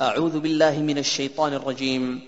أعوذ 0.00 0.40
بالله 0.40 0.78
من 0.78 0.98
الشيطان 0.98 1.52
الرجيم. 1.54 2.20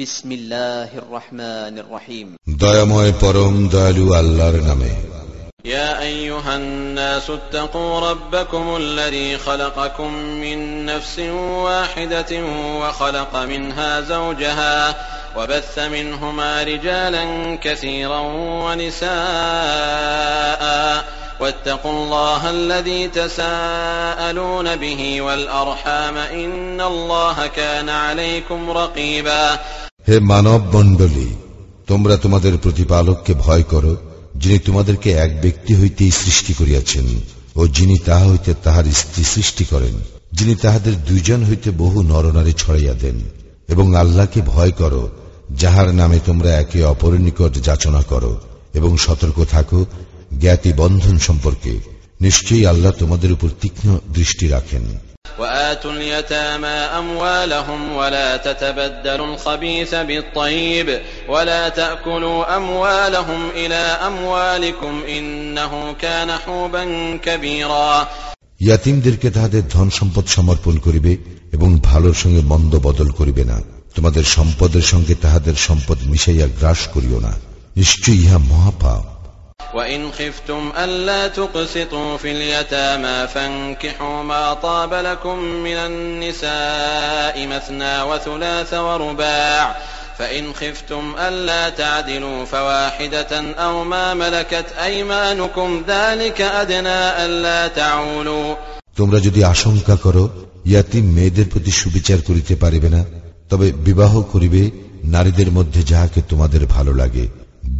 بسم 0.00 0.32
الله 0.32 0.88
الرحمن 0.98 1.78
الرحيم. 1.78 2.36
دايموي 2.46 3.12
بروم 3.22 3.68
دالو 3.68 4.14
الله 4.20 4.50
نامي. 4.50 4.92
يا 5.64 6.00
أيها 6.00 6.56
الناس 6.56 7.30
اتقوا 7.30 8.10
ربكم 8.10 8.76
الذي 8.76 9.38
خلقكم 9.38 10.14
من 10.14 10.86
نفس 10.86 11.18
واحدة 11.68 12.44
وخلق 12.80 13.36
منها 13.36 14.00
زوجها 14.00 14.94
وبث 15.36 15.78
منهما 15.78 16.62
رجالا 16.62 17.56
كثيرا 17.62 18.20
ونساء. 18.64 19.10
واتقوا 21.39 21.91
الله 21.91 22.49
الذي 22.49 23.07
تساءلون 23.09 24.75
به 24.75 25.21
والأرحام 25.21 26.17
إن 26.17 26.81
الله 26.83 27.47
كان 27.49 27.89
عليكم 27.89 28.59
رقيبا 28.71 29.45
হে 30.07 30.17
মানব 30.31 30.61
মণ্ডলী 30.75 31.29
তোমরা 31.87 32.15
তোমাদের 32.17 32.53
প্রতিপালককে 32.57 33.33
ভয় 33.45 33.65
করো 33.73 33.93
যিনি 34.35 34.57
তোমাদেরকে 34.59 35.09
এক 35.15 35.31
ব্যক্তি 35.41 35.73
হইতেই 35.75 36.11
সৃষ্টি 36.11 36.53
করিয়াছেন 36.53 37.05
ও 37.55 37.61
যিনি 37.67 37.95
তাহা 38.05 38.25
হইতে 38.25 38.51
তাহার 38.63 38.85
স্ত্রী 38.93 39.23
সৃষ্টি 39.33 39.65
করেন 39.65 39.95
যিনি 40.31 40.53
তাহাদের 40.55 40.93
দুইজন 41.09 41.39
হইতে 41.49 41.69
বহু 41.77 41.99
নরনারী 42.03 42.53
ছড়াইয়া 42.53 42.95
দেন 43.03 43.17
এবং 43.69 43.85
আল্লাহকে 43.95 44.39
ভয় 44.53 44.73
করো 44.81 45.03
যাহার 45.61 45.89
নামে 45.93 46.19
তোমরা 46.25 46.49
একে 46.53 46.79
অপরের 46.83 47.21
নিকট 47.21 47.53
যাচনা 47.67 48.01
করো 48.03 48.33
এবং 48.73 48.91
সতর্ক 48.97 49.37
থাকো 49.51 49.79
জ্ঞাতি 50.39 50.71
বন্ধন 50.73 51.15
সম্পর্কে 51.19 51.73
নিশ্চয়ই 52.21 52.65
আল্লাহ 52.65 52.91
তোমাদের 52.99 53.29
উপর 53.31 53.49
তীক্ষ্ণ 53.61 53.87
দৃষ্টি 54.13 54.45
রাখেন 54.47 54.85
وآتوا 55.39 55.91
اليتامى 55.91 56.77
أموالهم 57.01 57.81
ولا 57.91 58.37
تتبدلوا 58.37 59.27
الخبيث 59.27 59.91
بالطيب 60.07 60.87
ولا 61.29 61.69
تأكلوا 61.71 62.57
أموالهم 62.57 63.41
إلى 63.51 63.81
أموالكم 64.09 64.93
إنه 65.09 65.71
كان 65.95 66.29
حوبا 66.37 66.83
كبيرا 67.17 67.91
ইয়াতিমদেরকে 68.61 69.27
তাহাদের 69.29 69.63
ধন 69.69 69.87
সম্পদ 69.89 70.25
সমর্পণ 70.27 70.75
করিবে 70.77 71.13
এবং 71.53 71.69
ভালোর 71.81 72.15
সঙ্গে 72.23 72.41
মন্দ 72.43 72.73
বদল 72.79 73.09
করিবে 73.09 73.43
না 73.43 73.57
তোমাদের 73.95 74.25
সম্পদের 74.35 74.85
সঙ্গে 74.93 75.13
তাহাদের 75.15 75.55
সম্পদ 75.67 75.97
মিশাইয়া 76.11 76.47
গ্রাস 76.59 76.81
করিও 76.93 77.19
না 77.19 77.33
নিশ্চয়ই 77.75 78.19
ইহা 78.23 78.39
মহাপাপ 78.51 79.03
وإن 79.73 80.11
خفتم 80.11 80.71
ألا 80.77 81.27
تقسطوا 81.29 82.17
في 82.17 82.31
اليتامى 82.31 83.27
فانكحوا 83.27 84.23
ما 84.23 84.53
طاب 84.55 84.93
لكم 84.93 85.39
من 85.39 85.77
النساء 85.89 87.47
مثنى 87.47 88.01
وثلاث 88.01 88.73
ورباع 88.73 89.75
فإن 90.19 90.53
خفتم 90.53 91.15
ألا 91.19 91.69
تعدلوا 91.71 92.45
فواحدة 92.45 93.53
أو 93.57 93.83
ما 93.83 94.13
ملكت 94.13 94.65
أيمانكم 94.83 95.83
ذلك 95.87 96.41
أدنى 96.41 97.25
ألا 97.25 97.67
تعولوا 97.69 98.55
তোমরা 98.97 99.19
যদি 99.19 99.41
আশঙ্কা 99.43 99.95
করো 99.95 100.23
ইয়াতিম 100.65 101.05
মেয়েদের 101.11 101.47
প্রতি 101.49 101.71
সুবিচার 101.71 102.19
করিতে 102.21 102.53
পারিবে 102.55 102.89
না 102.89 103.01
তবে 103.49 103.67
বিবাহ 103.85 104.13
করিবে 104.21 104.61
নারীদের 105.05 105.49
মধ্যে 105.51 105.81
যাহাকে 105.83 106.19
তোমাদের 106.29 106.61
ভালো 106.65 106.93
লাগে 106.93 107.25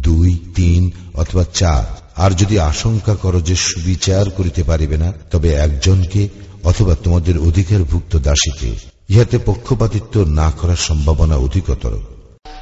দুই 0.00 0.40
তিন 0.54 0.90
অথবা 1.14 1.44
চার 1.54 1.84
আর 2.16 2.32
যদি 2.32 2.62
আশঙ্কা 2.62 3.14
করো 3.14 3.40
যে 3.40 3.56
সুবিচার 3.62 4.30
করিতে 4.30 4.62
পারিবে 4.62 4.96
না 4.96 5.12
তবে 5.32 5.56
একজনকে 5.56 6.28
অথবা 6.64 6.96
তোমাদের 7.04 7.38
অধিকারভুক্ত 7.38 8.18
দাসীকে 8.18 8.74
ইহাতে 9.10 9.38
পক্ষপাতিত্ব 9.46 10.32
না 10.32 10.50
করার 10.50 10.76
সম্ভাবনা 10.88 11.38
অধিকতর 11.38 12.16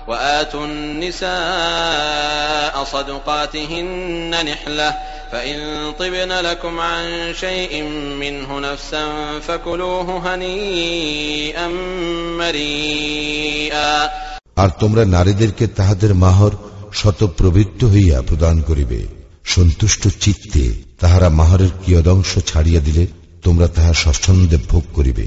وآتوا 0.08 0.66
النساء 0.66 1.24
صدقاتهن 2.86 4.44
نحلة 4.44 4.98
فإن 5.33 5.92
طبن 5.92 6.40
لكم 6.40 6.83
عن 6.83 7.34
شيء 7.34 7.83
منه 8.14 8.61
نفسا 8.61 9.40
فكلوه 9.40 10.08
هنيئا 10.27 11.68
مريئا 12.39 14.11
আর 14.56 14.68
তোমরা 14.80 15.06
নারীদেরকে 15.06 15.68
তাহাদের 15.68 16.14
মাহর 16.14 16.52
শতপ্রবৃত্ত 16.98 17.80
হইয়া 17.84 18.18
প্রদান 18.22 18.56
করিবে 18.61 19.00
সন্তুষ্ট 19.46 20.02
চিত্তে 20.20 20.64
তাহারা 21.00 21.28
মাহরের 21.30 21.72
কিয়দংশ 21.83 22.30
ছাড়িয়া 22.46 22.80
দিলে 22.80 23.05
তোমরা 23.42 23.67
তাহা 23.77 23.92
স্বচ্ছন্দে 24.02 24.58
ভোগ 24.70 24.84
করিবে 24.95 25.27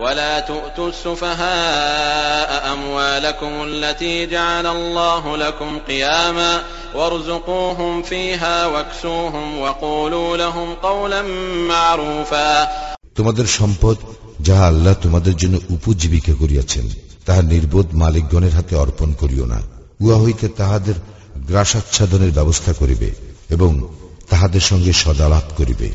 ولا 0.00 0.34
تؤتوا 0.42 0.88
السفهاء 0.88 2.50
أموالكم 2.72 3.52
التي 3.62 4.26
جعل 4.26 4.66
الله 4.68 5.36
لكم 5.36 5.78
قياما 5.80 6.52
وارزقوهم 6.94 8.02
فيها 8.02 8.66
واكسوهم 8.66 9.58
وقولوا 9.58 10.36
لهم 10.36 10.68
قولا 10.82 11.20
معروفا 11.68 12.50
তোমাদের 13.18 13.46
সম্পদ 13.58 13.96
যাহা 14.40 14.64
আল্লাহ 14.66 14.94
তোমাদের 15.02 15.34
জন্য 15.36 15.56
উপজীবিকা 15.70 16.32
করিয়াছেন 16.32 16.86
তাহা 17.26 17.42
নির্বোধ 17.44 17.86
মালিকগণের 17.94 18.52
হাতে 18.52 18.74
অর্পণ 18.76 19.08
করিও 19.12 19.46
না 19.46 19.60
উহা 20.00 20.18
হইতে 20.18 20.46
তাহাদের 20.48 20.96
গ্রাসাচ্ছাদনের 21.48 22.32
ব্যবস্থা 22.32 22.72
করিবে 22.72 23.08
এবং 23.50 23.70
তাহাদের 24.30 24.60
সঙ্গে 24.60 24.92
সদালাপ 24.92 25.46
করিবে 25.56 25.88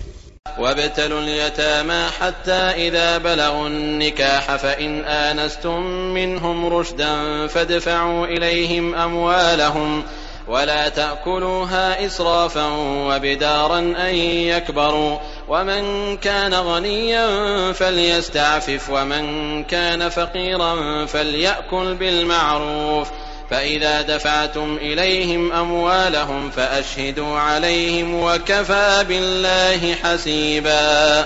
وابتلوا 0.60 1.22
اليتامى 1.22 2.04
حتى 2.20 2.62
إذا 2.86 3.18
بلغوا 3.18 3.68
النكاح 3.68 4.56
فإن 4.56 4.92
آنستم 5.28 5.80
منهم 6.14 6.58
رشدا 6.66 7.48
فادفعوا 7.48 8.26
إليهم 8.26 8.86
أموالهم 8.96 10.04
ولا 10.48 10.90
تأكلوها 10.90 12.06
إسرافا 12.06 12.68
وبدارا 13.08 13.80
أن 13.80 14.16
يكبروا 14.54 15.18
ومن 15.48 15.84
كان 16.18 16.54
غنيا 16.54 17.28
فليستعفف 17.72 18.90
ومن 18.90 19.24
كان 19.64 20.10
فقيرا 20.10 21.06
فليأكل 21.06 21.96
بالمعروف 21.96 23.08
فإذا 23.50 24.02
دفعتم 24.04 24.78
إليهم 24.78 25.52
أموالهم 25.54 26.50
فأشهدوا 26.50 27.34
عليهم 27.40 28.14
وكفى 28.16 29.06
بالله 29.10 29.82
حسيبا 29.96 31.26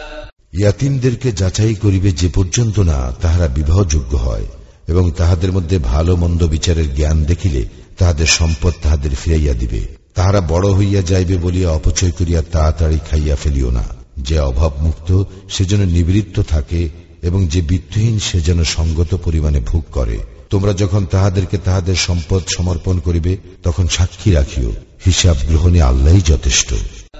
ইয়াতিমদেরকে 0.54 1.30
যাচাই 1.32 1.76
করিবে 1.76 2.10
যে 2.12 2.28
পর্যন্ত 2.30 2.78
না 2.82 3.00
তাহারা 3.22 3.48
বিবাহযোগ্য 3.50 4.14
হয় 4.18 4.48
এবং 4.88 5.06
তাহাদের 5.12 5.52
মধ্যে 5.52 5.78
ভালো 5.92 6.14
মন্দ 6.16 6.42
বিচারের 6.48 6.88
জ্ঞান 6.96 7.18
দেখিলে 7.26 7.62
তাহাদের 7.98 8.28
সম্পদ 8.30 8.74
তাহাদের 8.82 9.14
ফিরাইয়া 9.16 9.54
দিবে 9.54 9.82
তাহারা 10.14 10.40
বড় 10.48 10.68
হইয়া 10.74 11.02
যাইবে 11.02 11.36
বলিয়া 11.38 11.70
অপচয় 11.72 12.14
করিয়া 12.20 12.42
তাড়াতাড়ি 12.52 13.00
খাইয়া 13.10 13.36
ফেলিও 13.36 13.70
না 13.72 13.86
যে 14.20 14.36
অভাব 14.42 14.72
মুক্ত 14.82 15.10
সে 15.50 15.64
যেন 15.66 15.82
নিবৃত্ত 15.88 16.38
থাকে 16.54 16.82
এবং 17.22 17.40
যে 17.48 17.60
বিত্তহীন 17.62 18.16
সে 18.20 18.38
যেন 18.42 18.60
সঙ্গত 18.76 19.12
পরিমাণে 19.26 19.60
ভোগ 19.62 19.84
করে 19.92 20.18
তোমরা 20.50 20.74
যখন 20.74 21.02
তাহাদেরকে 21.06 21.58
তাহাদের 21.58 21.98
সম্পদ 21.98 22.42
সমর্পণ 22.48 22.96
করিবে 23.00 23.34
তখন 23.64 23.86
সাক্ষী 23.88 24.30
রাখিও 24.32 24.72
হিসাব 25.06 25.38
গ্রহণে 25.48 25.80
আল্লাহই 25.82 26.22
যথেষ্ট 26.28 26.70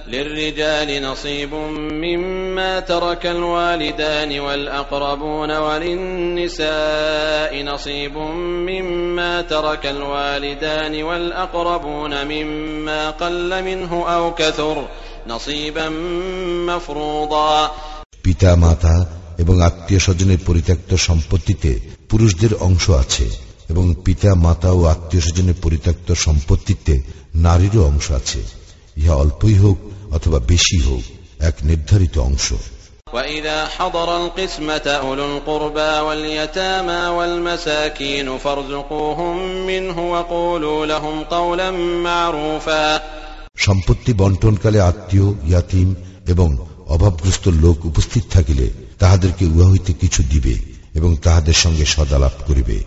للرجال 0.08 1.02
نصيب 1.02 1.52
مما 2.04 2.80
ترك 2.82 3.26
الوالدان 3.26 4.40
والأقربون 4.40 5.50
وللنساء 6.44 7.62
نصيب 7.64 8.16
مما 8.68 9.42
ترك 9.44 9.86
الوالدان 9.86 11.02
والأقربون 11.02 12.24
مما 12.24 13.10
قل 13.12 13.64
منه 13.64 13.92
أو 14.08 14.34
كثر 14.34 14.88
نصيبا 15.26 15.88
مفروضا 16.68 17.70
পিতা 18.24 18.50
মাতা 18.56 18.94
এবং 19.38 19.54
আত্মীয় 19.62 20.00
স্বজনের 20.00 20.40
পরিত্যক্ত 20.46 20.90
সম্পত্তিতে 20.94 21.70
পুরুষদের 22.08 22.52
অংশ 22.60 22.84
আছে 23.02 23.26
এবং 23.70 23.84
পিতা 24.04 24.30
মাতা 24.44 24.70
ও 24.72 24.80
আত্মীয় 24.84 25.22
স্বজনের 25.22 25.58
পরিত্যক্ত 25.62 26.08
সম্পত্তিতে 26.24 26.94
নারীরও 27.36 27.82
অংশ 27.84 28.06
আছে 28.10 28.40
ইহা 28.96 29.14
অল্পই 29.14 29.56
হোক 29.56 29.78
অথবা 30.10 30.38
বেশি 30.46 30.78
হোক 30.80 31.02
এক 31.40 31.54
নির্ধারিত 31.62 32.14
অংশ 32.28 32.46
وإذا 33.14 33.58
حضر 33.68 34.08
القسمة 34.16 34.86
أولو 35.00 35.24
القربى 35.26 35.92
واليتامى 36.00 37.02
والمساكين 37.08 38.38
فارزقوهم 38.38 39.36
منه 39.66 39.96
وقولوا 40.12 40.86
لهم 40.86 41.16
قولا 41.26 41.68
معروفا 42.04 42.86
সম্পত্তি 43.58 44.12
বন্টনকালে 44.14 44.78
আত্মীয় 44.80 45.28
ইয়াতিম 45.46 45.88
এবং 46.26 46.48
অভাবগ্রস্ত 46.86 47.44
লোক 47.64 47.76
উপস্থিত 47.84 48.24
থাকিলে 48.30 48.66
তাহাদেরকে 48.98 49.44
উহা 49.46 49.66
হইতে 49.70 49.92
কিছু 49.92 50.20
দিবে 50.32 50.54
এবং 50.93 51.15
তাহাদের 51.15 51.53
সঙ্গে 51.53 51.85
সদালাপ 51.85 52.31
করিবে। 52.47 52.83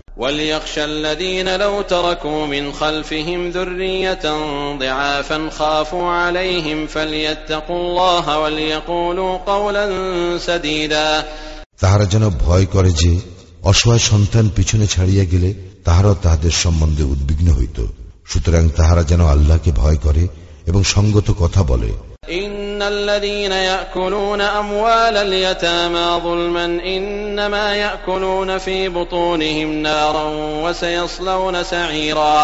তাহারা 11.81 12.05
যেন 12.05 12.31
ভয় 12.31 12.67
করে 12.67 12.91
যে 12.91 13.21
অসহায় 13.63 13.99
সন্তান 13.99 14.51
পিছনে 14.57 14.87
ছাড়িয়া 14.87 15.25
গেলে 15.25 15.55
তাহারাও 15.85 16.15
তাহাদের 16.15 16.51
সম্বন্ধে 16.51 17.03
উদ্বিগ্ন 17.03 17.53
হইত। 17.53 17.87
সুতরাং 18.27 18.69
তাহারা 18.69 19.03
যেন 19.03 19.27
আল্লাহকে 19.27 19.73
ভয় 19.73 19.97
করে 19.97 20.29
এবং 20.67 20.85
সঙ্গত 20.85 21.35
কথা 21.39 21.63
বলে। 21.63 21.93
ইন 22.29 22.62
إن 22.72 22.82
الذين 22.84 23.52
يأكلون 23.52 24.42
أموال 24.42 25.16
اليتامى 25.18 26.22
ظلما 26.24 26.66
إنما 26.66 27.76
يأكلون 27.76 28.58
في 28.58 28.90
بطونهم 28.90 29.70
نارا 29.82 30.26
وسيصلون 30.64 31.64
سعيرا 31.66 32.38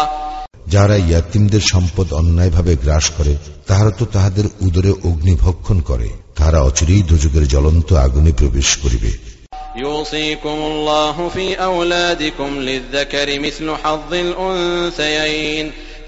যারা 0.66 0.96
ইয়াতিমদের 1.00 1.62
সম্পদ 1.72 2.06
অন্যায়ভাবে 2.12 2.72
গ্রাস 2.84 3.06
করে 3.18 3.34
তাহারা 3.68 3.92
তো 3.98 4.04
তাহাদের 4.14 4.46
উদরে 4.60 4.92
অগ্নি 5.08 5.34
ভক্ষণ 5.36 5.78
করে 5.80 6.08
তাহারা 6.34 6.60
অচিরেই 6.60 7.02
দুযুগের 7.02 7.44
জ্বলন্ত 7.48 7.88
আগুনে 8.04 8.32
প্রবেশ 8.40 8.68
করিবে 8.84 9.12
يوصيكم 9.76 10.58
الله 10.62 11.16
في 11.28 11.46
أولادكم 11.66 12.50
للذكر 12.60 13.28
مثل 13.40 13.66
حظ 13.82 14.10
الأنثيين 14.16 15.66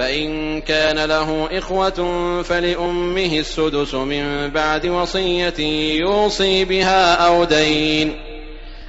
فإن 0.00 0.60
كان 0.60 1.04
له 1.04 1.48
إخوة 1.52 1.98
فلأمه 2.42 3.38
السدس 3.38 3.94
من 3.94 4.50
بعد 4.50 4.86
وصية 4.86 5.60
يوصي 6.00 6.64
بها 6.64 7.14
أو 7.14 7.44
دين 7.44 8.26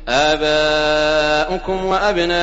آباؤكم 0.08 1.86
وأبناؤكم 1.86 2.34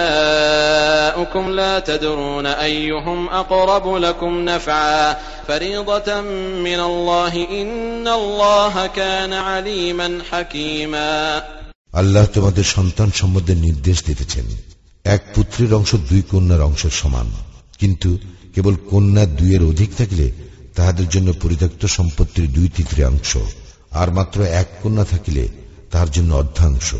لا 1.50 1.78
تدرون 1.78 2.46
أيهم 2.46 3.28
أقرب 3.28 3.96
لكم 3.96 4.44
نفعا 4.44 5.16
فريضة 5.48 6.20
من 6.60 6.80
الله 6.80 7.46
إن 7.50 8.08
الله 8.08 8.86
كان 8.86 9.32
عليما 9.32 10.18
حكيما 10.30 11.42
আল্লাহ 11.94 12.26
তোমাদের 12.34 12.64
সন্তান 12.64 13.10
সম্বন্ধে 13.10 13.56
নির্দেশ 13.56 14.04
দিতেছেন 14.04 14.44
এক 15.04 15.22
পুত্রের 15.34 15.74
অংশ 15.74 15.94
দুই 16.10 16.22
কন্যার 16.30 16.60
অংশের 16.60 16.90
সমান 16.90 17.26
কিন্তু 17.78 18.18
কেবল 18.59 18.75
কন্যা 18.89 19.25
দুইয়ের 19.25 19.63
অধিক 19.63 19.89
থাকলে 19.97 20.31
তাহাদের 20.75 21.09
জন্য 21.09 21.33
পরিত্যক্ত 21.41 21.85
সম্পত্তির 21.85 22.53
দুই 22.53 22.69
তৃতীয়াংশ 22.75 23.37
আর 23.91 24.13
মাত্র 24.13 24.41
এক 24.41 24.67
কন্যা 24.83 25.05
থাকিলে 25.05 25.47
তাহার 25.91 26.11
জন্য 26.11 26.33
অর্ধাংশ। 26.33 26.95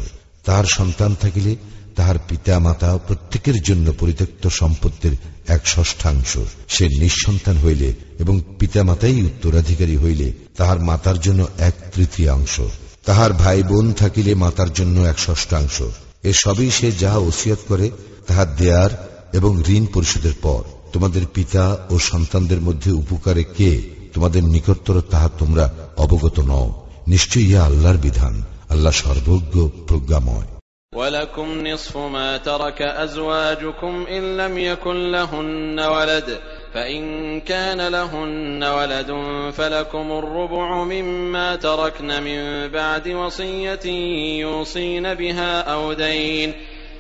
তাহার 0.45 0.63
সন্তান 0.65 1.15
থাকিলে 1.15 1.55
তাহার 1.95 2.15
পিতা 2.29 2.59
মাতা 2.59 2.97
প্রত্যেকের 2.97 3.61
জন্য 3.61 3.93
পরিত্যক্ত 3.99 4.47
সম্পত্তির 4.47 5.17
এক 5.47 5.67
ষষ্ঠাংশ। 5.67 6.37
সে 6.67 6.87
নিঃসন্তান 6.87 7.57
হইলে 7.57 7.93
এবং 8.19 8.41
পিতা 8.59 8.83
মাতাই 8.83 9.21
উত্তরাধিকারী 9.21 9.97
হইলে 9.97 10.31
তাহার 10.57 10.79
মাতার 10.79 11.19
জন্য 11.19 11.47
এক 11.57 11.73
তৃতীয়াংশ। 11.95 12.61
তাহার 13.05 13.33
ভাই 13.33 13.63
বোন 13.63 13.93
থাকিলে 13.93 14.35
মাতার 14.35 14.73
জন্য 14.73 14.99
এক 14.99 15.19
ষষ্ঠাংশ। 15.19 15.81
এ 16.23 16.33
সবই 16.33 16.71
সে 16.71 16.91
যাহা 16.91 17.17
ওসিয়ত 17.17 17.59
করে, 17.67 17.89
তাহা 18.27 18.45
দেয়ার 18.45 19.19
এবং 19.33 19.63
ঋণ 19.67 19.85
পরিশোধের 19.85 20.33
পর। 20.41 20.63
তোমাদের 20.92 21.24
পিতা 21.34 21.64
ও 21.90 21.94
সন্তানদের 22.10 22.60
মধ্যে 22.60 22.90
উপকারে 22.92 23.44
কে 23.56 23.70
তোমাদের 24.14 24.42
নিকটতর 24.44 24.96
তাহা 25.10 25.28
তোমরা 25.38 25.64
অবগত 25.96 26.36
নও 26.40 26.66
নিশ্চয়ই 27.08 27.46
ইহা 27.46 27.62
আল্লাহর 27.64 27.98
বিধান 27.98 28.34
আল্লাহ 28.68 28.92
সর্বজ্ঞ 29.02 29.54
প্রজ্ঞাময় 29.86 30.48
ولكم 30.92 31.66
نصف 31.66 31.96
ما 31.96 32.36
ترك 32.38 32.82
أزواجكم 32.82 34.06
إن 34.06 34.36
لم 34.36 34.58
يكن 34.60 34.96
لهن 35.10 35.80
ولد 35.80 36.28
فإن 36.74 37.02
كان 37.42 37.88
لهن 37.88 38.64
ولد 38.64 39.10
فلكم 39.52 40.06
الربع 40.12 40.84
مما 40.84 41.56
تركن 41.58 42.22
من 42.22 42.68
بعد 42.68 43.08
وصية 43.10 43.86
يوصين 44.38 45.14
بها 45.14 45.60
أو 45.64 45.92
دين 45.94 46.52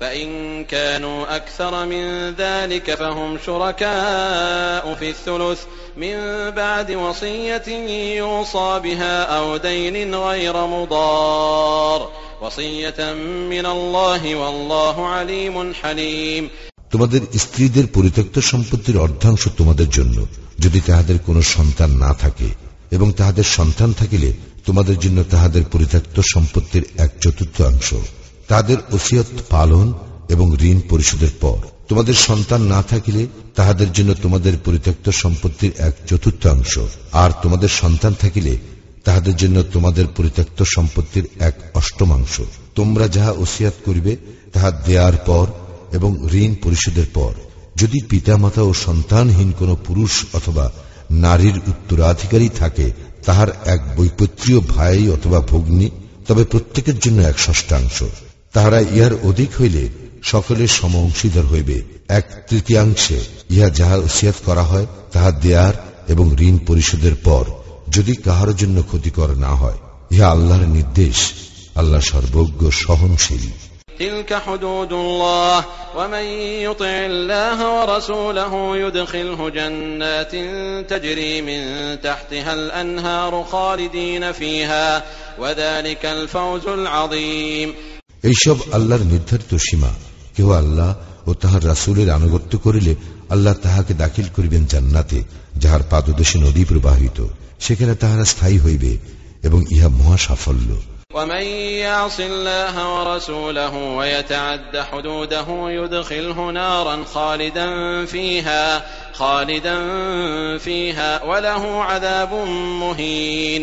فإن 0.00 0.28
كانوا 0.64 1.36
أكثر 1.36 1.86
من 1.86 2.34
ذلك 2.34 2.94
فهم 2.94 3.38
شركاء 3.46 4.94
في 4.94 5.10
الثلث 5.10 5.60
من 5.96 6.16
بعد 6.52 6.88
وصية 6.92 7.68
يوصى 8.16 8.80
بها 8.84 9.22
أو 9.22 9.56
دين 9.58 10.14
غير 10.14 10.66
مضار 10.66 12.00
وصية 12.42 13.00
من 13.50 13.66
الله 13.66 14.22
والله 14.36 14.96
عليم 15.06 15.56
حليم 15.74 16.44
তোমাদের 16.92 17.22
স্ত্রীদের 17.38 17.86
পরিত্যক্ত 17.86 18.36
সম্পত্তির 18.50 18.96
অর্ধাংশ 18.98 19.42
তোমাদের 19.56 19.88
জন্য 19.90 20.16
যদি 20.58 20.80
তাহাদের 20.80 21.18
কোনো 21.26 21.42
সন্তান 21.54 21.90
না 21.90 22.12
থাকে 22.14 22.48
এবং 22.90 23.08
তাহাদের 23.12 23.46
সন্তান 23.58 23.90
থাকিলে 23.92 24.30
তোমাদের 24.66 24.96
জন্য 24.98 25.18
তাহাদের 25.30 25.62
পরিত্যক্ত 25.72 26.16
সম্পত্তির 26.34 26.84
এক 26.98 27.10
চতুর্থাংশ 27.20 27.88
তাদের 28.47 28.77
ওসিয়ত 28.91 29.25
পালন 29.49 29.93
এবং 30.29 30.57
ঋণ 30.61 30.79
পরিশোধের 30.89 31.29
পর। 31.41 31.57
তোমাদের 31.87 32.13
সন্তান 32.13 32.61
না 32.61 32.81
থাকিলে 32.81 33.27
তাহাদের 33.55 33.93
জন্য 33.93 34.13
তোমাদের 34.13 34.53
পরিত্যক্ত 34.65 35.09
সম্পত্তির 35.09 35.71
এক 35.77 35.93
চতুর্থাংশ 36.07 36.79
আর 37.11 37.31
তোমাদের 37.43 37.69
সন্তান 37.69 38.13
থাকিলে 38.13 38.57
তাহাদের 39.03 39.35
জন্য 39.35 39.63
তোমাদের 39.63 40.07
পরিত্যক্ত 40.07 40.63
সম্পত্তির 40.75 41.27
এক 41.39 41.53
অষ্টমাংশ 41.73 42.41
তোমরা 42.75 43.07
যাহা 43.07 43.31
ওসিয়াত 43.31 43.73
করিবে, 43.85 44.15
তাহা 44.53 44.71
দেয়ার 44.71 45.17
পর 45.17 45.47
এবং 45.91 46.29
ঋণ 46.33 46.55
পরিশোধের 46.63 47.05
পর। 47.13 47.33
যদি 47.75 47.99
পিতামাতা 48.09 48.61
ও 48.61 48.73
সন্তানহীন 48.73 49.53
কোন 49.59 49.75
পুরুষ 49.75 50.11
অথবা 50.33 50.71
নারীর 51.11 51.57
উত্তরাধিকারী 51.67 52.49
থাকে, 52.49 52.91
তাহার 53.25 53.47
এক 53.65 53.97
বৈপত্রীয় 53.97 54.59
ভাই 54.59 55.09
অথবা 55.09 55.39
ভগ্নী, 55.39 55.89
তবে 56.27 56.43
প্রত্যেকের 56.43 56.99
জন্য 56.99 57.21
এক 57.21 57.39
ষষ্ঠাংশ 57.39 58.03
তাহারা 58.54 58.80
ইহার 58.94 59.14
অধিক 59.22 59.50
হইলে 59.60 59.84
সকলের 60.22 60.70
সম 60.78 60.92
অংশীদার 60.96 61.46
হইবে 61.52 61.76
এক 62.10 62.26
তৃতীয়াংশে 62.48 63.18
ইহা 63.50 63.68
যাহা 63.78 63.96
ওসিয়াত 63.98 64.38
করা 64.46 64.64
হয় 64.70 64.86
তাহা 65.12 65.30
দেয়ার 65.42 65.74
এবং 66.08 66.26
ঋণ 66.40 66.56
পরিশোধের 66.66 67.16
পর 67.26 67.44
যদি 67.88 68.14
কাহার 68.24 68.50
জন্য 68.56 68.76
ক্ষতিকর 68.82 69.30
না 69.36 69.52
হয় 69.54 69.78
ইহা 70.10 70.26
আল্লাহর 70.30 70.66
নির্দেশ 70.68 71.18
আল্লাহ 71.76 72.00
সর্বজ্ঞ 72.12 72.60
সহনশীল 72.82 73.46
تلك 74.00 74.34
حدود 74.36 74.92
الله 74.94 75.64
ومن 75.96 76.24
يطع 76.60 76.94
الله 77.06 77.58
ورسوله 77.76 78.52
يدخله 78.76 79.40
جنات 79.50 80.34
تجري 80.84 81.34
من 81.42 81.60
تحتها 82.00 82.52
الانهار 82.54 83.32
خالدين 83.44 84.32
فيها 84.32 85.02
وذلك 85.38 86.02
الفوز 86.08 86.66
العظيم 86.68 87.68
এইসব 88.24 88.56
আল্লাহর 88.72 89.04
নির্ধারিত 89.04 89.52
সীমা 89.66 89.92
কেউ 90.36 90.48
আল্লাহ 90.52 90.90
ও 91.26 91.30
তাহার 91.34 91.62
রাসুলের 91.66 92.08
আনুগত্য 92.10 92.52
করিলে 92.58 92.92
আল্লাহ 93.30 93.54
তাহাকে 93.62 93.92
দাখিল 93.94 94.26
করিবেন 94.36 94.62
জান্নাতে 94.72 95.18
যাহার 95.62 95.82
পাদদেশে 95.90 96.36
নদী 96.38 96.62
প্রবাহিত 96.64 97.18
সেখানে 97.58 97.94
তাহারা 97.94 98.24
স্থায়ী 98.24 98.58
হইবে 98.58 98.92
এবং 99.42 99.60
ইহা 99.74 99.88
মহা 99.98 100.16
সাফল্য 100.18 100.70
ومن 101.10 101.44
يعص 101.80 102.20
الله 102.22 102.74
ورسوله 102.94 103.74
ويتعد 103.98 104.74
حدوده 104.80 105.48
يدخله 105.70 106.38
نارا 106.52 106.96
خالدا 107.04 107.68
فيها 108.06 108.64
خالدا 109.12 109.76
فيها 110.58 111.10
وله 111.24 111.62
عذاب 111.82 112.32
مهين 112.80 113.62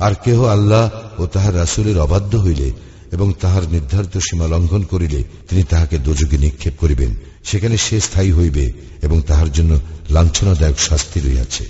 আর 0.00 0.14
কেহ 0.24 0.38
আল্লাহ 0.46 0.84
ও 1.18 1.22
তাহার 1.26 1.54
রাসুলের 1.56 1.96
অবাধ্য 1.98 2.32
হইলে 2.36 2.68
এবং 3.12 3.28
তাহার 3.40 3.64
নির্ধারিত 3.70 4.14
সীমা 4.26 4.46
লঙ্ঘন 4.46 4.82
করিলে 4.82 5.20
তিনি 5.48 5.62
তাহাকে 5.62 5.96
দোযোগে 5.98 6.38
নিক্ষেপ 6.38 6.74
করিবেন 6.78 7.10
সেখানে 7.44 7.76
সে 7.76 7.96
স্থায়ী 8.00 8.30
হইবে 8.30 8.64
এবং 9.02 9.18
তাহার 9.20 9.48
জন্য 9.52 9.72
লাঞ্ছনাদায়ক 10.10 10.78
শাস্তি 10.78 11.18
রইয়াছে 11.20 11.66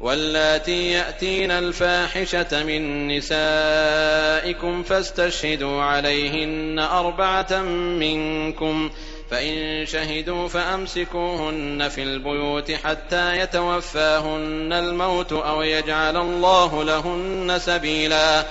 واللاتي 0.00 0.90
يأتين 0.90 1.50
الفاحشة 1.52 2.52
من 2.62 3.08
نسائكم 3.08 4.82
فاستشهدوا 4.82 5.82
عليهن 5.82 6.78
أربعة 6.78 7.62
منكم 7.98 8.90
فإن 9.30 9.86
شهدوا 9.86 10.48
فأمسكوهن 10.48 11.88
في 11.88 12.02
البيوت 12.02 12.72
حتى 12.72 13.38
يتوفاهن 13.38 14.72
الموت 14.74 15.32
أو 15.32 15.62
يجعل 15.64 16.16
الله 16.18 16.84
لهن 16.84 17.58
سبيلا 17.60 18.44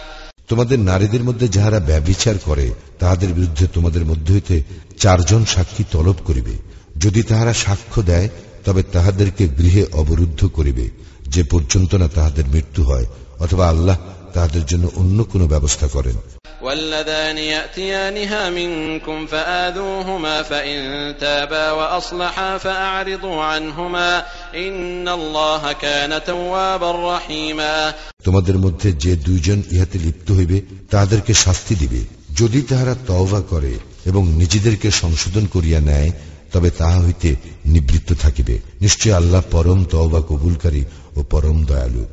তোমাদের 0.49 0.78
নারীদের 0.78 1.25
মধ্যে 1.25 1.49
যাহারা 1.49 1.80
ব্যবিচার 1.80 2.34
করে, 2.44 2.72
তাহাদের 2.99 3.32
বিরুদ্ধে 3.32 3.66
তোমাদের 3.66 4.04
মধ্যে 4.04 4.34
হইতে 4.34 4.62
চারজন 4.99 5.44
সাক্ষী 5.44 5.84
তলব 5.90 6.14
করিবে। 6.25 6.54
যদি 6.99 7.22
তাহারা 7.22 7.52
সাক্ষ্য 7.52 8.02
দেয়, 8.02 8.28
তবে 8.64 8.82
তাহাদেরকে 8.82 9.49
গৃহে 9.49 9.87
অবরুদ্ধ 9.92 10.46
করিবে, 10.46 10.90
যে 11.28 11.42
পর্যন্ত 11.42 11.94
না 11.94 12.08
তাহাদের 12.08 12.44
মৃত্যু 12.46 12.84
হয়, 12.84 13.06
অথবা 13.38 13.68
আল্লাহ 13.68 13.96
তাহাদের 14.34 14.66
জন্য 14.66 14.90
অন্য 14.96 15.25
কোনো 15.25 15.46
ব্যবস্থা 15.46 15.87
করেন। 15.87 16.16
واللذان 16.62 17.38
يأتيانها 17.38 18.50
منكم 18.51 19.27
فآذوهما 19.27 20.43
فإن 20.43 20.79
تابا 21.17 21.71
وأصلحا 21.71 22.57
فأعرضوا 22.57 23.43
عنهما 23.43 24.25
إن 24.55 25.07
الله 25.09 25.71
كان 25.74 26.24
توابا 26.24 26.91
رحيما 27.07 27.93
তোমাদের 28.24 28.57
মধ্যে 28.57 28.89
যে 29.03 29.12
দুইজন 29.25 29.59
ইহাতে 29.71 29.97
লিপ্ত 30.00 30.27
হইবে 30.31 30.57
তাহাদেরকে 30.91 31.33
শাস্তি 31.36 31.74
দিবে 31.75 32.01
যদি 32.33 32.59
তাহারা 32.62 32.93
তওবা 33.07 33.41
করে 33.50 33.74
এবং 34.05 34.24
নিজেদেরকে 34.38 34.89
সংশোধন 35.01 35.45
করিয়া 35.45 35.79
নেয় 35.81 36.12
তবে 36.53 36.69
তাহা 36.79 37.00
হইতে 37.00 37.29
নিবৃত্ত 37.65 38.09
থাকিবে 38.24 38.55
নিশ্চয় 38.81 39.13
আল্লাহ 39.13 39.41
পরম 39.51 39.79
তওবা 39.91 40.21
কবুলকারী 40.29 40.83
ও 41.15 41.19
পরম 41.31 41.57
দয়ালু 41.65 42.03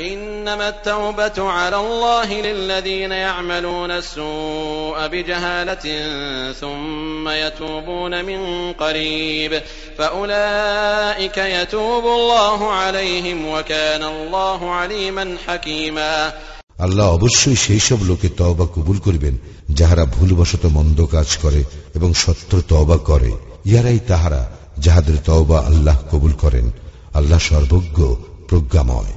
إنما 0.00 0.68
التوبة 0.68 1.50
على 1.50 1.76
الله 1.76 2.28
للذين 2.32 3.12
يعملون 3.12 3.90
السوء 3.92 5.06
بجهالة 5.06 5.86
ثم 6.52 7.28
يتوبون 7.28 8.24
من 8.24 8.72
قريب 8.72 9.62
فأولئك 9.98 11.38
يتوب 11.38 12.04
الله 12.04 12.70
عليهم 12.72 13.38
وكان 13.46 14.02
الله 14.04 14.70
عليما 14.70 15.36
حكيما 15.46 16.32
আল্লাহ 16.78 17.06
অবশ্যই 17.08 17.56
সেই 17.56 17.80
সব 17.88 18.00
লোকে 18.02 18.28
তওবা 18.38 18.66
কবুল 18.74 18.98
করিবেন 19.06 19.34
যাহারা 19.70 20.04
ভুলবশত 20.16 20.64
মন্দ 20.76 20.98
কাজ 21.06 21.28
করে 21.42 21.60
এবং 21.94 22.10
সত্য 22.14 22.50
তওবা 22.68 22.96
করে 23.08 23.30
ইহারাই 23.66 24.00
তাহারা 24.08 24.42
যাহাদের 24.78 25.16
তওবা 25.26 25.58
আল্লাহ 25.60 25.96
কবুল 26.10 26.32
করেন 26.42 26.66
আল্লাহ 27.14 27.40
সর্বজ্ঞ 27.50 27.98
প্রজ্ঞাময় 28.48 29.12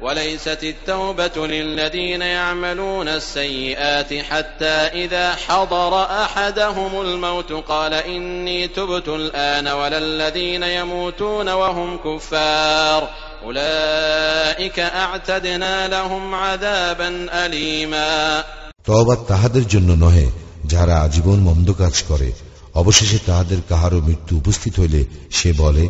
وليست 0.00 0.64
التوبة 0.64 1.46
للذين 1.46 2.22
يعملون 2.22 3.08
السيئات 3.10 4.14
حتى 4.14 4.76
إذا 5.04 5.34
حضر 5.34 6.04
أحدهم 6.04 7.00
الموت 7.00 7.52
قال 7.52 7.94
إني 7.94 8.68
تبت 8.68 9.08
الآن 9.08 9.68
ولا 9.68 9.98
الذين 9.98 10.62
يموتون 10.62 11.48
وهم 11.50 11.98
كفار 11.98 13.08
أولئك 13.44 14.78
أعتدنا 14.78 15.88
لهم 15.88 16.34
عذابا 16.34 17.26
أليما 17.44 18.44
তওবা 18.86 19.14
তাহাদের 19.28 19.64
জন্য 19.68 19.90
নহে 20.04 20.26
যাহারা 20.64 20.94
আজীবন 20.98 21.38
মন্দ 21.38 21.68
কাজ 21.72 21.94
করে 22.08 22.28
অবশেষে 22.74 23.18
তাহাদের 23.26 23.60
কাহারও 23.68 23.98
মৃত্যু 24.00 24.32
উপস্থিত 24.36 24.74
হইলে 24.80 25.00
সে 25.30 25.50
বলে 25.58 25.84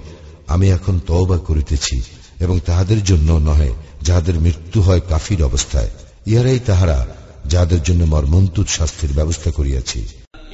আমি 0.48 0.66
এখন 0.70 0.94
তওবা 1.06 1.38
করিতেছি 1.48 1.96
এবং 2.40 2.56
তাহাদের 2.66 3.00
জন্য 3.04 3.28
নহে 3.48 3.70
যাহাদের 4.02 4.36
মৃত্যু 4.40 4.78
হয় 4.82 5.02
কাফির 5.08 5.40
অবস্থায় 5.42 5.90
ইহারাই 6.26 6.60
তাহারা 6.60 6.98
যাহাদের 7.44 7.80
জন্য 7.82 8.02
মর্মন্তুদ 8.04 8.66
শাস্তির 8.68 9.12
ব্যবস্থা 9.12 9.50
করিয়াছি 9.50 10.00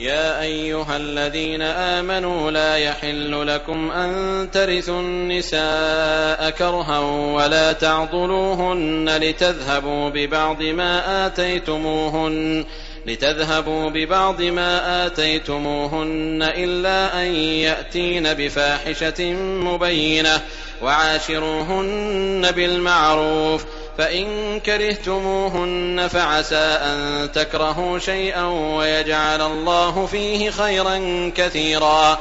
يا 0.03 0.43
أيها 0.43 0.97
الذين 0.97 1.63
آمنوا 1.97 2.51
لا 2.51 2.77
يحل 2.77 3.47
لكم 3.47 3.91
أن 3.93 4.11
ترثوا 4.51 5.01
النساء 5.01 6.51
كرها 6.53 6.99
ولا 7.37 7.73
تعضلوهن 7.75 9.17
لتذهبوا 9.17 10.09
ببعض 10.09 10.63
ما 10.63 11.27
آتيتموهن 11.27 12.65
لتذهبوا 13.08 13.90
ببعض 13.90 14.42
ما 14.42 15.06
آتيتموهن 15.06 16.40
إلا 16.42 17.24
أن 17.24 17.36
يأتين 17.36 18.34
بفاحشة 18.34 19.34
مبينة 19.34 20.42
وعاشروهن 20.82 22.52
بالمعروف 22.52 23.66
فإن 23.98 24.60
كرهتموهن 24.60 26.08
فعسى 26.08 26.56
أن 26.56 27.32
تكرهوا 27.32 28.00
شيئا 28.00 28.46
ويجعل 28.76 29.42
الله 29.42 30.06
فيه 30.06 30.50
خيرا 30.50 30.98
كثيرا. 31.36 32.20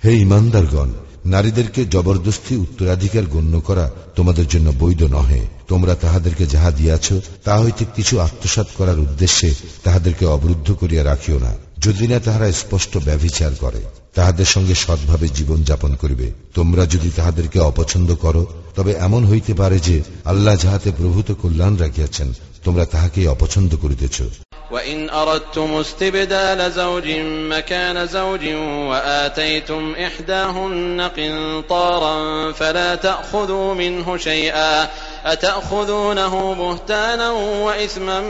هي 0.00 0.24
من 0.24 0.50
درغن 0.50 1.11
নারীদেরকে 1.26 1.86
জবরদস্তি 1.86 2.56
উত্তরাধিকার 2.56 3.22
গণ্য 3.22 3.60
করা 3.60 3.90
তোমাদের 4.16 4.46
জন্য 4.46 4.72
বৈধ 4.78 5.02
নহে। 5.02 5.46
তোমরা 5.68 5.94
তাহাদেরকে 5.94 6.46
যাহা 6.46 6.70
দিয়াছ 6.70 7.12
তা 7.44 7.60
হইতে 7.60 7.84
কিছু 7.96 8.20
আত্মসাত 8.20 8.66
করার 8.78 8.98
উদ্দেশ্যে 8.98 9.54
তাহাদেরকে 9.84 10.26
অবরুদ্ধ 10.26 10.72
করিয়া 10.72 11.04
রাখিও 11.04 11.38
না। 11.38 11.54
যদি 11.78 12.08
না 12.08 12.18
তাহারা 12.20 12.52
স্পষ্ট 12.52 12.98
ব্যভিচার 12.98 13.54
করে, 13.54 13.80
তাহাদের 14.14 14.44
সঙ্গে 14.44 14.74
সৎভাবে 14.74 15.28
জীবন 15.28 15.62
যাপন 15.62 15.94
করিবে। 15.94 16.32
তোমরা 16.54 16.86
যদি 16.86 17.10
তাহাদেরকে 17.16 17.58
অপছন্দ 17.58 18.14
করো, 18.14 18.46
তবে 18.76 18.92
এমন 18.92 19.24
হইতে 19.24 19.54
পারে 19.54 19.78
যে 19.78 20.02
আল্লাহ 20.24 20.56
যাহাতে 20.56 20.92
প্রভূত 20.98 21.32
কল্যাণ 21.42 21.76
রাখিয়াছেন, 21.76 22.32
তোমরা 22.64 22.84
তাহাকেই 22.84 23.26
অপছন্দ 23.26 23.76
করিতেছ। 23.76 24.22
وإن 24.71 25.09
أردتم 25.09 25.73
استبدال 25.73 26.71
زوج 26.71 27.07
مكان 27.49 28.07
زوج 28.07 28.45
وآتيتم 28.89 29.93
إحداهن 29.97 31.01
قنطارا 31.09 32.51
فلا 32.51 32.95
تأخذوا 32.97 33.73
منه 33.73 34.17
شيئا 34.17 34.87
أتأخذونه 35.25 36.53
بهتانا 36.53 37.29
وإثما 37.61 38.21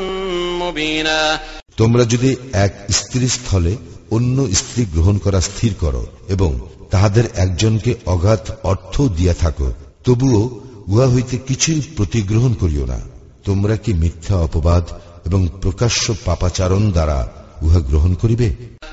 مبينا 0.60 1.40
তোমরা 1.78 2.04
যদি 2.06 2.32
এক 2.58 2.74
স্ত্রী 2.92 3.28
স্থলে 3.30 3.74
অন্য 4.12 4.38
স্ত্রী 4.54 4.84
গ্রহণ 4.86 5.16
করা 5.26 5.40
স্থির 5.42 5.74
করো 5.82 6.04
এবং 6.30 6.52
তাহাদের 6.92 7.26
একজনকে 7.36 7.92
অগাধ 8.06 8.44
অর্থ 8.64 8.96
দিয়া 9.18 9.34
থাকো 9.34 9.68
তবুও 10.06 10.42
উহা 10.88 11.08
হইতে 11.14 11.36
কিছুই 11.48 11.80
প্রতিগ্রহণ 11.98 12.52
করিও 12.62 12.86
না 12.86 13.00
তোমরা 13.46 13.76
কি 13.84 13.92
মিথ্যা 13.94 14.36
অপবাদ 14.48 14.86
এবং 15.26 15.42
প্রকাশ্য 15.62 16.06
পাপাচারণ 16.26 16.84
দ্বারা 16.92 17.20
উহা 17.62 17.80
গ্রহণ 17.90 18.12
করিবে 18.16 18.50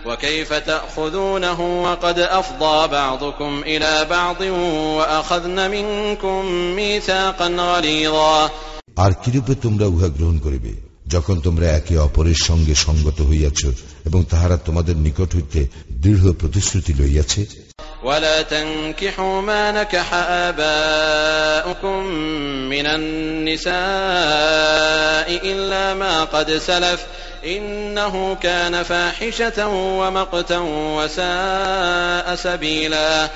وكيف 0.07 0.51
تأخذونه 0.63 1.59
وقد 1.83 2.19
أفضى 2.41 2.79
بعضكم 2.89 3.53
إلى 3.67 3.93
بعض 4.11 4.41
وأخذن 4.99 5.59
منكم 5.71 6.41
ميثاقا 6.77 7.49
غليظا 7.67 8.37
আর 8.97 9.13
কিরূপে 9.23 9.55
তোমরা 9.63 9.87
উহা 9.87 10.09
গ্রহণ 10.09 10.37
করিবে 10.39 10.73
যখন 11.09 11.37
তোমরা 11.41 11.67
একে 11.71 11.95
অপরের 11.99 12.39
সঙ্গে 12.45 12.75
সঙ্গত 12.87 13.19
হইয়াছ 13.21 13.61
এবং 14.05 14.21
তাহারা 14.25 14.57
তোমাদের 14.57 14.97
নিকট 14.97 15.31
হইতে 15.35 15.61
দৃঢ় 16.03 16.33
প্রতিশ্রুতি 16.33 16.93
লইয়াছে 17.01 17.43
ولا 18.05 18.45
تنكحوا 18.45 19.43
ما 19.43 19.73
نكح 19.73 20.15
آباؤكم 20.49 22.05
من 22.69 22.87
النساء 22.89 23.75
إلا 25.45 25.95
ما 25.95 26.25
قد 26.25 26.61
سلف 26.61 27.07
إنه 27.47 28.37
كان 28.37 28.83
فاحشة 28.83 29.69
ومقتا 30.01 30.59
وساء 30.99 32.37
سبيلا 32.37 33.31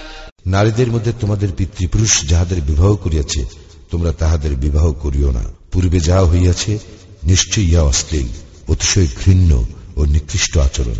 নারীদের 0.47 0.91
মধ্যে 0.91 1.13
তোমাদের 1.21 1.49
পিতৃপুরুষ 1.57 2.25
যাহাদের 2.25 2.61
বিবাহ 2.61 2.97
করিয়াছে 2.97 3.45
তোমরা 3.91 4.13
তাহাদের 4.13 4.57
বিবাহ 4.57 4.93
করিও 5.03 5.33
না 5.33 5.43
পূর্বে 5.73 6.01
যাহা 6.01 6.25
হইয়াছে 6.25 6.79
নিশ্চয় 7.25 7.65
ইয়া 7.65 7.83
অশ্লীল 7.83 8.27
অতিশয় 8.69 9.09
ঘৃণ্য 9.21 9.65
ও 9.97 10.07
নিকৃষ্ট 10.07 10.59
আচরণ 10.59 10.95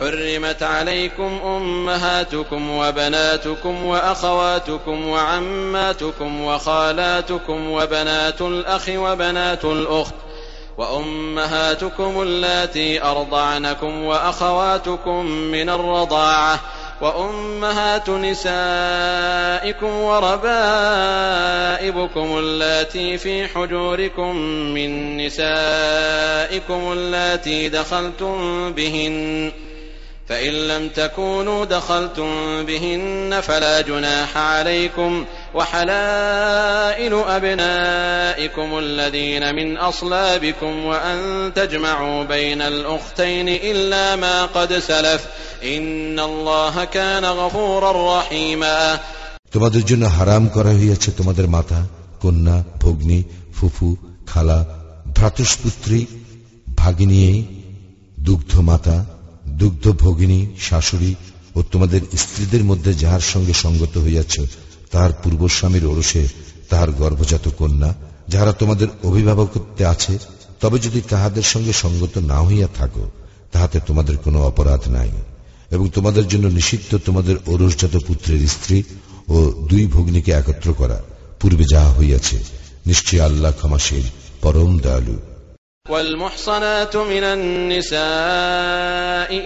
حرمت 0.00 0.62
عليكم 0.62 1.40
أمهاتكم 1.44 2.70
وبناتكم 2.70 3.84
وأخواتكم 3.84 5.08
وعماتكم 5.08 6.40
وخالاتكم 6.44 7.70
وبنات 7.70 8.40
الأخ 8.40 8.88
وبنات 8.88 9.64
الأخت 9.64 10.14
وأمهاتكم 10.78 12.22
اللاتي 12.22 13.02
أرضعنكم 13.02 14.04
وأخواتكم 14.04 15.26
من 15.26 15.70
الرضاعة 15.70 16.60
وأمهات 17.00 18.10
نسائكم 18.10 19.86
وربائبكم 19.86 20.78
اللاتي 22.38 23.18
في 23.18 23.48
حجوركم 23.48 24.36
من 24.74 25.16
نسائكم 25.16 26.92
اللاتي 26.92 27.68
دخلتم 27.68 28.72
بهن 28.72 29.52
فإن 30.27 30.53
لم 30.67 30.89
تكونوا 30.89 31.65
دخلتم 31.65 32.29
بهن 32.65 33.41
فلا 33.41 33.81
جناح 33.81 34.37
عليكم 34.37 35.25
وحلائل 35.55 37.13
أبنائكم 37.13 38.77
الذين 38.77 39.55
من 39.55 39.77
أصلابكم 39.77 40.85
وأن 40.85 41.51
تجمعوا 41.55 42.23
بين 42.23 42.61
الأختين 42.61 43.49
إلا 43.49 44.15
ما 44.15 44.45
قد 44.45 44.73
سلف 44.73 45.27
إن 45.63 46.19
الله 46.19 46.85
كان 46.85 47.25
غفورا 47.25 48.19
رحيما 48.19 48.99
তোমাদের 49.55 49.83
জন্য 49.85 50.03
হারাম 50.07 50.43
করা 50.47 50.71
হইয়াছে 50.71 51.09
তোমাদের 51.17 51.47
মাতা 51.47 51.79
কন্যা 52.21 52.57
ভগ্নী 52.81 53.19
ফুফু 53.55 53.87
খালা 54.27 54.59
ভ্রাতুষ্পুত্রী 55.15 55.99
ভাগিনী 56.77 57.21
দুগ্ধ 58.19 58.53
মাতা 58.59 58.97
দুগ্ধ 59.58 59.92
ভগিনী, 59.92 60.46
শাশুড়ি 60.60 61.14
ও 61.54 61.62
তোমাদের 61.62 62.00
স্ত্রীদের 62.18 62.64
মধ্যে 62.64 62.94
যাহার 62.94 63.20
সঙ্গে 63.20 63.52
সঙ্গত 63.52 63.98
হইয়াছ, 63.98 64.40
তাহার 64.90 65.10
পূর্বস্বামীর 65.22 65.86
ওরসে 65.86 66.28
তাহার 66.70 66.90
গর্ভজাত 66.90 67.48
কন্যা, 67.58 67.94
যাহারা 68.28 68.52
তোমাদের 68.52 68.88
অভিভাবকত্বে 69.02 69.84
আছে, 69.86 70.18
তবে 70.60 70.78
যদি 70.78 71.00
তাহাদের 71.00 71.42
সঙ্গে 71.42 71.72
সঙ্গত 71.72 72.18
না 72.18 72.40
হইয়া 72.40 72.68
থাকো, 72.74 73.10
তাহাতে 73.52 73.80
তোমাদের 73.86 74.16
কোনো 74.16 74.42
অপরাধ 74.42 74.88
নাই। 74.88 75.10
এবং 75.70 75.88
তোমাদের 75.88 76.28
জন্য 76.28 76.46
নিষিদ্ধ 76.46 76.98
তোমাদের 77.04 77.36
ওরসজাত 77.46 77.96
পুত্রের 78.06 78.48
স্ত্রী 78.48 78.82
ও 79.28 79.52
দুই 79.68 79.86
ভগ্নীকে 79.86 80.32
একত্র 80.32 80.72
করা, 80.72 81.02
পূর্বে 81.40 81.64
যাহা 81.70 81.92
হইয়াছে 81.92 82.44
নিশ্চয় 82.86 83.20
আল্লাহ 83.20 83.52
ক্ষমাশীল, 83.52 84.02
পরম 84.42 84.78
দয়ালু। 84.78 85.33
والمحصنات 85.88 86.96
من 86.96 87.24
النساء 87.24 88.00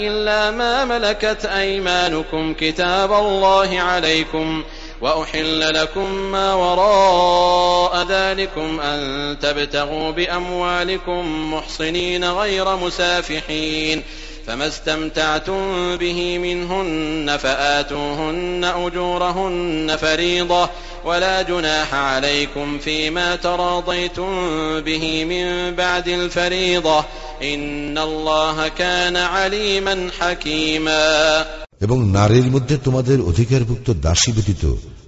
إلا 0.06 0.50
ما 0.50 0.84
ملكت 0.84 1.46
أيمانكم 1.46 2.54
كتاب 2.54 3.12
الله 3.12 3.80
عليكم 3.80 4.64
وأحل 5.00 5.74
لكم 5.74 6.12
ما 6.12 6.54
وراء 6.54 8.06
ذلكم 8.08 8.80
أن 8.80 9.38
تبتغوا 9.38 10.10
بأموالكم 10.10 11.54
محصنين 11.54 12.24
غير 12.24 12.76
مسافحين 12.76 14.02
فما 14.47 14.67
استمتعتم 14.67 15.61
به 15.97 16.37
منهن 16.37 17.37
فآتوهن 17.37 18.63
أجورهن 18.77 19.97
فريضة 19.97 20.69
ولا 21.05 21.41
جناح 21.41 21.93
عليكم 21.93 22.79
فيما 22.79 23.35
تراضيتم 23.37 24.31
به 24.79 25.25
من 25.25 25.75
بعد 25.75 26.07
الفريضة 26.09 27.05
إن 27.43 27.97
الله 27.99 28.67
كان 28.67 29.15
عليما 29.17 30.09
حكيما 30.19 31.45
এবং 31.81 31.97
নারীর 32.11 32.47
মধ্যে 32.51 32.75
তোমাদের 32.77 33.17
অধিকারভুক্ত 33.21 33.87
দাসী 34.01 34.31
ব্যতীত 34.31 34.63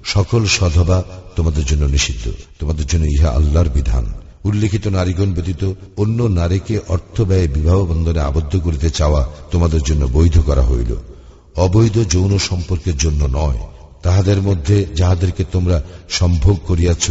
সকল 0.06 0.42
সধবা 0.48 1.00
তোমাদের 1.36 1.64
জন্য 1.66 1.84
নিষিদ্ধ 1.86 2.26
তোমাদের 2.60 2.86
জন্য 2.86 3.06
ইহা 3.06 3.30
আল্লাহর 3.30 3.70
বিধান 3.70 4.06
উল্লেখিত 4.45 4.87
নারীগণ 4.87 5.33
ব্যতীত 5.33 5.73
অন্য 5.97 6.23
নারীকে 6.23 6.79
অর্থ 6.89 7.21
ব্যয়ে 7.21 7.49
বিবাহ 7.49 7.85
বন্ধনে 7.85 8.21
আবদ্ধ 8.21 8.57
করিতে 8.57 8.91
চাওয়া 8.91 9.29
তোমাদের 9.51 9.83
জন্য 9.83 10.09
বৈধ 10.13 10.39
করা 10.39 10.63
হইল। 10.63 10.97
অবৈধ 11.57 11.99
যৌন 12.11 12.39
সম্পর্কের 12.39 12.97
জন্য 12.97 13.25
নয়। 13.25 13.59
তাহাদের 14.03 14.43
মধ্যে 14.43 14.87
যাহাদেরকে 14.97 15.45
তোমরা 15.53 15.83
সম্ভোগ 16.11 16.59
করিয়াছ, 16.67 17.11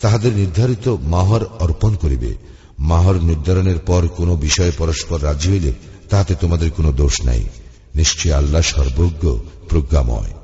তাহাদের 0.00 0.32
নির্ধারিত 0.32 0.88
মাহর 0.88 1.44
অর্পণ 1.60 1.94
করিবে। 1.94 2.34
মাহর 2.78 3.14
নির্ধারণের 3.14 3.78
পর 3.78 4.08
কোন 4.16 4.36
বিষয়ে 4.36 4.72
পরস্পর 4.78 5.24
রাজি 5.24 5.50
হইলে 5.50 5.72
তাহাতে 6.10 6.34
তোমাদের 6.34 6.70
কোনো 6.70 6.92
দোষ 6.92 7.24
নাই। 7.24 7.44
নিশ্চয় 7.94 8.32
আল্লাহ 8.32 8.62
সর্বজ্ঞ, 8.62 9.38
প্রজ্ঞাময়। 9.68 10.43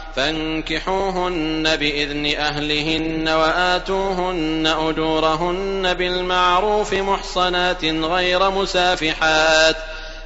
فانكحوهن 0.15 1.75
بإذن 1.75 2.35
أهلهن 2.37 3.29
وآتوهن 3.29 4.67
أجورهن 4.67 5.93
بالمعروف 5.93 6.93
محصنات 6.93 7.85
غير 7.85 8.49
مسافحات 8.49 9.75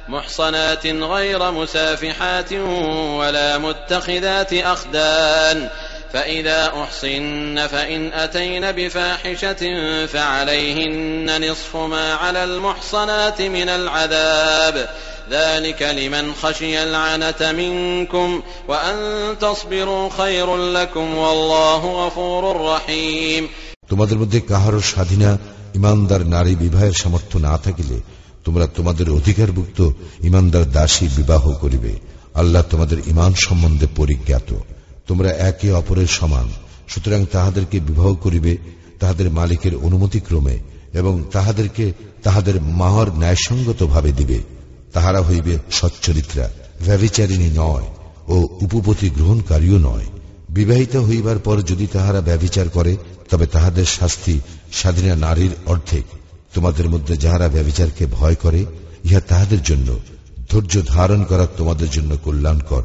محصنات 0.08 0.86
غير 0.86 1.50
مسافحات 1.50 2.52
ولا 2.52 3.58
متخذات 3.58 4.52
أخدان. 4.52 5.68
فإذا 6.12 6.72
أحصن 6.82 7.66
فإن 7.66 8.12
أتين 8.12 8.72
بفاحشة 8.72 9.62
فعليهن 10.06 11.50
نصف 11.50 11.76
ما 11.76 12.14
على 12.14 12.44
المحصنات 12.44 13.42
من 13.42 13.68
العذاب. 13.68 14.88
ذلك 15.31 15.81
لمن 15.83 16.33
خشي 16.33 16.83
العنة 16.83 17.51
منكم 17.53 18.29
وأن 18.67 18.97
تصبروا 19.37 20.09
خير 20.11 20.47
لكم 20.57 21.07
والله 21.15 21.81
غفور 22.01 22.43
رحيم 22.65 23.43
তোমাদের 23.91 24.17
মধ্যে 24.17 24.39
কাহারও 24.41 24.81
স্বাধীনা 24.91 25.29
ইমানদার 25.75 26.21
নারী 26.27 26.53
বিবাহের 26.55 26.93
সামর্থ্য 26.93 27.35
না 27.39 27.55
থাকিলে 27.57 27.97
তোমরা 28.45 28.65
তোমাদের 28.67 29.07
অধিকারভুক্ত 29.09 29.79
ইমানদার 30.23 30.65
দাসী 30.71 31.05
বিবাহ 31.17 31.43
করিবে 31.61 31.93
আল্লাহ 32.33 32.63
তোমাদের 32.69 32.99
ইমান 33.07 33.31
সম্বন্ধে 33.47 33.87
পরিজ্ঞাত 33.95 34.49
তোমরা 35.07 35.29
একে 35.49 35.69
অপরের 35.73 36.09
সমান 36.09 36.47
সুতরাং 36.87 37.21
তাহাদেরকে 37.25 37.77
বিবাহ 37.79 38.09
করিবে 38.15 38.53
তাহাদের 38.99 39.27
মালিকের 39.29 39.73
অনুমতি 39.77 40.19
ক্রমে 40.19 40.55
এবং 40.93 41.13
তাহাদেরকে 41.31 41.85
তাহাদের 42.23 42.55
মাহর 42.71 43.07
ন্যায়সঙ্গত 43.13 43.79
ভাবে 43.83 44.11
দিবে 44.11 44.39
তাহারা 44.96 45.22
হইবে 45.22 45.58
সচ্চরিত্রা, 45.70 46.50
ব্যভিচারিণী 46.86 47.50
নয় 47.54 47.84
ও 48.28 48.34
উপপতি 48.60 49.10
গ্রহণকারীও 49.10 49.78
নয়। 49.78 50.06
বিবাহিত 50.50 50.96
হইবার 50.96 51.38
পর 51.38 51.62
যদি 51.62 51.86
তাহারা 51.86 52.20
ব্যভিচার 52.20 52.68
করে, 52.68 52.96
তবে 53.30 53.46
তাহাদের 53.46 53.84
শাস্তি 53.84 54.40
স্বাধীনা 54.72 55.16
নারীর 55.16 55.50
অর্ধেক। 55.66 56.04
তোমাদের 56.54 56.88
মধ্যে 56.88 57.16
যাহারা 57.16 57.48
ব্যভিচারকে 57.48 58.06
ভয় 58.06 58.34
করে, 58.34 58.64
ইহা 59.04 59.20
তাহাদের 59.20 59.62
জন্য। 59.62 59.98
ধৈর্য 60.50 60.82
ধারণ 60.86 61.24
করা 61.24 61.46
তোমাদের 61.56 61.90
জন্য 61.90 62.16
কল্যাণকর। 62.24 62.82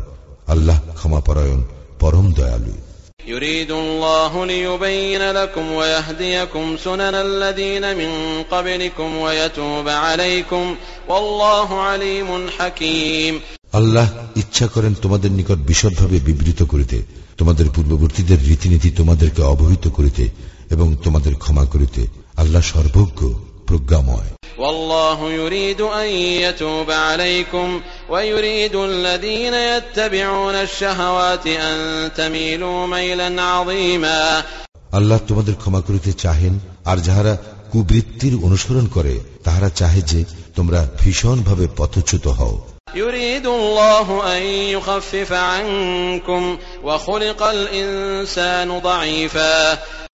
আল্লাহ 0.48 0.80
ক্ষমাপরায়ণ 0.96 1.64
পরম 2.00 2.34
দয়ালু। 2.34 2.91
يريد 3.27 3.71
الله 3.73 4.47
ليبين 4.47 5.31
لكم 5.33 5.73
ويهديكم 5.73 6.77
سنن 6.77 7.15
الذين 7.29 7.85
من 7.97 8.11
قبلكم 8.45 9.17
ويتوب 9.17 9.87
عليكم 9.89 10.65
والله 11.09 11.69
عليم 11.81 12.29
حكيم 12.51 13.35
আল্লাহ 13.75 14.07
ইচ্ছা 14.37 14.67
করেন 14.75 14.93
তোমাদের 15.03 15.31
নিকট 15.31 15.59
বিশদভাবে 15.71 16.19
বিবৃত 16.21 16.61
করিতে 16.63 16.99
তোমাদের 17.39 17.67
পূর্ববর্তীদের 17.75 18.39
রীতিনীতি 18.49 18.89
তোমাদেরকে 18.91 19.43
অবহিত 19.45 19.85
করিতে 19.89 20.25
এবং 20.71 20.89
তোমাদের 21.05 21.35
ক্ষমা 21.35 21.65
করিতে 21.73 22.03
আল্লাহ 22.37 22.63
সর্বজ্ঞ 22.73 23.21
প্রজ্ঞাময় 23.71 24.31
والله 24.59 25.19
يريد 25.33 25.81
أن 25.81 26.09
يتوب 26.45 26.91
عليكم 26.91 27.69
ويريد 28.11 28.75
الذين 28.77 29.55
يتبعون 29.55 30.55
الشهوات 30.57 31.47
أن 31.47 31.77
تميلوا 32.13 32.87
ميلا 32.87 33.43
عظيما 33.45 34.43
আল্লাহ 34.93 35.19
তোমাদের 35.29 35.55
ক্ষমা 35.55 35.81
করিতে 35.81 36.11
চাহেন 36.23 36.55
আর 36.85 36.99
যাহারা 36.99 37.35
কুবৃত্তির 37.73 38.35
অনুসরণ 38.47 38.87
করে 38.87 39.15
তাহারা 39.45 39.69
চাহে 39.71 40.03
যে 40.11 40.21
তোমরা 40.57 40.81
ভীষণভাবে 41.01 41.67
পথচ্যুত 41.79 42.27
হও 42.39 42.55
يريد 42.95 43.47
الله 43.49 44.37
أن 44.37 44.43
يخفف 44.75 45.31
عنكم 45.33 46.43
وخلق 46.85 47.41
الإنسان 47.57 48.69
ضعيفا 48.81 49.57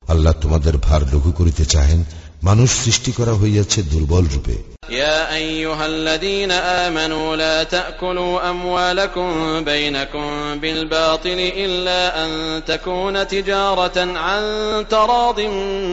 আল্লাহ 0.09 0.35
তোমাদের 0.43 0.75
ভার 0.87 1.03
লঘু 1.13 1.31
করিতে 1.39 1.65
চাহেন 1.65 2.01
মানুষ 2.43 2.71
সৃষ্টি 2.85 3.11
করা 3.13 3.35
হইয়াছে 3.41 3.79
দুর্বল 3.93 4.27
রূপে 4.35 4.57
يا 5.03 5.21
أيها 5.35 5.87
الذين 5.87 6.51
آمنوا 6.85 7.37
لا 7.37 7.63
تأكلوا 7.67 8.51
أموالكم 8.51 9.31
بينكم 9.65 10.27
بالباطل 10.63 11.39
إلا 11.57 12.01
أن 12.25 12.31
تكون 12.67 13.27
تجارة 13.27 13.97
عن 14.19 14.43
تراض 14.89 15.39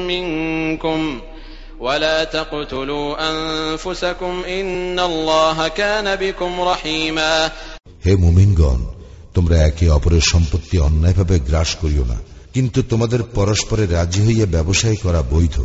منكم 0.08 1.00
ولا 1.80 2.24
تقتلوا 2.26 3.08
أنفسكم 3.32 4.44
إن 4.50 5.00
الله 5.02 5.68
كان 5.70 6.16
بكم 6.16 6.62
رحيما 6.62 7.34
হে 8.06 8.14
মুমিনগণ 8.16 8.80
তোমরা 9.36 9.56
একে 9.70 9.86
অপরের 9.90 10.24
সম্পত্তি 10.32 10.76
অন্যায়ভাবে 10.80 11.36
গ্রাস 11.40 11.70
করিও 11.82 12.06
না 12.06 12.18
কিন্তু 12.54 12.80
তোমাদের 12.84 13.22
পরস্পরে 13.36 13.84
রাজি 13.88 14.22
হইয়া 14.28 14.48
ব্যবসায় 14.56 14.98
করা 15.04 15.22
বৈধ 15.34 15.56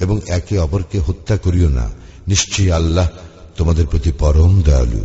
এবং 0.00 0.16
একে 0.28 0.54
অপরকে 0.58 0.98
হত্যা 0.98 1.36
করিও 1.36 1.68
না 1.68 1.86
নিশ্চয়ই 2.28 2.70
আল্লাহ 2.70 3.06
তোমাদের 3.56 3.86
প্রতি 3.86 4.10
পরম 4.18 4.52
দয়ালু 4.62 5.02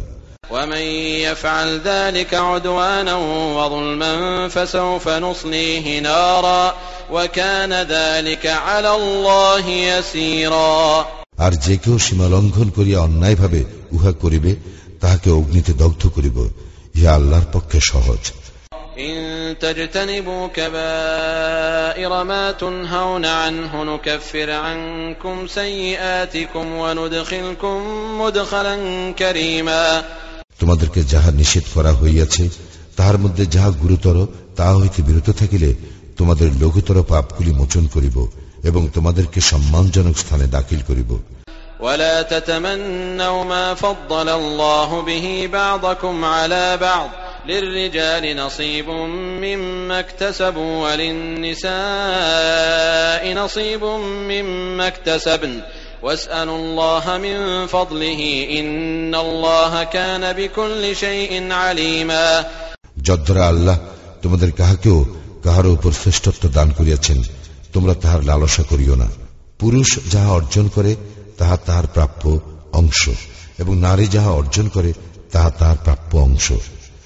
ومن 0.52 0.86
يفعل 1.28 1.70
ذلك 1.82 2.32
عدوانا 2.34 3.16
وظلما 3.58 4.14
فسوف 4.48 5.06
نصليه 5.10 6.00
نارا 6.02 6.64
وكان 7.12 7.74
ذلك 7.74 8.46
على 8.68 8.92
الله 8.96 9.66
يسيرا 9.70 11.06
আর 11.38 11.54
যে 11.66 11.76
কেউ 11.78 11.96
সীমা 11.98 12.28
লঙ্ঘন 12.28 12.70
করিয়া 12.70 13.00
অন্যায়ভাবে 13.00 13.62
উহা 13.92 14.12
করিবে 14.22 14.52
তাহাকে 15.02 15.30
অগ্নিতে 15.32 15.74
দগ্ধ 15.74 16.04
করিব 16.08 16.38
ইহা 16.96 17.12
আল্লাহর 17.16 17.48
পক্ষে 17.54 17.80
সহজ 17.92 18.22
إن 19.00 19.56
تجتنبوا 19.60 20.48
كبائر 20.48 22.24
ما 22.24 22.52
تنهون 22.52 23.26
عنه 23.26 23.84
نكفر 23.84 24.52
عنكم 24.52 25.48
سيئاتكم 25.48 26.74
وندخلكم 26.74 27.78
مدخلا 28.22 28.76
كريما 29.14 30.04
তোমাদেরকে 30.62 31.02
যাহা 31.14 31.32
নিষেধ 31.32 31.66
করা 31.76 31.92
হইয়াছে 32.02 32.44
তাহার 32.98 33.18
মধ্যে 33.18 33.44
যাহা 33.56 33.70
গুরুতর 33.84 34.18
তাহা 34.56 34.74
হইতে 34.74 35.00
বিরত 35.02 35.28
থাকিলে 35.42 35.70
তোমাদের 36.18 36.50
লঘুতর 36.62 36.98
পাপগুলি 37.12 37.52
মোচন 37.60 37.86
করিব 37.96 38.18
এবং 38.64 38.82
তোমাদেরকে 38.96 39.40
সম্মানজনক 39.52 40.16
স্থানে 40.24 40.46
দাখিল 40.56 40.82
করিব 40.90 41.12
ولا 41.80 42.16
تتمنوا 42.24 43.44
ما 43.46 43.66
فضل 43.76 44.28
الله 44.32 44.90
به 45.02 45.50
بعضكم 45.54 46.16
على 46.26 46.78
بعض 46.78 47.10
للرجال 47.46 48.38
نصيب 48.38 48.90
مما 49.44 50.00
اكتسبوا 50.00 50.74
وللنساء 50.84 51.74
نصيب 53.34 53.84
مما 54.32 54.88
اكتسبن 54.88 55.62
واسألوا 56.04 56.58
الله 56.58 57.18
من 57.18 57.68
فضله 57.68 58.48
إن 58.60 59.16
الله 59.16 59.84
كان 59.84 60.34
بكل 60.34 60.96
شيء 60.96 61.54
عليما 61.54 62.46
যদ্বারা 63.04 63.48
আল্লাহ 63.48 63.78
তোমাদের 64.22 64.52
কাহাকেও 64.52 65.06
কাহার 65.44 65.68
উপর 65.68 65.92
শ্রেষ্ঠত্ব 65.92 66.48
দান 66.48 66.72
করিয়াছেন 66.72 67.24
তোমরা 67.74 67.94
তাহার 68.02 68.24
লালসা 68.24 68.64
করিও 68.64 68.96
না 68.96 69.08
পুরুষ 69.60 70.00
যাহা 70.14 70.30
অর্জন 70.30 70.68
করে 70.68 70.96
তাহা 71.38 71.58
তাহার 71.66 71.88
প্রাপ্য 71.88 72.40
অংশ 72.74 73.10
এবং 73.60 73.78
নারী 73.78 74.08
যাহা 74.08 74.32
অর্জন 74.32 74.68
করে 74.68 74.94
তাহা 75.32 75.52
তাহার 75.60 75.78
প্রাপ্য 75.84 76.18
অংশ 76.28 76.52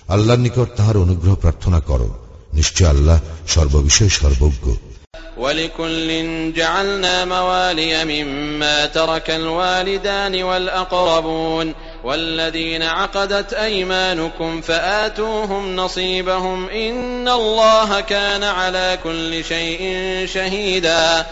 আল্লাহর 0.08 0.40
নিকট 0.40 0.70
তাহার 0.78 0.98
অনুগ্রহ 0.98 1.34
প্রার্থনা 1.36 1.80
করো 1.80 2.10
নিশ্চয় 2.54 2.90
আল্লাহ 2.90 3.18
সর্ববিষয়ে 3.48 4.12
সর্বজ্ঞ 4.20 4.66
ولكل 5.38 6.10
جعلنا 6.54 7.26
موالي 7.26 7.94
مما 8.06 8.86
ترك 8.88 9.30
الوالدان 9.32 10.44
والأقربون 10.44 11.68
والذين 12.04 12.84
عقدت 12.84 13.54
أيمانكم 13.56 14.62
فآتوهم 14.62 15.76
نصيبهم 15.76 16.70
إن 16.70 17.28
الله 17.30 18.00
كان 18.04 18.44
على 18.44 18.88
كل 19.04 19.44
شيء 19.44 19.82
شهيدا 20.26 21.26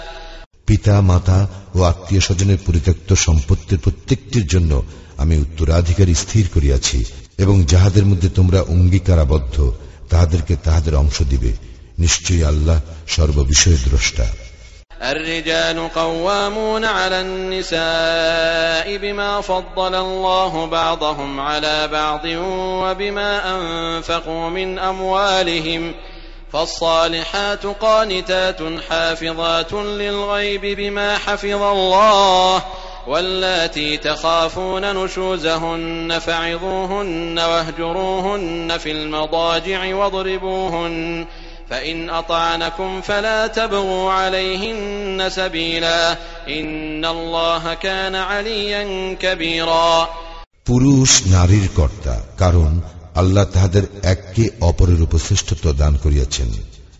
পিতা 0.68 0.96
মাতা 1.02 1.40
ও 1.76 1.80
আত্মীয় 1.84 2.22
স্বজনের 2.22 2.60
পরিত্যক্ত 2.66 3.10
সম্পত্তির 3.26 3.80
প্রত্যেকটির 3.80 4.46
জন্য 4.48 4.72
আমি 5.18 5.36
উত্তরাধিকারী 5.38 6.14
স্থির 6.14 6.46
করিয়াছি 6.54 7.00
এবং 7.44 7.56
যাহাদের 7.64 8.06
মধ্যে 8.06 8.30
তোমরা 8.30 8.60
অঙ্গীকারাবদ্ধ 8.70 9.56
তাহাদেরকে 10.10 10.54
তাহাদের 10.64 10.94
অংশ 10.96 11.18
দিবে 11.24 11.52
নিশ্চয়ই 12.00 12.44
আল্লাহ 12.44 12.78
সর্ববিষয়ে 13.08 13.80
দ্রষ্টা 13.86 14.28
الرجال 15.02 15.90
قوامون 15.96 16.86
على 16.86 17.22
النساء 17.22 18.98
بما 18.98 19.42
فضل 19.42 19.96
الله 19.98 20.66
بعضهم 20.68 21.40
على 21.40 21.88
بعض 21.90 22.26
وبما 22.84 23.32
أنفقوا 23.56 24.50
من 24.50 24.80
أموالهم 24.82 25.94
فالصالحات 26.54 27.66
قانتات 27.66 28.60
حافظات 28.90 29.74
للغيب 29.74 30.62
بما 30.62 31.18
حفظ 31.18 31.62
الله 31.64 32.64
واللاتي 33.08 33.98
تخافون 33.98 34.96
نشوزهن 34.96 36.20
فعظوهن 36.20 37.40
واهجروهن 37.40 38.78
في 38.78 38.92
المضاجع 38.92 39.96
واضربوهن 39.96 41.26
فإن 41.70 42.10
أطعنكم 42.10 43.02
فلا 43.02 43.48
تبغوا 43.48 44.12
عليهن 44.12 45.30
سبيلا 45.30 46.18
إن 46.50 47.06
الله 47.06 47.74
كان 47.76 48.16
عليا 48.16 48.84
كبيرا 49.16 50.08
পুরুষ 50.70 51.12
নারীর 51.28 51.68
কর্তা 51.76 52.16
কারণ 52.38 52.72
আল্লাহ 53.16 53.46
তাহাদের 53.54 53.86
এককে 54.04 54.44
অপরের 54.62 55.00
উপর 55.02 55.20
শ্রেষ্ঠত্ব 55.20 55.66
দান 55.74 55.94
করিয়াছেন 55.98 56.50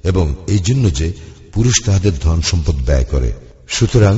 এবং 0.04 0.26
এই 0.48 0.60
জন্য 0.60 0.86
যে 0.90 1.08
পুরুষ 1.54 1.76
তাহাদের 1.86 2.14
ধন 2.20 2.40
সম্পদ 2.42 2.78
ব্যয় 2.86 3.08
করে 3.14 3.30
সুতরাং 3.68 4.16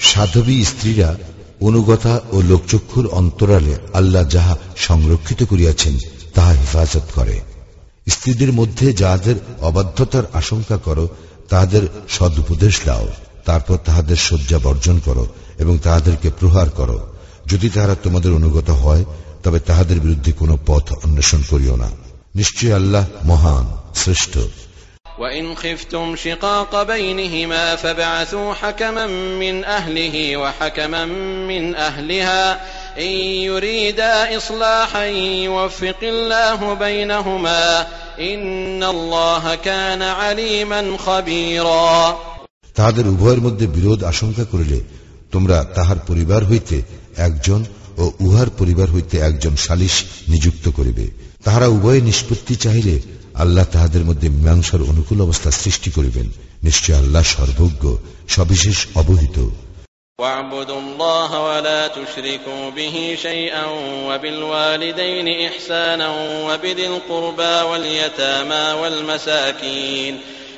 সাধবী 0.00 0.64
স্ত্রীরা 0.64 1.16
অনুগতা 1.60 2.20
ও 2.30 2.40
লোকচক্ষুর 2.40 3.06
অন্তরালে 3.06 3.76
আল্লাহ 3.92 4.28
যাহা 4.28 4.56
সংরক্ষিত 4.76 5.42
করিয়াছেন, 5.42 5.98
তাহা 6.34 6.52
হেফাজত 6.52 7.02
করে। 7.14 7.40
স্ত্রীদের 8.08 8.52
মধ্যে 8.52 8.92
যাহাদের 8.92 9.34
অবাধ্যতার 9.60 10.22
আশঙ্কা 10.32 10.76
করো, 10.76 11.08
তাহাদের 11.48 11.82
সদুপদেশ 12.08 12.80
দাও 12.84 13.08
তারপর 13.44 13.76
তাহাদের 13.76 14.16
শয্যা 14.16 14.58
বর্জন 14.58 15.00
করো 15.04 15.26
এবং 15.58 15.78
তাহাদেরকে 15.78 16.30
প্রহার 16.40 16.70
করো। 16.70 17.12
যদি 17.46 17.70
তাহারা 17.70 17.94
তোমাদের 17.94 18.32
অনুগত 18.32 18.70
হয়, 18.70 19.04
তবে 19.44 19.60
তাহাদের 19.60 20.00
বিরুদ্ধে 20.00 20.32
কোনো 20.32 20.58
পথ 20.66 20.92
অন্বেষণ 21.04 21.42
করিও 21.50 21.76
না। 21.76 21.90
নিশ্চয় 22.34 22.74
আল্লাহ 22.74 23.06
মহান, 23.24 23.76
শ্রেষ্ঠ। 23.94 24.38
وإن 25.19 25.55
خفتم 25.55 26.15
شقاق 26.15 26.83
بينهما 26.83 27.75
فابعثوا 27.75 28.53
حكما 28.53 29.07
من 29.41 29.63
أهله 29.63 30.37
وحكما 30.37 31.05
من 31.49 31.75
أهلها 31.75 32.43
إن 32.99 33.13
يريدا 33.49 34.37
إصلاحا 34.37 35.05
يوفق 35.47 36.01
الله 36.03 36.73
بينهما 36.73 37.87
إن 38.19 38.83
الله 38.83 39.55
كان 39.55 40.01
عليما 40.01 40.97
خبيرا 40.97 42.15
তাহাদের 42.75 43.05
উভয়ের 43.07 43.41
মধ্যে 43.41 43.65
বিরোধ 43.67 43.99
আশঙ্কা 44.03 44.43
করিলে 44.43 44.79
তোমরা 45.31 45.57
তাহার 45.75 45.99
পরিবার 46.07 46.41
হইতে 46.43 46.77
একজন 47.17 47.61
ও 47.97 48.03
উহার 48.19 48.49
পরিবার 48.57 48.87
হইতে 48.89 49.15
একজন 49.19 49.53
সালিশ 49.55 49.95
নিযুক্ত 50.27 50.65
করিবে 50.69 51.05
তাহারা 51.43 51.67
উভয়ে 51.67 52.01
নিষ্পত্তি 52.01 52.55
চাহিলে 52.55 52.95
আল্লাহ 53.39 53.65
তাহাদের 53.71 54.03
মধ্যে 54.09 54.27
মীমাংসার 54.29 54.81
অনুকূল 54.81 55.19
অবস্থা 55.21 55.49
সৃষ্টি 55.61 55.89
করিবেন 55.97 56.27
নিশ্চয় 56.63 56.97
আল্লাহ 57.01 57.23
সর্বজ্ঞ 57.35 57.83
সবিশেষ 58.27 58.77
অবহিত 59.01 59.37
واعبدوا 60.19 60.79
الله 60.79 61.31
ولا 61.47 61.81
تشركوا 61.89 62.63
به 62.69 63.17
شيئا 63.21 63.65
وبالوالدين 64.07 65.27
إحسانا 65.47 66.09
وبذي 66.47 66.87
القربى 66.87 67.55
واليتامى 67.69 68.65
والمساكين 68.81 70.13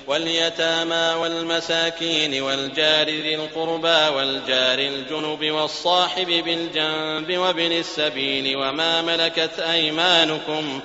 واليتامى 0.08 1.14
والمساكين 1.22 2.42
والجار 2.42 3.08
ذي 3.08 3.36
القربى 3.36 4.16
والجار 4.16 4.80
الجنب 4.80 5.52
والصاحب 5.52 6.28
بالجنب 6.28 7.38
وابن 7.38 7.72
السبيل 7.74 8.58
وما 8.58 9.02
ملكت 9.02 9.60
أيمانكم 9.60 10.80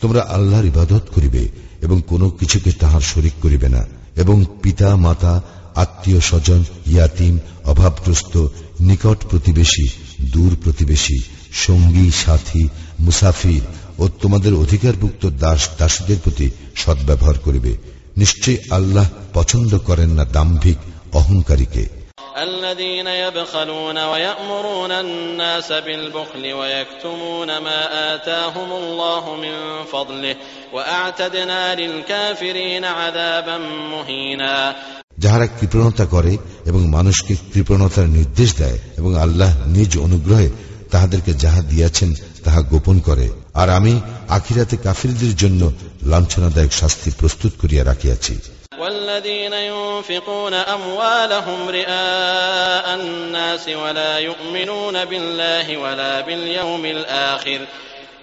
তোমরা 0.00 0.20
আল্লাহর 0.22 0.64
ইবাদত 0.64 1.02
করিবে 1.14 1.48
এবং 1.82 2.02
কোনো 2.06 2.30
কিছুকে 2.30 2.72
তাহার 2.72 3.00
শরিক 3.00 3.32
করিবে 3.42 3.68
না 3.68 3.86
এবং 4.16 4.44
পিতা, 4.62 4.96
মাতা, 4.96 5.42
আত্মীয় 5.74 6.20
স্বজন, 6.20 6.64
ইয়াতিম, 6.86 7.38
অভাবগ্রস্ত, 7.64 8.46
নিকট 8.80 9.26
প্রতিবেশী, 9.30 9.88
দূর 10.20 10.56
প্রতিবেশী, 10.64 11.18
সঙ্গী, 11.52 12.10
সাথী, 12.10 12.68
মুসাফির 13.00 13.62
ও 13.98 14.08
তোমাদের 14.08 14.54
অধিকারভুক্ত 14.54 15.26
দাস, 15.26 15.68
দাসীদের 15.78 16.16
প্রতি 16.24 16.50
সদ্ব্যবহার 16.76 17.38
করিবে। 17.38 17.76
নিশ্চয়ই 18.16 18.58
আল্লাহ 18.70 19.08
পছন্দ 19.34 19.78
করেন 19.78 20.10
না 20.10 20.24
দাম্ভিক, 20.24 20.76
অহংকারীকে। 21.12 22.03
الذين 22.37 23.07
يبخلون 23.07 23.97
ويأمرون 23.97 24.91
الناس 24.93 25.71
بالبخل 25.71 26.53
ويكتمون 26.53 27.57
ما 27.57 27.79
آتاهم 28.15 28.71
الله 28.73 29.35
من 29.35 29.83
فضله 29.85 30.35
وأعتدنا 30.73 31.75
للكافرين 31.75 32.85
عذابا 32.85 33.57
مهينا 33.91 34.75
যাহারা 35.17 35.47
কৃপণতা 35.57 36.05
করে 36.05 36.33
এবং 36.65 36.81
মানুষকে 36.87 37.33
কৃপণতার 37.53 38.07
নির্দেশ 38.09 38.49
দেয় 38.55 38.79
এবং 38.97 39.11
আল্লাহ 39.15 39.51
নিজ 39.67 39.91
অনুগ্রহে 39.97 40.49
তাহাদেরকে 40.91 41.31
যাহা 41.33 41.61
দিয়াছেন 41.61 42.09
তাহা 42.43 42.61
গোপন 42.71 42.97
করে 42.99 43.27
আর 43.53 43.67
আমি 43.69 43.93
আখিরাতে 44.27 44.75
কাফিরদের 44.77 45.33
জন্য 45.35 45.61
লাঞ্ছনাদায়ক 46.03 46.73
শাস্তি 46.81 47.09
প্রস্তুত 47.19 47.51
করিয়া 47.61 47.83
রাখিয়াছি 47.83 48.33
والذين 48.79 49.53
ينفقون 49.53 50.53
أموالهم 50.53 51.69
رئاء 51.69 52.95
الناس 52.95 53.67
ولا 53.69 54.19
يؤمنون 54.19 55.05
بالله 55.05 55.77
ولا 55.77 56.21
باليوم 56.21 56.85
الآخر 56.87 57.59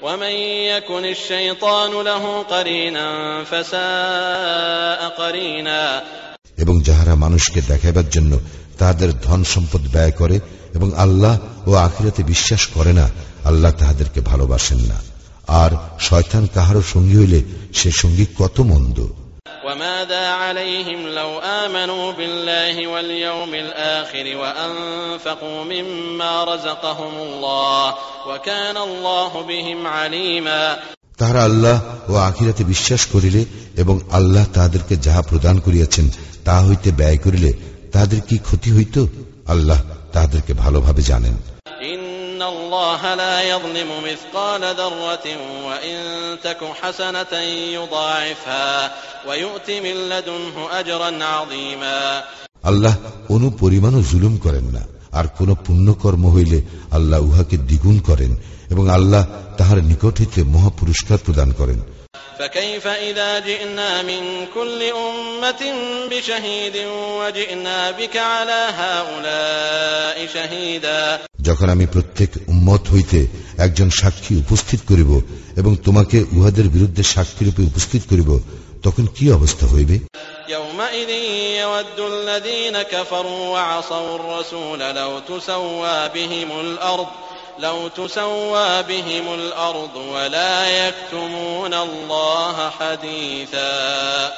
ومن 0.03 0.35
يكن 0.73 1.05
الشيطان 1.07 1.93
له 2.03 2.43
قرينا 2.43 3.07
فساء 3.45 5.01
قرينا 5.09 6.03
এবং 6.59 6.75
যাহারা 6.81 7.15
মানুষকে 7.17 7.61
দেখাইবার 7.69 8.07
জন্য 8.11 8.33
তাহাদের 8.79 9.11
ধন 9.23 9.41
সম্পদ 9.45 9.83
ব্যয় 9.93 10.13
করে 10.13 10.37
এবং 10.75 10.89
আল্লাহ 10.97 11.35
ও 11.67 11.71
আখিরাতে 11.77 12.23
বিশ্বাস 12.23 12.63
করে 12.67 12.93
না 12.93 13.07
আল্লাহ 13.45 13.73
তাহাদেরকে 13.73 14.21
ভালোবাসেন 14.21 14.81
না 14.91 14.99
আর 15.57 15.71
শয়তান 16.01 16.45
কাহারও 16.55 16.83
সঙ্গী 16.95 17.17
হইলে 17.17 17.41
সে 17.75 17.91
সঙ্গী 17.93 18.25
কত 18.39 18.57
মন্দ 18.73 18.99
وماذا 19.67 20.29
عليهم 20.33 21.07
لو 21.09 21.39
آمنوا 21.39 22.13
بالله 22.13 22.87
واليوم 22.87 23.55
الآخر 23.55 24.37
وأنفقوا 24.37 25.65
مما 25.65 26.45
رزقهم 26.45 27.15
الله 27.19 27.95
وكان 28.29 28.77
الله 28.79 29.43
بهم 29.43 29.87
عليما 29.89 30.77
তাহারা 31.21 31.43
আল্লাহ 31.49 31.77
ও 32.09 32.13
আখিরাতে 32.29 32.63
বিশ্বাস 32.65 33.03
করিলে 33.15 33.43
এবং 33.77 33.97
আল্লাহ 34.11 34.45
তাহাদেরকে 34.55 34.95
যাহা 35.07 35.23
প্রদান 35.31 35.57
করিয়াছেন 35.67 36.07
তাহা 36.45 36.63
হইতে 36.69 36.89
ব্যয় 36.93 37.19
করিলে 37.25 37.51
তাহাদের 37.93 38.21
কি 38.29 38.37
ক্ষতি 38.39 38.71
হইত 38.77 38.97
আল্লাহ 39.49 39.79
তাহাদেরকে 40.13 40.53
ভালোভাবে 40.55 41.03
জানেন 41.11 41.35
إن 42.41 42.43
الله 42.45 43.15
لا 43.15 43.37
يظلم 43.43 43.91
مثقال 44.05 44.63
ذرة 44.75 45.27
وإن 45.65 45.97
تك 46.45 46.61
حسنة 46.81 47.33
يضاعفها 47.77 48.71
ويؤت 49.29 49.69
من 49.77 49.97
لدنه 50.09 50.57
أجرا 50.73 51.11
عظيما 51.27 52.01
আল্লাহ 52.65 52.95
কোন 53.29 53.43
পরিমাণও 53.61 54.01
জুলুম 54.11 54.35
করেন 54.45 54.67
না 54.77 54.83
আর 55.13 55.27
কোন 55.39 55.51
পুণ্যকর্ম 55.67 56.25
হইলে 56.27 56.59
আল্লাহ 56.91 57.19
উহাকে 57.21 57.57
দ্বিগুণ 57.69 57.97
করেন 58.01 58.33
এবং 58.71 58.85
আল্লাহ 58.91 59.23
তাহার 59.59 59.79
নিকট 59.83 60.15
হইতে 60.21 60.41
মহাপুরস্কার 60.55 61.19
প্রদান 61.27 61.49
করেন 61.53 61.79
فكيف 62.39 62.87
إذا 62.87 63.39
جئنا 63.41 64.03
من 64.03 64.47
كل 64.55 64.81
أمة 64.83 65.63
بشهيد 66.11 66.77
وجئنا 67.21 67.91
بك 67.91 68.17
على 68.17 68.61
هؤلاء 68.75 70.27
شهيدا 70.35 71.19
যখন 71.43 71.69
আমি 71.69 71.87
প্রত্যেক 71.87 72.31
উম্মত 72.49 72.83
হইতে 72.93 73.19
একজন 73.59 73.89
সাক্ষী 74.01 74.33
উপস্থিত 74.35 74.81
করিব 74.89 75.11
এবং 75.57 75.73
তোমাকে 75.77 76.19
উহাদের 76.33 76.67
বিরুদ্ধে 76.69 77.03
সাক্ষীরূপে 77.05 77.63
উপস্থিত 77.63 78.03
করিব 78.11 78.31
তখন 78.83 79.05
কি 79.17 79.25
অবস্থা 79.33 79.67
হইবে 79.67 79.97
يومئذ 80.49 81.11
يود 81.61 81.99
الذين 87.61 87.89
كفروا 87.89 87.97
وعصوا 87.97 87.97
الرسول 87.97 87.97
لو 87.97 88.07
تسوى 88.07 88.83
بهم 88.83 89.35
الأرض 89.35 89.91
لو 89.93 89.93
تسوى 89.93 89.93
بهم 89.93 89.95
الأرض 89.95 89.97
ولا 89.97 90.89
يكتمون 90.89 91.75
الله 91.75 92.71
حديثا 92.71 94.31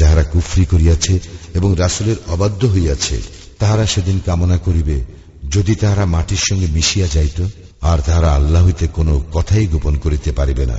যাহারা 0.00 0.22
কুফরি 0.22 0.64
করিয়াছে 0.64 1.20
এবং 1.54 1.74
রাসুলের 1.74 2.16
অবাধ্য 2.28 2.66
হইয়াছে 2.66 3.20
তাহারা 3.58 3.86
সেদিন 3.86 4.20
কামনা 4.26 4.56
করিবে 4.56 5.04
যদি 5.50 5.74
তাহারা 5.74 6.06
মাটির 6.06 6.38
সঙ্গে 6.50 6.66
মিশিয়া 6.66 7.06
যাইত 7.06 7.48
আর 7.82 7.98
তাহারা 8.00 8.34
আল্লাহ 8.34 8.64
হইতে 8.66 8.86
কোনো 8.86 9.24
কথাই 9.32 9.66
গোপন 9.66 9.96
করিতে 9.96 10.32
পারিবে 10.32 10.66
না 10.66 10.78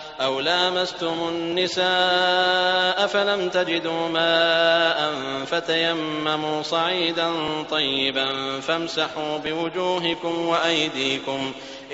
أو 0.20 0.40
لامستم 0.40 1.16
النساء 1.28 3.06
فلم 3.06 3.48
تجدوا 3.48 4.08
ماء 4.08 4.98
فتيمموا 5.46 6.62
صعيدا 6.64 7.30
طيبا 7.70 8.28
فامسحوا 8.60 9.38
بوجوهكم 9.38 10.46
وأيديكم 10.46 11.40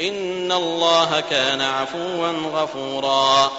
إن 0.00 0.52
الله 0.52 1.20
كان 1.20 1.60
عفوا 1.60 2.28
غفورا 2.54 3.50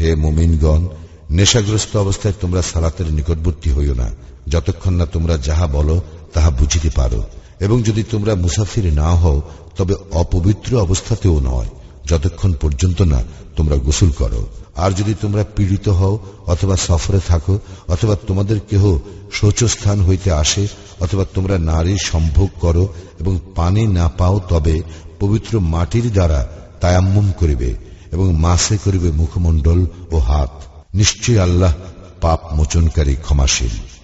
হে 0.00 0.10
মুমিনগণ 0.16 0.82
নেশাগ্রস্ত 1.30 1.92
অবস্থায় 1.96 2.36
তোমরা 2.40 2.62
সালাতের 2.62 3.08
নিকটবর্তী 3.12 3.68
হইও 3.76 3.94
না 3.94 4.08
যতক্ষণ 4.48 4.92
না 4.92 5.06
তোমরা 5.06 5.34
যাহা 5.38 5.66
বলো 5.68 5.96
তাহা 6.34 6.50
বুঝিতে 6.50 6.90
পারো 6.90 7.20
এবং 7.60 7.76
যদি 7.82 8.02
তোমরা 8.04 8.32
মুসাফির 8.34 8.86
না 9.02 9.10
হও 9.22 9.38
তবে 9.78 9.94
অপবিত্র 10.22 10.70
অবস্থাতেও 10.76 11.36
নয় 11.50 11.70
যতক্ষণ 12.09 12.51
পর্যন্ত 12.61 13.01
না 13.01 13.19
তোমরা 13.55 13.75
গোসল 13.75 14.11
করো। 14.11 14.41
আর 14.75 14.91
যদি 14.91 15.13
তোমরা 15.21 15.43
পীড়িত 15.55 15.87
হও, 15.89 16.19
অথবা 16.47 16.75
সফরে 16.77 17.19
থাকো, 17.27 17.59
অথবা 17.87 18.15
তোমাদের 18.27 18.57
কেহ 18.69 18.83
শৌচস্থান 19.31 19.97
হইতে 20.01 20.29
আসে, 20.31 20.67
অথবা 20.99 21.25
তোমরা 21.33 21.55
নারীর 21.57 22.01
সম্ভোগ 22.01 22.49
করো 22.61 22.83
এবং 23.19 23.39
পানি 23.55 23.87
না 23.87 24.05
পাও, 24.17 24.35
তবে 24.49 24.75
পবিত্র 25.19 25.59
মাটির 25.59 26.13
দ্বারা 26.13 26.39
তায়াম্মম 26.81 27.31
করিবে 27.39 27.75
এবং 28.11 28.27
মাসে 28.35 28.77
করিবে 28.85 29.09
মুখমণ্ডল 29.11 29.79
ও 30.11 30.17
হাত। 30.17 30.51
নিশ্চয়ই 30.95 31.39
আল্লাহ 31.39 31.73
পাপ 32.21 32.39
মোচনকারী 32.53 33.15
ক্ষমাশীল। 33.15 33.98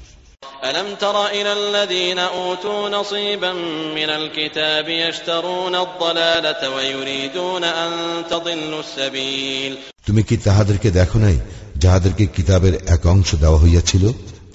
ألم 0.64 0.94
تر 0.94 1.26
إلى 1.26 1.52
الذين 1.52 2.18
أوتوا 2.18 2.88
نصيبا 2.88 3.52
من 3.92 4.10
الكتاب 4.10 4.88
يشترون 4.88 5.74
الضلالة 5.76 6.70
ويريدون 6.70 7.64
أن 7.64 7.90
تضلوا 8.30 8.80
السبيل 8.80 9.72
তুমি 10.06 10.22
কি 10.22 10.36
তাহাদেরকে 10.36 10.88
দেখো 10.90 11.18
নাই 11.18 11.36
যাহাদেরকে 11.76 12.24
কিতাবের 12.36 12.74
এক 12.94 13.02
অংশ 13.06 13.30
দেওয়া 13.34 13.58
হইয়াছিল 13.64 14.04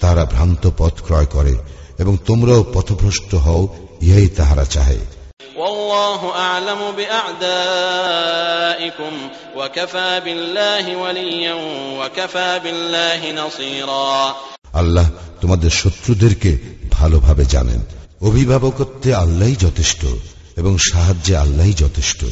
তাহারা 0.00 0.24
ভ্রান্ত 0.24 0.64
পথ 0.78 0.94
ক্রয় 1.06 1.28
করে 1.36 1.54
এবং 1.98 2.14
তোমরাও 2.28 2.62
পথভ্রষ্ট 2.74 3.30
হও 3.44 3.62
ইহাই 4.02 4.28
তাহারা 4.38 4.64
চাহে 4.74 5.00
والله 5.60 6.20
أعلم 6.46 6.80
بأعدائكم 6.98 8.24
وكفى 9.58 10.10
بالله 10.24 10.84
وليا 10.96 11.56
وكفى 12.00 12.50
بالله 12.64 13.20
نصيرا 13.32 14.16
আল্লাহ 14.74 15.06
তোমাদের 15.40 15.70
শত্রুদেরকে 15.70 16.50
ভালোভাবে 16.92 17.44
জানেন 17.44 17.80
অভিভাবকত্বে 18.22 19.10
আল্লাহই 19.14 19.56
যথেষ্ট 19.56 20.02
এবং 20.56 20.72
সাহায্যে 20.90 21.34
আল্লাহই 21.36 21.74
যথেষ্ট 21.74 22.22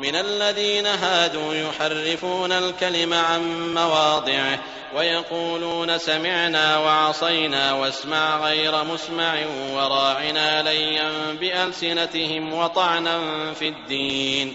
من 0.00 0.16
الذين 0.16 0.86
هادوا 0.86 1.54
يحرفون 1.54 2.52
الكلم 2.54 3.12
عن 3.14 3.42
مواضعه 3.74 4.54
ويقولون 4.96 5.98
سمعنا 6.00 6.78
وعصينا 6.78 7.72
واسمع 7.72 8.24
غير 8.38 8.84
مسمع 8.84 9.34
وراعنا 9.72 10.62
ليا 10.62 11.08
بألسنتهم 11.32 12.54
وطعنا 12.54 13.16
في 13.54 13.68
الدين 13.68 14.46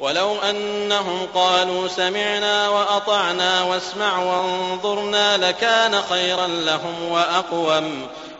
ولو 0.00 0.30
أنهم 0.42 1.18
قالوا 1.34 1.88
سمعنا 1.90 2.68
وأطعنا 2.68 3.62
واسمع 3.62 4.18
وانظرنا 4.20 5.36
لكان 5.38 6.02
خيرا 6.02 6.46
لهم 6.46 6.96
وأقوم 7.04 7.86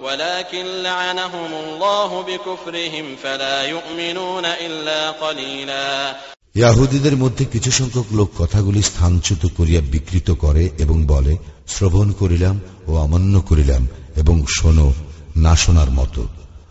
ولكن 0.02 0.82
لعنهم 0.82 1.50
الله 1.56 2.22
بكفرهم 2.22 3.06
فلا 3.22 3.62
يؤمنون 3.64 4.44
إلا 4.44 5.00
قليلا 5.12 6.14
ইয়াহুদীদের 6.56 7.16
মধ্যে 7.16 7.44
কিছু 7.44 7.70
সংখ্যক 7.70 8.08
লোক 8.12 8.28
কথাগুলি 8.38 8.80
স্থানচ্যুত 8.82 9.42
করিয়া 9.58 9.80
বিকৃত 9.92 10.28
করে 10.44 10.64
এবং 10.78 10.96
বলে 11.06 11.34
শ্রবণ 11.68 12.08
করিলাম 12.12 12.56
ও 12.88 12.90
অমান্য 12.96 13.34
করিলাম 13.48 13.82
এবং 14.16 14.36
শোনো 14.56 14.88
না 15.36 15.52
শোনার 15.56 15.90
মতো 15.90 16.22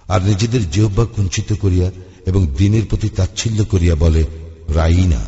আর 0.08 0.20
নিজেদের 0.22 0.64
জিহ্বা 0.70 1.04
কুঞ্চিত 1.16 1.50
করিয়া 1.64 1.88
এবং 2.26 2.42
দিনের 2.58 2.86
প্রতি 2.86 3.10
তাচ্ছিল্য 3.10 3.60
করিয়া 3.72 3.96
বলে 3.96 4.24
রাই 4.76 5.06
না 5.14 5.22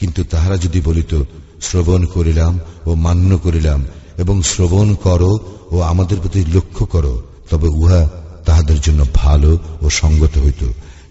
কিন্তু 0.00 0.20
তাহারা 0.32 0.56
যদি 0.56 0.80
বলিত 0.80 1.12
শ্রবণ 1.60 2.02
করিলাম 2.14 2.52
ও 2.86 2.90
মান্য 3.06 3.30
করিলাম 3.44 3.80
এবং 4.18 4.36
শ্রবণ 4.42 4.88
করো 5.06 5.32
ও 5.70 5.76
আমাদের 5.82 6.18
প্রতি 6.22 6.40
লক্ষ্য 6.56 6.84
করো 6.94 7.14
তবে 7.50 7.68
উহা 7.80 8.02
তাহাদের 8.46 8.78
জন্য 8.80 9.00
ভালো 9.14 9.50
ও 9.82 9.86
সঙ্গত 10.00 10.34
হইত 10.44 10.62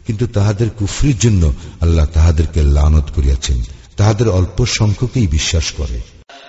কিন্তু 0.06 0.26
তাহাদের 0.28 0.68
কুফরির 0.80 1.18
জন্য 1.20 1.44
আল্লাহ 1.82 2.06
তাহাদেরকে 2.14 2.60
লানত 2.78 3.08
করিয়াছেন 3.16 3.58
তাহাদের 3.98 4.28
অল্প 4.30 4.58
সংখ্যকেই 4.78 5.28
বিশ্বাস 5.30 5.68
করে 5.72 6.00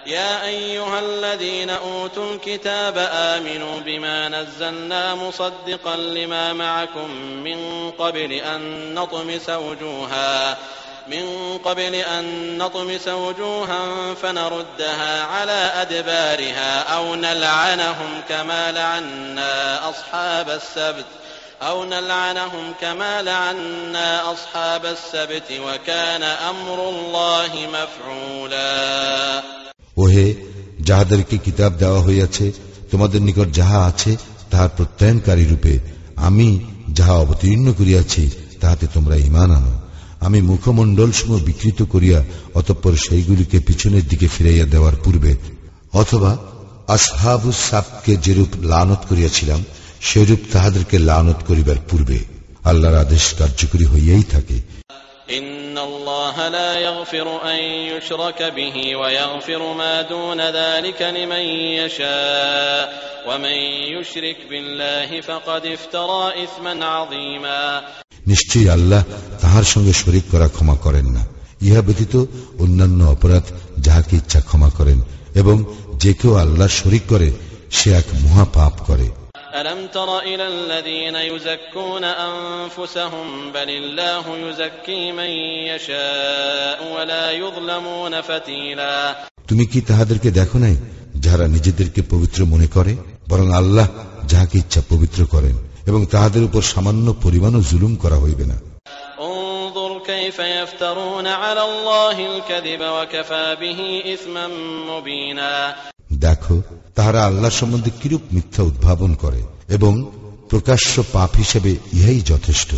يا 0.09 0.35
أيها 0.47 0.99
الذين 1.01 1.71
أوتوا 1.71 2.27
الكتاب 2.33 2.97
آمنوا 3.35 3.81
بما 3.81 4.29
نزلنا 4.29 5.15
مصدقا 5.17 5.97
لما 6.17 6.53
معكم 6.55 7.09
من 7.45 7.59
قبل 7.93 8.31
أن 8.33 8.61
نطمس 8.95 9.47
وجوها 9.59 10.33
من 11.09 11.59
قبل 11.59 11.95
أن 11.95 12.25
نطمس 12.59 13.09
وجوها 13.09 14.15
فنردها 14.15 15.23
على 15.25 15.61
أدبارها 15.83 16.83
أو 16.97 17.15
نلعنهم 17.15 18.11
كما 18.29 18.73
لعنا 18.73 19.53
أصحاب 19.91 20.51
السبت 20.51 21.05
أو 21.63 21.85
نلعنهم 21.85 22.73
كما 22.81 23.23
لعنا 23.23 24.33
أصحاب 24.33 24.87
السبت 24.87 25.49
وكان 25.53 26.23
أمر 26.23 26.79
الله 26.89 27.51
مفعولا 27.77 29.43
ওহে 29.97 30.27
যাহাদেরকে 30.81 31.37
কিতাব 31.39 31.73
দেওয়া 31.79 32.01
হইয়াছে 32.01 32.47
তোমাদের 32.91 33.21
নিকট 33.23 33.49
যাহা 33.59 33.79
আছে 33.91 34.13
তাহার 34.51 34.71
প্রত্যয়নকারী 34.77 35.45
রূপে 35.53 35.75
আমি 36.29 36.49
যাহা 36.93 37.15
অবতীর্ণ 37.25 37.67
করিয়াছি 37.73 38.23
তাহাতে 38.61 38.87
তোমরা 38.95 39.17
ইমান 39.29 39.51
আনো 39.59 39.75
আমি 40.21 40.39
মুখমণ্ডল 40.43 41.11
সমূহ 41.13 41.39
বিকৃত 41.45 41.81
করিয়া 41.85 42.19
অতঃপর 42.55 42.93
সেইগুলিকে 42.97 43.59
পিছনের 43.61 44.05
দিকে 44.09 44.27
ফিরাইয়া 44.29 44.67
দেওয়ার 44.67 44.97
পূর্বে 45.05 45.33
অথবা 45.93 46.33
আসহাবু 46.89 47.51
সাপকে 47.61 48.13
যেরূপ 48.17 48.51
লানত 48.63 49.01
করিয়াছিলাম 49.09 49.61
সেরূপ 50.01 50.41
তাহাদেরকে 50.53 50.97
লানত 51.01 51.39
করিবার 51.49 51.79
পূর্বে 51.89 52.19
আল্লাহর 52.65 52.97
আদেশ 52.97 53.25
কার্যকরী 53.35 53.85
হইয়াই 53.85 54.25
থাকে 54.35 54.59
إن 55.31 55.79
الله 55.81 56.49
لا 56.49 56.73
يغفر 56.79 57.27
أن 57.45 57.61
يشرك 57.93 58.43
به 58.43 58.97
ويغفر 58.97 59.73
ما 59.73 60.03
دون 60.05 60.41
ذلك 60.41 61.01
لمن 61.03 61.45
يشاء 61.81 62.85
ومن 63.29 63.59
يشرك 63.95 64.37
بالله 64.51 65.21
فقد 65.21 65.67
افترى 65.69 66.45
إثما 66.45 66.75
عظيما 66.87 67.83
নিশ্চয়ই 68.31 68.69
আল্লাহ 68.69 69.03
তাহার 69.43 69.65
সঙ্গে 69.65 69.93
শরিক 70.03 70.25
করা 70.33 70.47
ক্ষমা 70.49 70.77
করেন 70.85 71.07
না 71.17 71.23
ইহা 71.63 71.83
ব্যতীত 71.87 72.15
অন্যান্য 72.59 73.01
অপরাধ 73.07 73.45
যাহাকে 73.79 74.15
ইচ্ছা 74.17 74.41
ক্ষমা 74.41 74.71
করেন 74.79 74.99
এবং 75.35 75.57
যে 76.03 76.13
কেউ 76.21 76.33
আল্লাহ 76.37 76.69
শরিক 76.81 77.05
করে 77.09 77.29
সে 77.71 77.89
এক 77.93 78.07
মহা 78.23 78.45
পাপ 78.59 78.75
করে 78.89 79.09
ألم 79.57 79.81
تر 79.89 80.11
إلى 80.23 80.47
الذين 80.49 81.17
يزكون 81.29 82.05
أنفسهم 82.31 83.27
بل 83.55 83.69
الله 83.73 84.25
يزكي 84.39 85.03
من 85.13 85.31
يشاء 85.71 86.79
ولا 86.95 87.25
يظلمون 87.33 88.15
فتيلا 88.23 88.97
তুমি 89.49 89.65
কি 89.67 89.79
তাহাদেরকে 89.81 90.29
দেখো 90.31 90.57
নাই 90.59 90.77
যাহারা 91.17 91.47
নিজেদেরকে 91.49 92.01
পবিত্র 92.13 92.39
মনে 92.45 92.69
করে 92.77 92.93
বরং 93.29 93.47
আল্লাহ 93.53 93.87
যাহাকে 94.27 94.57
ইচ্ছা 94.59 94.81
পবিত্র 94.89 95.21
করেন 95.25 95.57
এবং 95.86 96.06
তাহাদের 96.06 96.44
উপর 96.44 96.62
সামান্য 96.62 97.16
পরিমাণ 97.24 97.62
জুলুম 97.62 97.96
করা 97.96 98.18
হইবে 98.18 98.46
না। 98.46 98.56
দেখো 106.14 106.62
তাহারা 106.96 107.26
আল্লাহ 107.26 107.50
সম্বন্ধে 107.50 107.92
কিরূপ 108.02 108.22
মিথ্যা 108.32 108.64
উদ্ভাবন 108.64 109.14
করে 109.14 109.44
এবং 109.68 110.12
প্রকাশ্য 110.50 111.04
পাপ 111.14 111.36
হিসেবে 111.36 111.76
ইহাই 111.94 112.22
যথেষ্ট। 112.22 112.76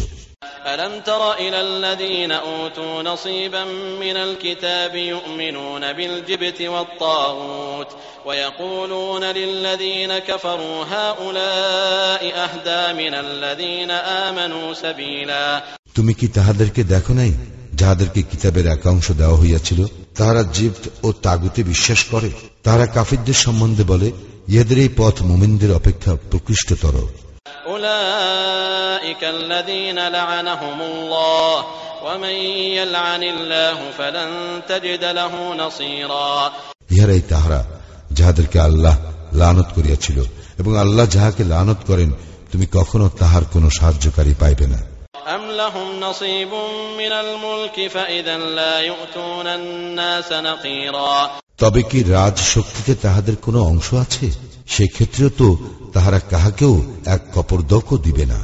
ألم 0.67 1.01
تر 1.01 1.33
إلى 1.35 1.61
الذين 1.61 2.33
أوتوا 2.33 3.03
نصيبا 3.03 3.65
من 4.01 4.17
الكتاب 4.19 4.95
يؤمنون 4.95 5.93
بالجبت 5.93 6.61
والطاغوت 6.63 7.87
ويقولون 8.27 9.25
للذين 9.25 10.19
كفروا 10.21 10.85
هؤلاء 10.87 12.23
أهدى 12.37 12.83
من 13.01 13.15
الذين 13.17 13.91
آمنوا 13.91 14.75
سبيلا 14.75 15.63
তুমি 15.97 16.13
কি 16.15 16.27
তাহাদেরকে 16.29 16.83
দেখো 16.85 17.13
নাই 17.15 17.33
যাহাদেরকে 17.75 18.21
কিতাবের 18.23 18.67
একাংশ 18.69 19.07
দেওয়া 19.13 19.37
হইয়াছিল 19.37 19.81
তাহারা 20.19 20.43
জিপ্ত 20.57 20.85
ও 21.05 21.09
তাগুতে 21.25 21.61
বিশ্বাস 21.63 22.01
করে 22.13 22.31
তাহারা 22.65 22.87
কাফিরদের 22.97 23.39
সম্বন্ধে 23.47 23.85
বলে 23.93 24.09
ইহাদের 24.49 24.79
এই 24.85 24.91
পথ 24.99 25.15
মোমিনদের 25.31 25.71
অপেক্ষা 25.81 26.13
প্রকৃষ্টতর 26.31 26.97
أولئك 27.67 29.23
الذين 29.27 30.09
لعنهم 30.09 30.79
الله 30.83 31.65
ومن 32.05 32.37
يلعن 32.79 33.23
الله 33.25 33.79
فلن 33.91 34.31
تجد 34.69 35.05
له 35.05 35.55
نصيرا 35.55 36.53
ইহারাই 36.91 37.23
তাহারা 37.31 37.61
যাহাদেরকে 38.13 38.59
আল্লাহ 38.61 38.95
লানত 39.33 39.69
করিয়াছিল 39.77 40.19
এবং 40.59 40.73
আল্লাহ 40.77 41.07
যাহাকে 41.07 41.43
লানত 41.45 41.81
করেন 41.91 42.11
তুমি 42.53 42.67
কখনো 42.73 43.07
তাহার 43.19 43.45
কোনো 43.53 43.69
সাহায্যকারী 43.79 44.35
পাইবে 44.35 44.67
না 44.67 44.81
أم 45.29 45.45
لهم 45.53 45.89
نصيب 46.01 46.53
من 46.99 47.13
الملك 47.15 47.77
فإذا 47.89 48.37
لا 48.59 48.75
يؤتون 48.81 49.47
الناس 49.59 50.29
نقيرا 50.49 51.17
তবে 51.63 51.81
কি 51.91 51.99
রাজ 52.15 52.37
শক্তিতে 52.55 52.93
তাহাদের 53.05 53.37
কোনো 53.37 53.59
অংশ 53.63 53.89
আছে 53.95 54.27
সেক্ষেত্রেও 54.67 55.31
তো 55.41 55.49
তাহারা 55.95 56.21
কাহাকেও 56.31 56.75
এক 57.07 57.23
কপরদকও 57.35 57.97
দিবে 58.07 58.27
না 58.27 58.41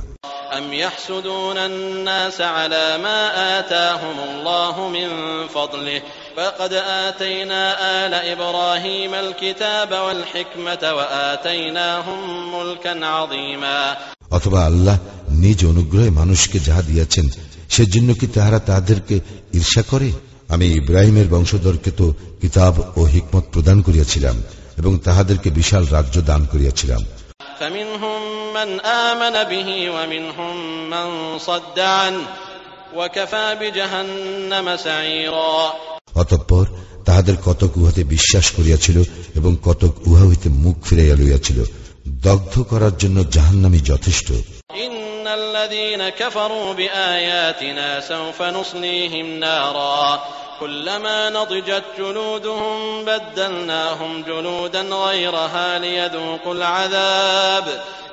أم 0.54 0.72
يحسدون 0.74 1.58
الناس 1.70 2.38
على 2.56 2.98
ما 2.98 3.20
آتاهم 3.58 4.16
الله 4.20 4.74
من 4.88 5.08
فضله 5.48 6.00
فقد 6.36 6.72
آتينا 7.06 7.62
آل 8.00 8.14
إبراهيم 8.34 9.14
الكتاب 9.16 9.90
والحكمة 9.96 10.82
وآتيناهم 10.92 12.20
ملكا 12.54 12.94
عظيما 13.06 13.80
অথবা 14.30 14.60
আল্লাহ 14.64 14.96
নিজ 15.42 15.58
অনুগ্রহে 15.64 16.10
মানুষকে 16.10 16.58
যাহা 16.58 16.82
দিয়াছেন 16.82 17.26
সেজন্য 17.70 18.08
কি 18.12 18.26
তাহারা 18.26 18.58
তাহাদেরকে 18.68 19.16
ঈর্ষা 19.54 19.82
করে 19.82 20.08
আমি 20.48 20.66
ইব্রাহিমের 20.72 21.28
বংশধরকে 21.28 21.90
তো 21.90 22.06
কিতাব 22.42 22.74
ও 22.96 23.00
হিকমত 23.04 23.44
প্রদান 23.54 23.78
করিয়াছিলাম 23.82 24.36
এবং 24.78 24.92
তাহাদেরকে 24.98 25.48
বিশাল 25.50 25.84
রাজ্য 25.96 26.16
দান 26.30 26.42
করিয়াছিলাম 26.52 27.02
فمنهم 27.60 28.20
من 28.54 28.68
آمن 28.80 29.34
به 29.44 29.68
ومنهم 29.90 30.54
من 30.90 31.08
صد 31.38 31.78
عنه 31.96 32.24
وكفى 32.96 33.46
بجهنم 33.60 34.66
سعيرا 34.78 35.72
অতঃপর 36.16 36.64
তাহাদের 37.06 37.36
কতক 37.46 37.72
উহাতে 37.76 38.02
বিশ্বাস 38.04 38.46
করিয়াছিল 38.50 38.96
এবং 39.34 39.52
কতক 39.64 39.92
উহা 40.06 40.24
হইতে 40.28 40.48
মুখ 40.64 40.76
ফিরাইয়া 40.84 41.16
লইয়াছিল 41.16 41.58
দগ্ধ 42.24 42.54
করার 42.70 42.94
জন্য 42.98 43.18
জাহান্নামি 43.34 43.80
যথেষ্ট 43.90 44.28
إن 44.84 45.26
الذين 45.34 46.02
كفروا 46.10 46.72
بآياتنا 46.72 47.88
سوف 48.02 48.38
نصليهم 48.42 49.26
نارا 49.38 50.06
كلما 50.60 51.30
نضجت 51.30 51.84
جلودهم 51.98 53.04
بدلناهم 53.04 54.22
جلودا 54.22 54.82
غيرها 54.82 55.78
ليذوقوا 55.78 56.54
العذاب 56.54 57.66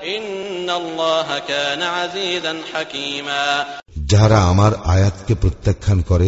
إن 0.07 0.69
الله 0.71 1.39
كان 1.39 1.81
عزيزا 1.83 2.53
حكيما 2.73 3.65
যাহারা 4.11 4.39
আমার 4.51 4.71
আয়াতকে 4.85 5.33
প্রত্যাখ্যান 5.35 5.99
করে 6.01 6.27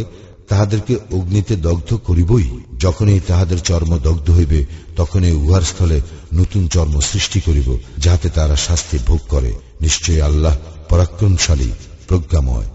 তাহাদেরকে 0.50 0.94
অগ্নিতে 1.12 1.56
দগ্ধ 1.68 1.90
করিবই 2.08 2.46
যখনই 2.78 3.20
তাহাদের 3.28 3.60
চর্ম 3.60 3.92
দগ্ধ 3.98 4.28
হইবে 4.30 4.60
তখনই 4.98 5.34
উহার 5.42 5.64
স্থলে 5.64 5.98
নতুন 6.34 6.64
চর্ম 6.68 6.96
সৃষ্টি 7.02 7.40
করিব 7.48 7.70
যাহাতে 7.98 8.28
তারা 8.30 8.56
শাস্তি 8.68 8.98
ভোগ 9.08 9.22
করে 9.30 9.52
নিশ্চয়ই 9.82 10.22
আল্লাহ 10.22 10.56
পরাক্রমশালী 10.90 11.70
প্রজ্ঞাময় 12.08 12.68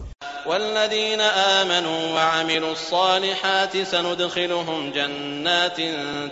والذين 0.49 1.21
آمنوا 1.61 2.15
وعملوا 2.15 2.73
الصالحات 2.73 3.77
سندخلهم 3.83 4.93
جنات 4.93 5.77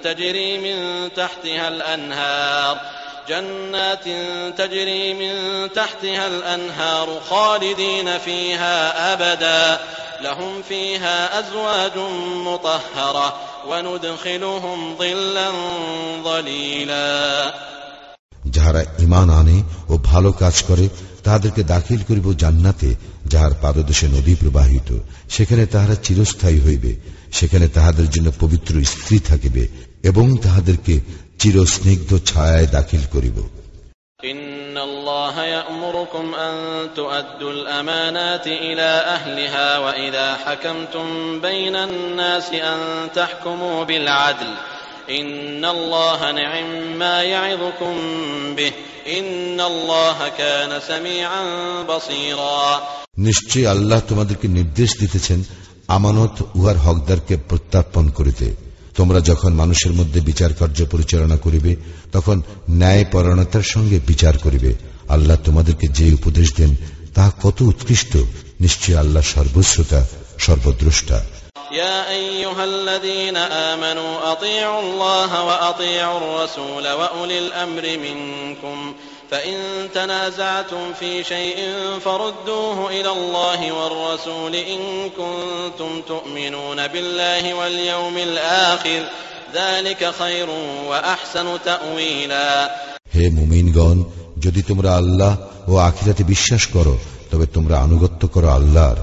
تجري 0.05 0.59
من 0.59 1.09
تحتها 1.15 1.69
الأنهار 1.69 2.81
جنات 3.29 4.05
تجري 4.59 5.15
من 5.15 5.35
تحتها 5.73 6.27
الأنهار 6.27 7.21
خالدين 7.31 8.19
فيها 8.19 9.13
أبدا 9.13 9.81
لهم 10.21 10.63
فيها 10.63 11.41
أزواج 11.41 11.99
مطهرة 12.47 13.37
وندخلهم 13.69 14.97
ظلا 14.99 15.51
ظليلا 16.25 17.55
যাহারা 18.57 18.83
ইমান 18.99 19.29
আনে 19.41 19.59
ও 19.89 19.95
ভালো 20.11 20.31
কাজ 20.33 20.57
করে 20.69 20.87
তাহাদেরকে 21.25 21.63
দাখিল 21.73 22.01
করিব 22.09 22.27
জান্নাতে 22.43 22.91
যাহার 23.31 23.53
পাদদেশে 23.63 24.07
নদী 24.09 24.35
প্রবাহিত 24.35 24.89
সেখানে 25.29 25.65
তাহারা 25.67 25.97
চিরস্থায়ী 25.97 26.59
হইবে 26.61 26.93
সেখানে 27.33 27.67
তাহাদের 27.69 28.09
জন্য 28.11 28.29
পবিত্র 28.41 28.73
স্ত্রী 28.85 29.17
থাকিবে 29.21 29.65
এবং 30.03 30.27
তাহাদেরকে 30.39 30.95
চিরস্নিগ্ধ 31.39 32.11
ছায়ায় 32.27 32.69
দাখিল 32.69 33.05
করিব 33.15 33.39
إن 34.25 34.79
الله 34.81 35.45
يأمركم 35.57 36.35
أن 36.37 36.55
تؤدوا 36.95 37.53
الأمانات 37.53 38.47
إلى 38.47 38.91
أهلها 39.17 39.79
وإذا 39.79 40.35
حكمتم 40.37 41.07
بين 41.41 41.77
الناس 41.79 42.49
أن 42.53 43.09
تحكموا 43.15 43.85
بالعدل 43.85 44.51
إن 45.11 45.65
الله 45.67 46.21
نعم 46.33 46.69
ما 46.99 47.17
يعظكم 47.25 47.95
به 48.57 48.73
إن 49.09 49.61
الله 49.63 50.19
كان 50.31 50.81
سميعا 50.83 51.43
بصيرا 51.85 52.63
নিশ্চয়ই 53.19 53.67
আল্লাহ 53.67 54.01
তোমাদেরকে 54.09 54.47
নির্দেশ 54.49 54.91
দিতেছেন 55.01 55.39
আমানত 55.89 56.37
উহার 56.55 56.77
হকদারকে 56.77 57.35
প্রত্যার্পণ 57.49 58.05
করিতে 58.09 58.47
তোমরা 58.97 59.21
যখন 59.21 59.51
মানুষের 59.53 59.93
মধ্যে 59.93 60.21
বিচার 60.21 60.51
কার্য 60.53 60.79
পরিচালনা 60.85 61.37
করিবে 61.37 61.73
তখন 62.13 62.37
ন্যায় 62.71 63.05
পরায়ণতার 63.13 63.65
সঙ্গে 63.75 63.99
বিচার 64.07 64.35
করিবে 64.39 64.71
আল্লাহ 65.09 65.37
তোমাদেরকে 65.45 65.87
যে 65.89 66.07
উপদেশ 66.13 66.49
দেন 66.55 66.71
তাহা 67.15 67.31
কত 67.43 67.59
উৎকৃষ্ট 67.63 68.13
নিশ্চয় 68.61 68.97
আল্লাহ 68.97 69.25
সর্বশ্রোতা 69.35 70.01
সর্বদ্রষ্টা 70.39 71.19
يا 71.73 72.11
أيها 72.11 72.65
الذين 72.65 73.37
آمنوا 73.37 74.33
أطيعوا 74.33 74.83
الله 74.83 75.45
وأطيعوا 75.45 76.19
الرسول 76.19 76.89
وأولي 76.89 77.39
الأمر 77.39 77.83
منكم 77.99 78.95
فإن 79.31 79.59
تنازعتم 79.95 80.93
في 81.01 81.25
شيء 81.25 81.57
فردوه 82.05 82.91
إلى 82.91 83.11
الله 83.11 83.73
والرسول 83.73 84.55
إن 84.55 85.11
كنتم 85.11 86.03
تؤمنون 86.03 86.87
بالله 86.87 87.55
واليوم 87.55 88.17
الآخر 88.19 89.03
ذلك 89.55 90.11
خير 90.19 90.49
وأحسن 90.89 91.47
تأويلا 91.65 92.71
হে 93.15 93.25
মুমিনগণ 93.31 93.99
যদি 94.45 94.61
তোমরা 94.71 94.91
আল্লাহ 95.01 95.33
ও 95.69 95.73
আখিরাতে 95.89 96.23
বিশ্বাস 96.33 96.63
করো 96.77 96.95
তবে 97.31 97.47
তোমরা 97.57 97.77
আনুগত্য 97.87 98.23
করো 98.35 98.49
আল্লাহর 98.59 98.99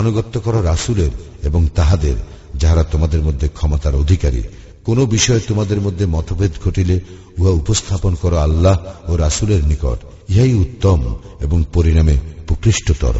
আনুগত্য 0.00 0.34
করো 0.46 0.58
রাসুলের 0.70 1.12
এবং 1.43 1.67
তাহাদের, 1.75 2.15
যাহারা 2.55 2.83
তোমাদের 2.83 3.21
মধ্যে 3.21 3.47
ক্ষমতার 3.47 3.95
অধিকারী, 3.95 4.43
কোন 4.83 5.05
বিষয়ে 5.05 5.39
তোমাদের 5.39 5.81
মধ্যে 5.81 6.05
মতভেদ 6.05 6.51
ঘটিলে 6.65 6.99
উহা 7.37 7.49
উপস্থাপন 7.49 8.15
করো 8.15 8.35
আল্লাহ 8.35 8.77
ও 9.11 9.17
রাসুলের 9.17 9.65
নিকট। 9.65 10.31
ইহাই 10.31 10.53
উত্তম 10.53 11.15
এবং 11.39 11.63
পরিণামে 11.73 12.17
প্রকৃষ্টতর। 12.47 13.13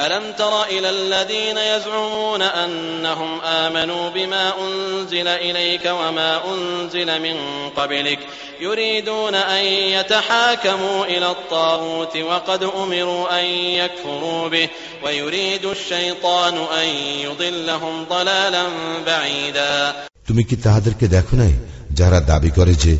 ألم 0.00 0.32
تر 0.32 0.62
إلى 0.64 0.90
الذين 0.90 1.58
يزعمون 1.58 2.42
أنهم 2.42 3.40
آمنوا 3.40 4.10
بما 4.10 4.52
أنزل 4.58 5.28
إليك 5.28 5.84
وما 5.86 6.40
أنزل 6.44 7.22
من 7.22 7.36
قبلك 7.76 8.18
يريدون 8.60 9.34
أن 9.34 9.64
يتحاكموا 9.64 11.04
إلى 11.04 11.30
الطاغوت 11.30 12.16
وقد 12.18 12.62
أمروا 12.64 13.40
أن 13.40 13.44
يكفروا 13.80 14.48
به 14.48 14.68
ويريد 15.04 15.64
الشيطان 15.66 16.54
أن 16.56 16.88
يضلهم 17.26 18.04
ضلالا 18.04 18.64
بعيدا 19.06 19.92
তুমি 20.28 20.42
কি 20.44 20.56
তাহাদেরকে 20.56 21.06
দেখো 21.08 21.34
নাই 21.36 21.52
যারা 21.92 22.18
দাবি 22.26 22.50
করে 22.58 22.74
যে 22.84 22.94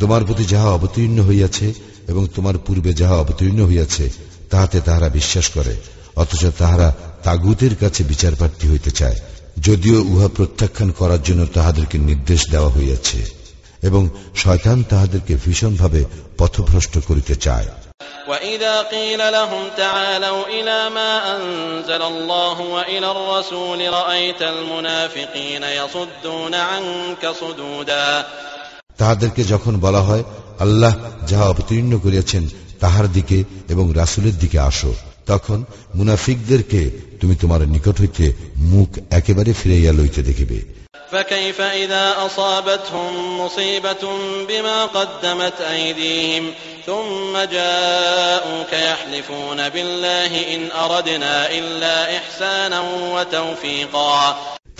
তোমার 0.00 0.22
প্রতি 0.24 0.44
যাহা 0.44 0.68
অবতীর্ণ 0.70 1.18
হইয়াছে 1.28 1.66
এবং 2.08 2.22
তোমার 2.34 2.56
পূর্বে 2.66 2.90
যাহা 2.94 3.16
অবতীর্ণ 3.16 3.60
হইয়াছে 3.68 4.04
তাহাতে 4.50 4.78
তাহারা 4.80 5.08
বিশ্বাস 5.08 5.46
করে 5.50 5.74
অথচ 6.16 6.42
তাহারা 6.58 6.88
তাগুতের 7.24 7.74
কাছে 7.74 8.00
বিচার 8.04 8.32
প্রার্থী 8.34 8.66
হইতে 8.68 8.90
চায় 8.90 9.18
যদিও 9.58 9.98
উহা 10.04 10.28
প্রত্যাখ্যান 10.28 10.90
করার 10.90 11.20
জন্য 11.22 11.42
তাহাদেরকে 11.54 11.96
নির্দেশ 12.00 12.40
দেওয়া 12.50 12.70
হইয়াছে 12.70 13.20
এবং 13.82 14.02
শয়তান 14.34 14.78
তাহাদেরকে 14.82 15.34
ভীষণভাবে 15.44 16.00
পথভ্রষ্ট 16.38 16.94
করিতে 17.08 17.34
চায় 17.46 17.68
وإذا 18.28 18.82
قيل 18.84 19.20
لهم 19.32 19.62
تعالوا 19.76 20.40
إلى 20.48 20.78
ما 20.90 21.12
أنزل 21.36 22.02
الله 22.04 22.56
وإلى 22.76 23.08
الرسول 23.10 23.80
رأيت 23.92 24.42
المنافقين 24.44 25.64
يصدون 25.80 26.54
عنك 26.70 27.22
صدودا 27.40 28.06
তাহাদেরকে 28.98 29.42
যখন 29.44 29.74
বলা 29.80 30.02
হয় 30.08 30.24
আল্লাহ 30.60 30.92
যাহা 31.26 31.46
অবতীর্ণ 31.46 31.92
করিয়াছেন 31.98 32.44
তাহার 32.80 33.06
দিকে 33.12 33.38
এবং 33.68 33.84
রাসুলের 33.92 34.36
দিকে 34.38 34.58
আসো 34.60 34.90
তখন 35.30 35.58
মুনাফিকদেরকে 35.94 36.80
তুমি 37.20 37.34
তোমার 37.36 37.60
নিকট 37.66 37.96
হইতে 38.00 38.24
মুখ 38.72 38.88
একেবারে 39.10 39.50
ফিরাইয়া 39.52 39.92
লইতে 39.92 40.22
দেখিবে 40.22 40.58
فكيف 41.12 41.58
إذا 41.84 42.04
أصابتهم 42.26 43.12
مصيبة 43.40 44.04
بما 44.48 44.78
قدمت 44.88 45.58
أيديهم 45.72 46.44
ثم 46.86 47.32
جاءوك 47.50 48.72
يحلفون 48.84 49.68
بالله 49.68 50.32
إن 50.54 50.62
أردنا 50.82 51.34
إلا 51.50 51.96
إحسانا 52.18 52.80
وتوفيقا 53.14 54.18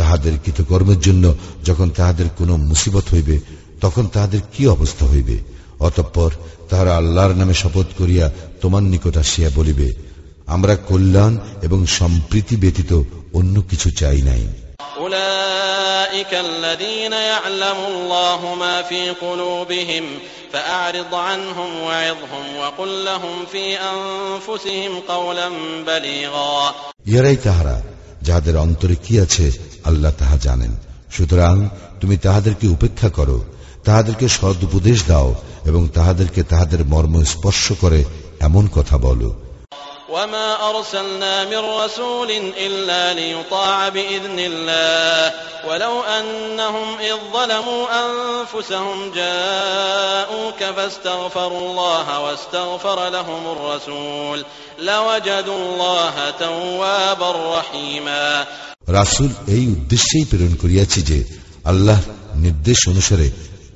তাহাদের 0.01 0.35
কৃতকর্মের 0.45 1.01
জন্য 1.01 1.25
যখন 1.65 1.89
তাহাদের 1.91 2.29
কোনো 2.39 2.55
মুসিবত 2.71 3.07
হইবে 3.13 3.37
তখন 3.81 4.05
তাহাদের 4.07 4.41
কি 4.53 4.63
অবস্থা 4.67 5.05
হইবে 5.05 5.37
অতঃপর 5.81 6.31
তাহারা 6.71 6.93
আল্লাহর 6.97 7.35
নামে 7.37 7.55
শপথ 7.55 7.89
করিয়া 8.01 8.27
তোমার 8.63 8.83
নিকট 8.93 9.15
আসিয়া 9.17 9.51
বলিবে 9.51 9.89
আমরা 10.52 10.76
কল্যাণ 10.76 11.38
এবং 11.62 11.86
সম্প্রীতি 11.86 12.56
ব্যতীত 12.56 13.04
অন্য 13.34 13.62
কিছু 13.62 13.90
চাই 13.92 14.22
নাই। 14.22 14.48
ইয়ারাই 27.06 27.36
তাহারা 27.36 27.82
যাহাদের 28.22 28.58
অন্তরে 28.58 28.96
কি 28.96 29.20
আছে 29.20 29.52
আল্লাহ 29.84 30.12
তাহা 30.20 30.38
জানেন। 30.38 30.78
সুতরাং 31.12 31.70
তুমি 32.02 32.18
তাহাদেরকে 32.18 32.68
উপেক্ষা 32.68 33.10
করো 33.10 33.46
তাহাদেরকে 33.86 34.28
সদ 34.28 34.64
উপদেশ 34.64 35.08
দাও 35.08 35.36
এবং 35.66 35.88
তাহাদেরকে 35.88 36.44
তাহাদের 36.44 36.86
মর্ম 36.86 37.24
স্পর্শ 37.24 37.72
করে 37.82 38.04
এমন 38.40 38.68
কথা 38.68 38.98
বলো। 38.98 39.51
وما 40.11 40.71
أرسلنا 40.71 41.45
من 41.45 41.59
رسول 41.59 42.31
إلا 42.59 43.15
ليطاع 43.15 43.89
بإذن 43.89 44.39
الله 44.39 45.33
ولو 45.69 46.03
أنهم 46.03 46.99
إذ 46.99 47.17
ظلموا 47.33 47.87
أنفسهم 48.05 49.11
جاءوك 49.11 50.61
فاستغفروا 50.77 51.61
الله 51.61 52.21
واستغفر 52.21 53.09
لهم 53.09 53.43
الرسول 53.53 54.45
لوجدوا 54.79 55.57
الله 55.57 56.31
توابا 56.31 57.59
رحيما 57.59 58.47
রাসুল 58.89 59.31
এই 59.49 59.65
উদ্দেশ্যেই 59.77 60.25
প্রেরণ 60.31 60.55
করিয়াছি 60.63 61.01
যে 61.11 61.19
আল্লাহ 61.65 61.99
নির্দেশ 62.45 62.79
অনুসারে 62.89 63.29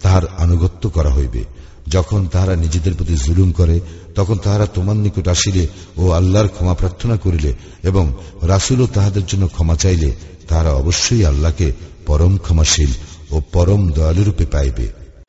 তাহার 0.02 0.24
আনুগত্য 0.44 0.82
করা 0.96 1.10
হইবে 1.10 1.42
যখন 1.86 2.20
তাহারা 2.26 2.54
নিজেদের 2.56 2.94
প্রতি 2.94 3.14
জুলুম 3.16 3.48
করে 3.52 3.76
তখন 4.14 4.36
তাহারা 4.38 4.66
তোমার 4.66 4.96
নিকট 4.96 5.26
আসিলে 5.28 5.64
ও 5.96 6.04
আল্লাহর 6.10 6.48
ক্ষমা 6.48 6.74
প্রার্থনা 6.74 7.16
করিলে 7.16 7.50
এবং 7.82 8.04
রাসুলও 8.42 8.86
তাহাদের 8.86 9.24
জন্য 9.26 9.44
ক্ষমা 9.46 9.76
চাইলে 9.76 10.10
তাহারা 10.48 10.70
অবশ্যই 10.72 11.22
আল্লাহকে 11.24 11.68
পরম 12.06 12.32
ক্ষমাশীল 12.38 12.92
ও 13.30 13.36
পরম 13.52 13.82
দয়ালুরূপে 13.96 14.46
পাইবে 14.46 14.86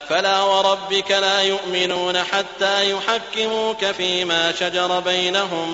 فلا 0.09 0.39
وربك 0.43 1.09
لا 1.19 1.41
يؤمنون 1.43 2.15
حتى 2.23 2.75
يحكموك 2.91 3.81
فيما 3.91 4.51
شجر 4.51 4.99
بينهم 5.01 5.69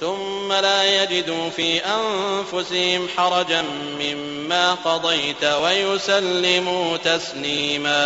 ثم 0.00 0.48
لا 0.60 0.80
يجدوا 0.96 1.50
في 1.50 1.68
أنفسهم 1.78 3.00
حرجا 3.16 3.62
مما 4.00 4.74
قضيت 4.76 5.42
ويسلموا 5.44 6.96
تسليما 6.98 8.02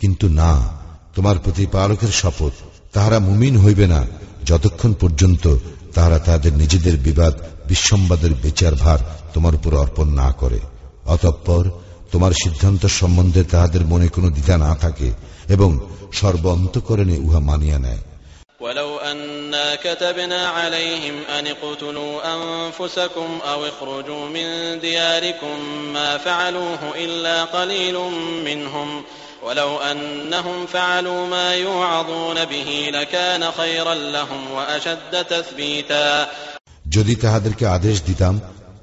কিন্তু 0.00 0.26
না 0.30 0.52
তোমার 1.14 1.36
প্রতিপালকের 1.38 2.12
শপথ 2.12 2.54
তাহারা 2.92 3.18
মুমিন 3.18 3.54
হইবে 3.56 3.86
না 3.86 4.00
যতক্ষণ 4.44 4.92
পর্যন্ত 4.92 5.44
তাহারা 5.94 6.18
তাহাদের 6.18 6.52
নিজেদের 6.52 6.96
বিবাদ 6.98 7.34
বিসম্বাদের 7.68 8.32
বিচার 8.42 8.72
ভার 8.74 9.00
তোমার 9.34 9.54
উপর 9.54 9.72
অর্পণ 9.74 10.08
না 10.22 10.28
করে 10.40 10.60
অতঃপর 11.06 11.64
তোমার 12.12 12.32
সিদ্ধান্ত 12.42 12.82
সম্বন্ধে 13.00 13.42
তাহাদের 13.44 13.82
মনে 13.86 14.06
কোনো 14.08 14.28
দ্বিধা 14.30 14.56
না 14.58 14.72
থাকে 14.74 15.08
এবং 15.48 15.70
সর্ব 16.12 16.44
অন্তকরণে 16.48 17.16
উহা 17.18 17.40
মানিয়া 17.40 17.78
নেয় 17.78 18.02
ولو 18.60 18.90
أنا 19.12 19.74
كتبنا 19.76 20.48
عليهم 20.48 21.16
أن 21.28 21.44
اقتلوا 21.46 22.14
أنفسكم 22.36 23.28
أو 23.42 23.60
اخرجوا 23.66 24.24
من 24.28 24.46
دياركم 24.80 25.56
ما 25.92 26.10
فعلوه 26.18 26.80
إلا 26.96 27.44
قليل 27.46 27.96
منهم 28.44 28.88
ولو 29.42 29.78
أنهم 29.80 30.66
فعلوا 30.66 31.26
ما 31.26 31.54
يوعظون 31.56 32.44
به 32.44 32.90
لكان 32.92 33.50
خيرا 33.52 33.94
لهم 33.94 34.50
وأشد 34.50 35.12
تثبيتا 35.24 36.26
যদি 36.88 37.14
তাহাদেরকে 37.14 37.64
আদেশ 37.68 37.96
দিতাম 38.08 38.34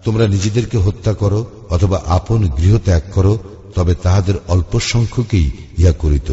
তোমরা 0.04 0.26
নিজেদেরকে 0.28 0.78
হত্যা 0.78 1.14
করো 1.14 1.40
অথবা 1.70 1.98
আপন 2.10 2.40
গৃহ 2.58 2.74
ত্যাগ 2.78 3.04
করো 3.14 3.34
তবে 3.76 3.94
তাহাদের 3.96 4.36
অল্প 4.48 4.74
সংখ্যকেই 4.92 5.48
ইহা 5.78 5.94
করিত 5.94 6.30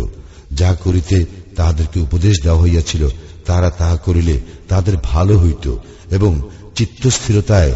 যাহা 0.52 0.76
করিতে 0.84 1.16
তাহাদেরকে 1.56 1.98
উপদেশ 2.00 2.34
দেওয়া 2.44 2.62
হইয়াছিল 2.62 3.02
তাহারা 3.46 3.70
তাহা 3.70 3.96
করিলে 3.96 4.36
তাহাদের 4.68 4.96
ভালো 5.04 5.34
হইত 5.38 5.66
এবং 6.10 6.32
চিত্তস্থিরতায় 6.76 7.72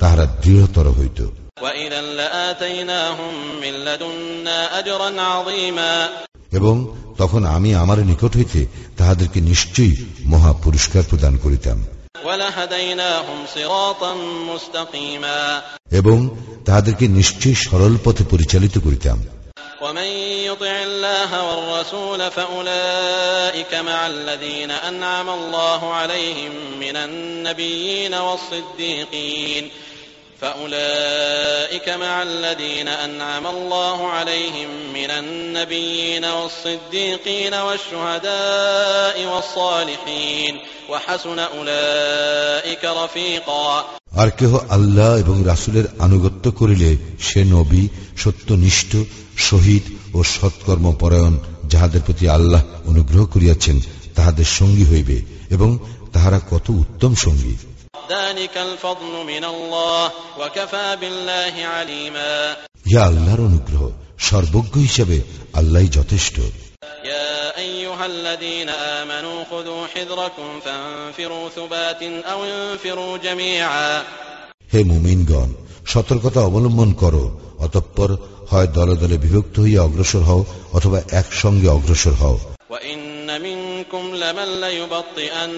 তাহারা 0.00 0.24
দৃঢ়তর 0.42 0.86
হইত 0.98 1.20
وإذا 1.62 2.00
لآتيناهم 2.00 3.34
من 3.62 3.72
لدنا 3.86 4.58
أجرا 4.78 5.10
عظيما 5.22 5.94
এবং 6.52 6.74
তখন 7.18 7.42
আমি 7.56 7.70
আমার 7.74 7.98
নিকট 8.10 8.32
হইতে 8.36 8.60
তাহাদেরকে 8.98 9.38
নিশ্চয়ই 9.40 9.94
মহা 10.24 10.52
পুরস্কার 10.64 11.02
প্রদান 11.10 11.34
করিতাম 11.44 11.78
ولهديناهم 12.26 13.38
صراطا 13.54 14.12
مستقيما 14.50 15.40
এবং 15.90 16.18
তাহাদেরকে 16.66 17.06
নিশ্চয়ই 17.08 17.56
সরল 17.66 17.94
পথে 18.04 18.24
পরিচালিত 18.24 18.74
করিতাম 18.78 19.18
ومن 19.82 20.10
يطع 20.48 20.74
الله 20.82 21.30
والرسول 21.48 22.20
فأولئك 22.30 23.72
مع 23.74 24.06
الذين 24.06 24.70
أنعم 24.90 25.28
الله 25.30 25.80
عليهم 25.92 26.52
من 26.80 26.96
النبيين 26.96 28.14
والصديقين 28.26 29.64
فأولئك 30.42 31.88
مع 31.88 32.22
الذين 32.22 32.88
أنعم 32.88 33.46
الله 33.46 34.08
عليهم 34.08 34.68
من 34.94 35.10
النبيين 35.12 36.24
والصديقين 36.26 37.54
والشهداء 37.56 39.16
والصالحين 39.26 40.54
وحسن 40.90 41.38
أولئك 41.38 42.84
رفيقا 42.84 43.84
আর 44.12 44.28
কেহ 44.30 44.52
আল্লাহ 44.68 45.10
এবং 45.20 45.36
রাসুলের 45.44 45.86
আনুগত্য 45.98 46.44
করিলে 46.50 46.90
সে 47.20 47.40
নবী 47.52 47.82
সত্যনিষ্ঠ 48.16 48.92
শহীদ 49.48 49.84
ও 50.14 50.18
সৎকর্ম 50.34 50.86
পরায়ণ 51.00 51.34
যাহাদের 51.68 52.00
প্রতি 52.00 52.24
আল্লাহ 52.28 52.62
অনুগ্রহ 52.86 53.22
করিয়াছেন 53.26 53.76
তাহাদের 54.14 54.48
সঙ্গী 54.58 54.84
হইবে 54.84 55.16
এবং 55.50 55.70
তাহারা 56.12 56.38
কত 56.50 56.66
উত্তম 56.82 57.12
সঙ্গী 57.16 57.54
ذلك 58.10 58.54
الفضل 58.58 59.14
من 59.26 59.44
الله 59.44 60.10
وكفى 60.40 60.88
بالله 61.00 61.54
عليما 61.66 62.56
ইহা 62.86 63.02
আল্লাহর 63.10 63.40
অনুগ্রহ 63.40 63.82
সর্বজ্ঞ 64.28 64.74
হিসাবে 64.78 65.18
আল্লাহ 65.60 65.82
যথেষ্ট 65.98 66.36
يا 67.04 67.58
أيها 67.58 68.06
الذين 68.06 68.68
آمنوا 69.00 69.38
خذوا 69.44 69.82
حذركم 69.86 70.48
فانفروا 70.60 71.48
ثبات 71.48 72.02
أو 72.02 72.38
انفروا 72.46 73.12
جميعا 73.18 73.92
হে 74.72 74.80
মুমিনগণ 74.84 75.50
সতর্কতা 75.86 76.40
অবলম্বন 76.40 76.90
করো 77.02 77.24
অতঃপর 77.64 78.10
হয় 78.50 78.68
দলে 78.76 78.94
দলে 79.02 79.16
বিভক্ত 79.24 79.54
হইয়া 79.58 79.80
অগ্রসর 79.82 80.22
হও 80.22 80.40
অথবা 80.72 80.98
একসঙ্গে 81.20 81.68
অগ্রসর 81.68 82.14
হও 82.22 82.36
وإن 82.72 83.40
منكم 83.42 84.04
لمن 84.14 84.48
ليبطئن 84.60 85.52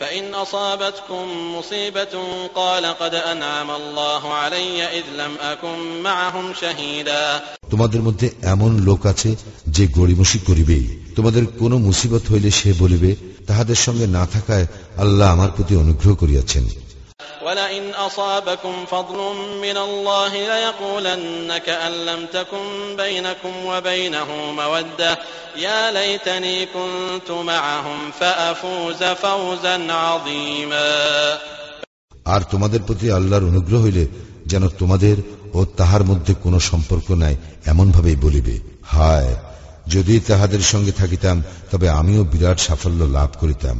فإن 0.00 0.34
أصابتكم 0.36 1.24
مصيبة 1.56 2.14
قال 2.54 2.84
قد 2.86 3.14
أنعم 3.14 3.70
الله 3.72 4.22
علي 4.34 4.78
إذ 4.98 5.06
لم 5.16 5.32
أكن 5.42 6.02
معهم 6.02 6.46
شهيدا 6.54 7.24
তোমাদের 7.70 8.00
মধ্যে 8.02 8.26
এমন 8.44 8.72
লোক 8.88 9.00
আছে 9.06 9.30
যে 9.68 9.84
গড়িমসি 9.96 10.38
করিবেই 10.48 10.84
তোমাদের 11.16 11.44
কোন 11.60 11.72
মুসিবত 11.88 12.24
হইলে 12.30 12.50
সে 12.50 12.70
বলিবে 12.80 13.10
তাহাদের 13.46 13.78
সঙ্গে 13.86 14.06
না 14.08 14.24
থাকায় 14.26 14.66
আল্লাহ 14.98 15.26
আমার 15.30 15.50
প্রতি 15.56 15.74
অনুগ্রহ 15.76 16.12
করিয়াছেন 16.14 16.64
ولئن 17.42 17.94
أصابكم 17.96 18.86
فضل 18.86 19.18
من 19.62 19.76
الله 19.78 20.32
ليقولن 20.48 21.58
كأن 21.58 21.92
لم 22.06 22.26
تكن 22.26 22.96
بينكم 22.96 23.52
وبينه 23.66 24.52
مودة 24.52 25.18
يا 25.56 25.90
ليتني 25.90 26.66
كنت 26.66 27.30
معهم 27.30 28.10
فأفوز 28.20 29.02
فوزا 29.04 29.92
عظيما 29.92 30.92
আর 32.26 32.42
তোমাদের 32.50 32.80
প্রতি 32.80 33.06
আল্লাহর 33.10 33.44
অনুগ্রহ 33.44 33.80
হইলে 33.82 34.04
যেন 34.46 34.64
তোমাদের 34.78 35.16
ও 35.54 35.60
তাহার 35.76 36.02
মধ্যে 36.04 36.32
কোনো 36.42 36.58
সম্পর্ক 36.60 37.08
নাই 37.14 37.34
এমন 37.66 37.86
ভাবেই 37.90 38.18
বলিবে 38.22 38.54
হায় 38.86 39.32
যদি 39.88 40.14
তাহাদের 40.20 40.62
সঙ্গে 40.62 40.92
থাকিতাম 40.92 41.36
তবে 41.70 41.86
আমিও 42.00 42.22
বিরাট 42.24 42.58
সাফল্য 42.58 43.00
লাভ 43.16 43.30
করিতাম 43.40 43.76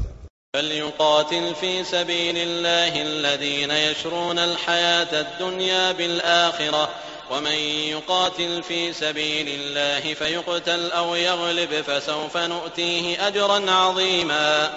فليقاتل 0.57 1.55
في 1.55 1.85
سبيل 1.85 2.37
الله 2.39 3.03
الذين 3.03 3.71
يشرون 3.71 4.39
الحياة 4.41 5.13
الدنيا 5.21 5.93
بالآخرة 5.93 6.89
ومن 7.31 7.59
يقاتل 7.89 8.63
في 8.63 8.93
سبيل 8.93 9.47
الله 9.51 10.15
فيقتل 10.15 10.91
أو 10.91 11.15
يغلب 11.17 11.73
فسوف 11.83 12.37
نؤتيه 12.37 13.29
أجرا 13.29 13.71
عظيما 13.73 14.71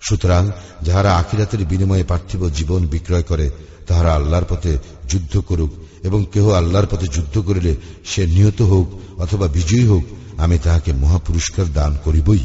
সুতরাং 0.00 0.44
যাহারা 0.82 1.10
আখিরাতের 1.16 1.60
বিনিময়ে 1.64 2.04
পার্থিব 2.04 2.42
জীবন 2.48 2.80
বিক্রয় 2.86 3.22
করে 3.22 3.46
তাহারা 3.86 4.10
আল্লাহর 4.14 4.46
পথে 4.48 4.72
যুদ্ধ 5.08 5.34
করুক 5.48 5.72
এবং 6.04 6.20
কেহ 6.32 6.46
আল্লাহর 6.50 6.88
পথে 6.90 7.06
যুদ্ধ 7.06 7.34
করিলে 7.38 7.72
সে 8.04 8.22
নিহত 8.26 8.60
হোক 8.62 8.86
অথবা 9.18 9.46
বিজয়ী 9.48 9.84
হোক 9.84 10.04
আমি 10.38 10.56
তাহাকে 10.58 10.90
মহাপুরস্কার 10.92 11.66
দান 11.72 11.92
করিবই 12.04 12.44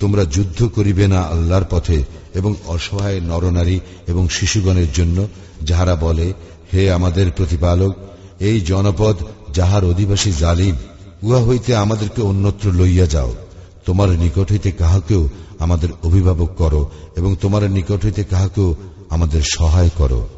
তোমরা 0.00 0.24
যুদ্ধ 0.24 0.68
করিবে 0.74 1.08
না 1.08 1.22
আল্লাহর 1.22 1.64
পথে 1.70 2.04
এবং 2.34 2.54
অসহায় 2.66 3.20
নরনারী 3.20 3.80
এবং 4.06 4.28
শিশুগণের 4.28 4.92
জন্য, 4.94 5.28
যাহারা 5.62 5.96
বলে, 5.96 6.32
হে 6.74 6.92
আমাদের 6.92 7.30
প্রতিপালক, 7.36 7.94
এই 8.40 8.60
জনপদ 8.60 9.16
যাহার 9.54 9.84
অধিবাসী 9.84 10.32
জালিম, 10.32 10.76
উহা 11.22 11.44
হইতে 11.44 11.76
আমাদেরকে 11.76 12.22
অন্যত্র 12.22 12.72
লইয়া 12.72 13.06
যাও। 13.06 13.34
তোমার 13.86 14.08
নিকট 14.08 14.52
হইতে 14.52 14.70
কাহাকেও 14.70 15.28
আমাদের 15.58 15.88
অভিভাবক 16.02 16.48
করো 16.58 16.90
এবং 17.16 17.36
তোমার 17.40 17.70
নিকট 17.70 18.04
হইতে 18.04 18.24
কাহাকেও 18.24 18.74
আমাদের 19.10 19.42
সহায় 19.54 19.90
করো। 19.96 20.28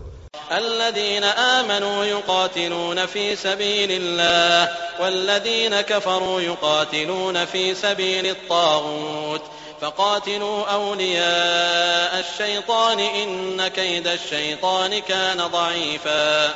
الذين 0.51 1.23
آمنوا 1.23 2.05
يقاتلون 2.05 3.05
في 3.05 3.35
سبيل 3.35 3.91
الله 3.91 4.69
والذين 4.99 5.81
كفروا 5.81 6.41
يقاتلون 6.41 7.45
في 7.45 7.75
سبيل 7.75 8.25
الطاغوت 8.27 9.41
فقاتلوا 9.81 10.75
أولياء 10.75 12.13
الشيطان 12.19 12.99
إن 12.99 13.67
كيد 13.69 14.07
الشيطان 14.09 14.99
كان 15.01 15.39
ضعيفا 15.49 16.53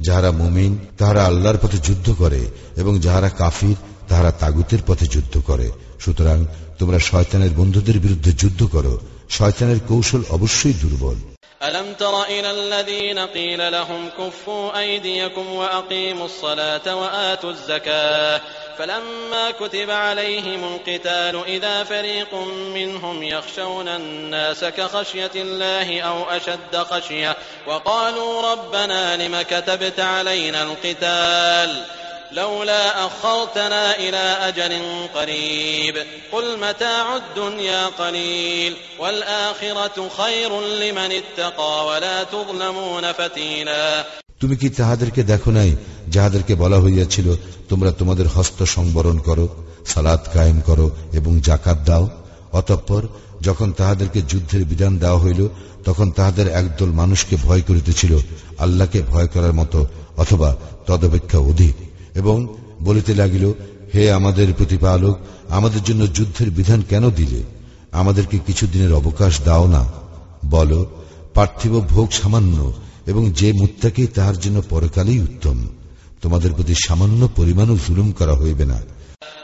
যাহারা 0.00 0.30
মুমিন 0.32 0.72
তাহারা 0.98 1.22
আল্লাহর 1.24 1.58
পথে 1.62 1.78
যুদ্ধ 1.78 2.06
করে 2.18 2.42
এবং 2.76 2.92
যাহারা 2.98 3.30
কাফির 3.38 3.76
তাহারা 4.08 4.30
তাগুতের 4.32 4.82
পথে 4.86 5.06
যুদ্ধ 5.06 5.34
করে 5.46 5.68
সুতরাং 5.98 6.38
তোমরা 6.78 6.98
শয়তানের 7.00 7.52
বন্ধুদের 7.56 7.96
বিরুদ্ধে 7.98 8.32
যুদ্ধ 8.32 8.60
করো 8.64 8.94
শয়তানের 9.28 9.80
কৌশল 9.88 10.22
অবশ্যই 10.30 10.74
দুর্বল 10.82 11.18
ألم 11.63 11.93
تر 11.93 12.23
إلى 12.23 12.51
الذين 12.51 13.19
قيل 13.19 13.71
لهم 13.71 14.09
كفوا 14.09 14.79
أيديكم 14.79 15.53
وأقيموا 15.53 16.25
الصلاة 16.25 16.95
وآتوا 16.95 17.49
الزكاة 17.49 18.41
فلما 18.77 19.51
كتب 19.51 19.91
عليهم 19.91 20.63
القتال 20.63 21.43
إذا 21.47 21.83
فريق 21.83 22.33
منهم 22.73 23.23
يخشون 23.23 23.87
الناس 23.87 24.65
كخشية 24.65 25.31
الله 25.35 26.01
أو 26.01 26.23
أشد 26.23 26.77
خشية 26.77 27.35
وقالوا 27.67 28.51
ربنا 28.51 29.27
لم 29.27 29.41
كتبت 29.41 29.99
علينا 29.99 30.63
القتال 30.63 31.83
لولا 32.32 33.06
أخرتنا 33.06 33.96
إلى 33.96 34.24
أجل 34.48 34.72
قريب 35.14 35.94
قل 36.32 36.58
متاع 36.58 37.16
الدنيا 37.16 37.86
قليل 37.88 38.72
والآخرة 38.98 40.08
خير 40.10 40.60
لمن 40.60 41.10
اتقى 41.12 41.86
ولا 41.86 42.24
تظلمون 42.24 43.12
فتيلا 43.12 44.04
তুমি 44.42 44.56
কি 44.56 44.68
তাহাদেরকে 44.70 45.22
দেখো 45.22 45.50
নাই 45.50 45.70
যাহাদেরকে 46.08 46.54
বলা 46.54 46.78
হইয়াছিল 46.78 47.28
তোমরা 47.68 47.90
তোমাদের 47.90 48.26
হস্ত 48.26 48.58
সংবরণ 48.76 49.16
করো 49.18 49.46
সালাদ 49.86 50.22
কায়েম 50.34 50.58
করো 50.60 50.86
এবং 51.12 51.32
জাকাত 51.40 51.78
দাও 51.86 52.04
অতঃপর 52.52 53.02
যখন 53.40 53.68
তাহাদেরকে 53.72 54.20
যুদ্ধের 54.22 54.62
বিধান 54.64 54.92
দেওয়া 54.98 55.22
হইল 55.24 55.40
তখন 55.84 56.06
তাহাদের 56.10 56.46
একদল 56.52 56.90
মানুষকে 56.92 57.34
ভয় 57.36 57.62
করিতেছিল 57.68 58.12
আল্লাহকে 58.58 59.00
ভয় 59.12 59.28
করার 59.34 59.54
মতো 59.60 59.78
অথবা 60.16 60.50
তদপেক্ষা 60.86 61.38
অধিক 61.50 61.74
এবং 62.17 62.47
বলিতে 62.83 63.15
লাগিল, 63.15 63.53
হে 63.95 64.11
আমাদের 64.11 64.53
প্রতিপালক, 64.57 65.17
আমাদের 65.49 65.83
জন্য 65.83 66.13
যুদ্ধের 66.13 66.51
বিধান 66.51 66.83
কেন 66.89 67.09
দিলে? 67.09 67.43
আমাদেরকে 67.91 68.39
কিছু 68.45 68.67
দিনের 68.67 68.93
অবকাশ 68.93 69.41
দাও 69.43 69.67
না। 69.67 69.91
বল, 70.45 70.85
পার্থিব 71.33 71.71
ভোগ 71.71 72.11
সামান্য, 72.11 72.73
এবং 73.05 73.31
যে 73.31 73.53
মুত্তাকে 73.53 74.07
তাহার 74.07 74.39
জন্য 74.39 74.61
পরকালেই 74.69 75.21
উত্তম। 75.21 75.67
তোমাদের 76.21 76.53
প্রতি 76.53 76.73
সামান্য 76.87 77.29
পরিমাণও 77.35 77.77
জুলুম 77.87 78.11
করা 78.11 78.33
হইবে 78.33 78.65
না। 78.65 78.81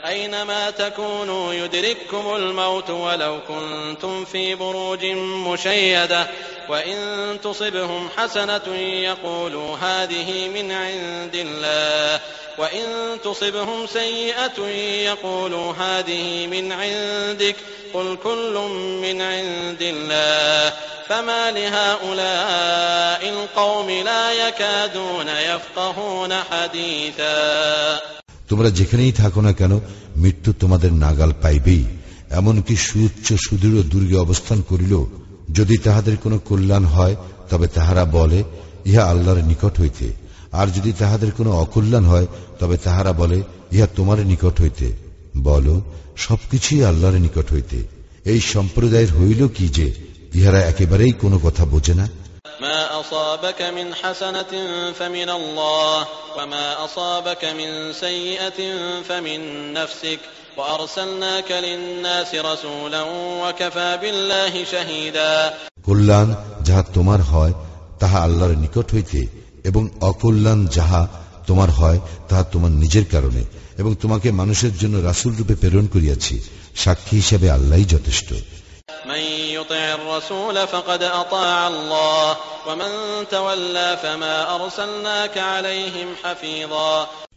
أينما 0.06 0.70
تكونوا 0.70 1.54
يدرككم 1.54 2.36
الموت 2.36 2.90
ولو 2.90 3.40
كنتم 3.48 4.24
في 4.24 4.54
بروج 4.54 5.06
مشيدة 5.46 6.26
وإن 6.68 7.38
تصبهم 7.42 8.08
حسنة 8.16 8.76
يقولوا 8.76 9.76
هذه 9.76 10.48
من 10.48 10.72
عند 10.72 11.34
الله 11.34 12.20
وإن 12.58 13.18
تصبهم 13.24 13.86
سيئة 13.86 14.66
يقولوا 15.10 15.72
هذه 15.72 16.46
من 16.46 16.72
عندك 16.72 17.56
قل 17.94 18.18
كل 18.22 18.68
من 19.02 19.22
عند 19.22 19.82
الله 19.82 20.72
فما 21.08 21.50
لهؤلاء 21.50 23.28
القوم 23.28 23.90
لا 23.90 24.32
يكادون 24.32 25.28
يفقهون 25.28 26.34
حديثا 26.34 28.00
তোমরা 28.48 28.70
যেখানেই 28.70 29.12
থাকো 29.12 29.40
না 29.40 29.52
কেন, 29.52 29.80
মৃত্যু 30.16 30.52
তোমাদের 30.52 30.92
নাগাল 30.92 31.32
পাইবেই। 31.42 31.84
এমনকি 32.30 32.76
সুউচ্চ 32.76 33.32
সুদৃঢ় 33.32 33.82
দুর্গে 33.82 34.16
অবস্থান 34.16 34.62
করিল 34.68 35.04
যদি 35.52 35.76
তাহাদের 35.76 36.16
কোনো 36.16 36.38
কল্যাণ 36.38 36.84
হয়, 36.84 37.16
তবে 37.50 37.66
তাহারা 37.66 38.04
বলে, 38.04 38.44
ইহা 38.86 39.02
আল্লাহর 39.02 39.44
নিকট 39.44 39.80
হইতে। 39.80 40.12
আর 40.52 40.66
যদি 40.66 40.92
তাহাদের 40.98 41.30
কোনো 41.30 41.50
অকল্যাণ 41.50 42.04
হয়, 42.04 42.26
তবে 42.60 42.76
তাহারা 42.76 43.12
বলে, 43.12 43.42
ইহা 43.72 43.86
তোমার 43.86 44.26
নিকট 44.26 44.60
হইতে। 44.60 44.92
বল, 45.42 45.80
সবকিছুই 46.16 46.84
আল্লাহর 46.84 47.14
নিকট 47.14 47.52
হইতে। 47.52 47.82
এই 48.24 48.40
সম্প্রদায়ের 48.40 49.08
হইল 49.20 49.48
কি 49.48 49.68
যে, 49.68 49.94
ইহারা 50.34 50.60
একেবারেই 50.60 51.12
কোনো 51.12 51.38
কথা 51.38 51.64
বোঝে 51.64 51.94
না? 51.94 52.08
ما 52.61 52.99
أصابك 52.99 53.61
من 53.61 53.87
حسنة 53.93 54.53
فمن 54.93 55.29
الله 55.31 56.07
وما 56.37 56.85
أصابك 56.85 57.43
من 57.51 57.93
سيئة 57.95 58.59
فمن 59.03 59.39
نفسك 59.73 60.19
وأرسلناك 60.57 61.51
للناس 61.51 62.35
رسولا 62.35 63.01
وكفى 63.43 63.89
بالله 64.01 64.53
شهيدا 64.63 65.33
কল্যাণ 65.87 66.27
যাহা 66.67 66.83
তোমার 66.93 67.19
হয় 67.31 67.53
তাহা 67.99 68.17
আল্লাহর 68.27 68.55
নিকট 68.55 68.87
হইতে 68.93 69.21
এবং 69.65 69.83
অকল্যাণ 70.01 70.59
যাহা 70.77 71.01
তোমার 71.47 71.69
হয় 71.69 71.99
তাহা 72.29 72.43
তোমার 72.53 72.71
নিজের 72.73 73.05
কারণে 73.11 73.43
এবং 73.77 73.91
তোমাকে 73.95 74.27
মানুষের 74.31 74.73
জন্য 74.77 74.95
রাসুল 74.99 75.31
রূপে 75.39 75.55
প্রেরণ 75.55 75.85
করিয়াছি 75.87 76.35
সাক্ষী 76.75 77.15
হিসাবে 77.21 77.47
আল্লাহ 77.49 77.79
যথেষ্ট 77.93 78.29
من 79.05 79.23
يطع 79.63 79.83
الرسول 79.93 80.67
فقد 80.67 81.01
أطاع 81.03 81.67
الله 81.67 82.37
ومن 82.67 82.91
تولى 83.31 83.89
فما 84.03 84.35
أرسلناك 84.55 85.35
عليهم 85.51 86.07
حفيظا 86.23 86.93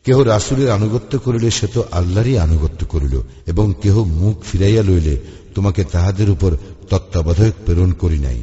কেহ 0.06 0.18
রাসুলের 0.26 0.68
আনুগত্য 0.70 1.12
করিলে 1.18 1.48
সে 1.50 1.66
তো 1.74 1.80
আল্লাহরই 1.92 2.34
আনুগত্য 2.46 2.80
করিল 2.84 3.14
এবং 3.46 3.66
কেহ 3.82 3.96
মুখ 4.20 4.36
ফিরাইয়া 4.50 4.82
লইলে 4.88 5.14
তোমাকে 5.54 5.82
তাহাদের 5.84 6.28
উপর 6.30 6.50
তত্ত্বাবধায়ক 6.90 7.56
প্রেরণ 7.64 7.90
করি 8.02 8.18
নাই 8.26 8.40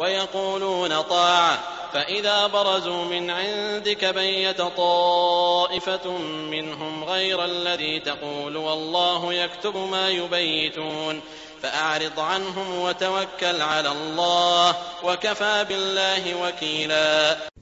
ويقولون 0.00 0.92
طاعة 1.10 1.54
فإذا 1.94 2.46
برزوا 2.46 3.04
من 3.04 3.24
عندك 3.32 4.02
بيت 4.04 4.60
طائفة 4.76 6.06
منهم 6.50 7.04
غير 7.04 7.44
الذي 7.44 8.00
تقول 8.00 8.56
والله 8.58 9.34
يكتب 9.34 9.76
ما 9.76 10.08
يبيتون 10.10 11.14
فأعرض 11.62 12.16
عنهم 12.22 12.68
وتوكل 12.78 13.58
على 13.62 13.90
الله 13.90 14.68
وكفى 15.04 15.56
بالله 15.68 16.22
وكيلا 16.34 17.08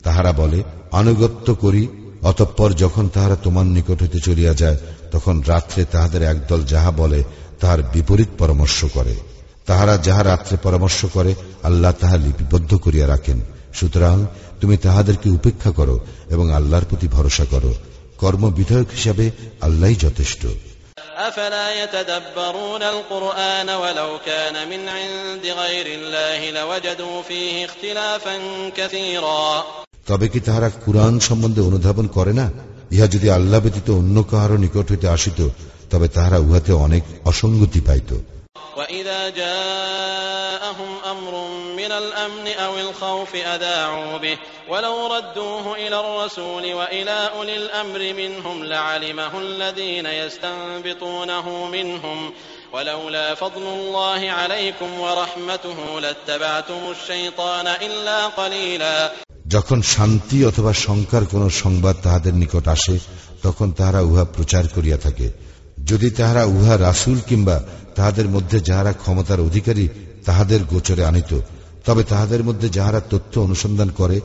তাহারা 0.04 0.32
বলে 0.32 0.58
আনুগত্য 0.92 1.46
করি 1.54 1.82
অতঃপর 2.22 2.70
যখন 2.74 3.04
তাহারা 3.08 3.36
তোমার 3.42 3.66
নিকট 3.66 3.98
হইতে 4.02 4.18
চলিয়া 4.20 4.52
যায় 4.54 4.78
তখন 5.12 5.34
রাত্রে 5.48 5.82
তাহাদের 5.84 6.22
একদল 6.22 6.60
যাহা 6.64 6.90
বলে 6.92 7.20
তাহার 7.60 7.80
বিপরীত 7.92 8.30
পরামর্শ 8.38 8.78
করে 8.94 9.14
তাহারা 9.66 9.94
যাহা 9.98 10.22
রাত্রে 10.22 10.56
পরামর্শ 10.56 11.00
করে 11.06 11.32
আল্লাহ 11.62 11.92
তাহা 12.00 12.16
লিপিবদ্ধ 12.16 12.70
করিয়া 12.76 13.06
রাখেন 13.08 13.38
সুতরাং 13.72 14.16
তুমি 14.60 14.76
তাহাদেরকে 14.76 15.28
উপেক্ষা 15.30 15.70
করো 15.70 15.96
এবং 16.30 16.46
আল্লাহর 16.52 16.88
প্রতি 16.90 17.08
ভরসা 17.08 17.44
করো 17.44 17.72
কর্মবিধায়ক 18.18 18.88
হিসাবে 18.96 19.26
আল্লাহ 19.60 19.90
যথেষ্ট 20.04 20.42
أفلا 21.18 21.84
يتدبرون 21.84 22.82
القرآن 22.84 23.70
ولو 23.70 24.18
كان 24.26 24.68
من 24.68 24.88
عند 24.88 25.44
غير 25.46 25.86
الله 25.88 26.50
لوجدوا 26.50 27.22
فيه 27.22 27.64
اختلافا 27.64 28.36
كثيرا 28.76 29.64
তবে 30.08 30.26
কি 30.28 30.40
তাহারা 30.40 30.68
কুরআন 30.84 31.14
সম্বন্ধে 31.20 31.60
অনুধাবন 31.60 32.06
করে 32.16 32.32
না 32.32 32.46
ইহা 32.94 33.06
যদি 33.14 33.28
আল্লাহ 33.30 33.58
ব্যতীত 33.64 33.88
অন্য 33.90 34.16
কাহারও 34.30 34.56
নিকট 34.64 34.86
হইতে 34.90 35.06
আসিত 35.08 35.38
তবে 35.90 36.06
তাহারা 36.08 36.38
উহাতে 36.46 36.72
অনেক 36.86 37.02
অসঙ্গতি 37.24 37.80
পাইত 37.88 38.10
وإذا 38.76 39.20
جاءهم 39.30 39.62
أمر 40.42 40.45
من 41.86 41.92
الأمن 41.92 42.46
أو 42.48 42.78
الخوف 42.78 43.34
أذاعوا 43.36 44.18
به 44.18 44.38
ولو 44.68 44.96
ردوه 45.06 45.74
إلى 45.76 46.00
الرسول 46.00 46.74
وإلى 46.74 47.30
أولي 47.36 47.56
الأمر 47.56 48.00
منهم 48.12 48.64
لعلمه 48.64 49.40
الذين 49.40 50.06
يستنبطونه 50.06 51.66
منهم 51.68 52.32
ولولا 52.72 53.34
فضل 53.34 53.62
الله 53.62 54.30
عليكم 54.30 55.00
ورحمته 55.00 56.00
لاتبعتم 56.00 56.80
الشيطان 56.90 57.66
إلا 57.66 58.26
قليلا 58.30 59.10
যখন 59.46 59.78
শান্তি 59.94 60.38
অথবা 60.46 60.72
শঙ্কার 60.84 61.22
কোন 61.24 61.42
সংবাদ 61.62 61.96
তাহাদের 62.02 62.34
নিকট 62.34 62.64
আসে 62.68 62.96
তখন 63.42 63.68
তাহারা 63.72 64.00
উহা 64.00 64.24
প্রচার 64.36 64.64
করিয়া 64.74 64.98
থাকে 64.98 65.26
যদি 65.84 66.08
তাহারা 66.10 66.42
উহা 66.46 66.74
রাসুল 66.78 67.18
কিংবা 67.28 67.56
তাহাদের 67.94 68.26
মধ্যে 68.28 68.58
যাহারা 68.60 68.92
ক্ষমতার 68.92 69.40
অধিকারী 69.40 69.84
তাহাদের 70.24 70.60
গোচরে 70.64 71.02
আনিত 71.04 71.32
তবে 71.86 72.02
তাহাদের 72.04 72.42
মধ্যে 72.42 72.68
যাহারা 72.68 73.00
তথ্য 73.10 73.32
অনুসন্ধান 73.38 73.88
করে 73.90 74.16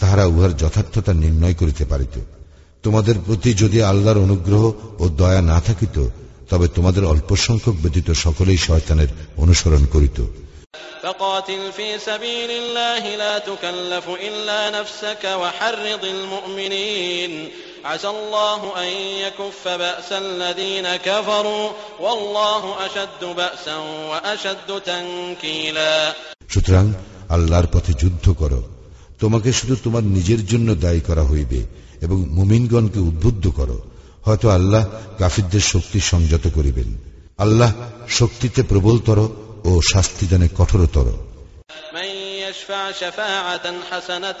তাহারা 0.00 0.24
উহার 0.26 0.52
যথার্থতা 0.56 1.12
নির্ণয় 1.14 1.56
করিতে 1.60 1.84
পারিত 1.84 2.14
তোমাদের 2.84 3.16
প্রতি 3.18 3.50
যদি 3.54 3.78
আল্লাহর 3.82 4.18
অনুগ্রহ 4.18 4.62
ও 4.98 5.04
দয়া 5.16 5.42
না 5.42 5.58
থাকিত 5.60 5.96
তবে 6.50 6.66
তোমাদের 6.68 7.04
অল্প 7.04 7.30
সংখ্যক 7.36 7.76
ব্যতীত 7.82 8.08
সকলেই 8.24 8.58
শয়তানের 8.58 9.10
অনুসরণ 9.36 9.84
করিত 9.86 10.18
فقاتل 11.04 11.62
في 11.72 11.88
سبيل 12.00 12.50
الله 12.52 13.02
لا 13.16 13.34
تكلف 13.40 14.06
إلا 14.20 14.60
نفسك 14.70 15.24
وحرض 15.34 16.04
المؤمنين 16.06 17.32
عسى 17.84 18.08
الله 18.08 18.60
أن 18.78 18.90
يكف 19.24 19.68
بأس 19.68 20.12
الذين 20.14 20.96
كفروا 20.98 21.70
والله 22.00 22.86
أشد 22.86 23.22
بأسا 23.32 23.76
وأشد 24.10 24.80
تنكيلا 24.82 26.12
সুতরাং 26.48 26.84
আল্লাহর 27.28 27.68
পথে 27.72 27.92
যুদ্ধ 27.94 28.26
করো 28.32 28.60
তোমাকে 29.20 29.50
শুধু 29.52 29.74
তোমার 29.76 30.04
নিজের 30.06 30.40
জন্য 30.46 30.68
দায়ী 30.74 31.00
করা 31.00 31.24
হইবে 31.24 31.60
এবং 32.00 32.18
মুমিনগণকে 32.30 33.00
উদ্বুদ্ধ 33.00 33.44
করো 33.50 33.78
হয়তো 34.24 34.46
আল্লাহ 34.48 34.82
কাফিরদের 35.18 35.64
শক্তি 35.72 35.98
সংযত 36.02 36.44
করিবেন 36.48 36.88
আল্লাহ 37.38 37.70
শক্তিতে 38.08 38.60
প্রবলতর 38.62 39.18
ও 39.64 39.72
শাস্তিদানে 39.92 40.48
কঠোরতর 40.56 41.08
من 41.94 42.10
يشفع 42.40 42.82
شفاعة 42.92 43.66
حسنة 43.90 44.40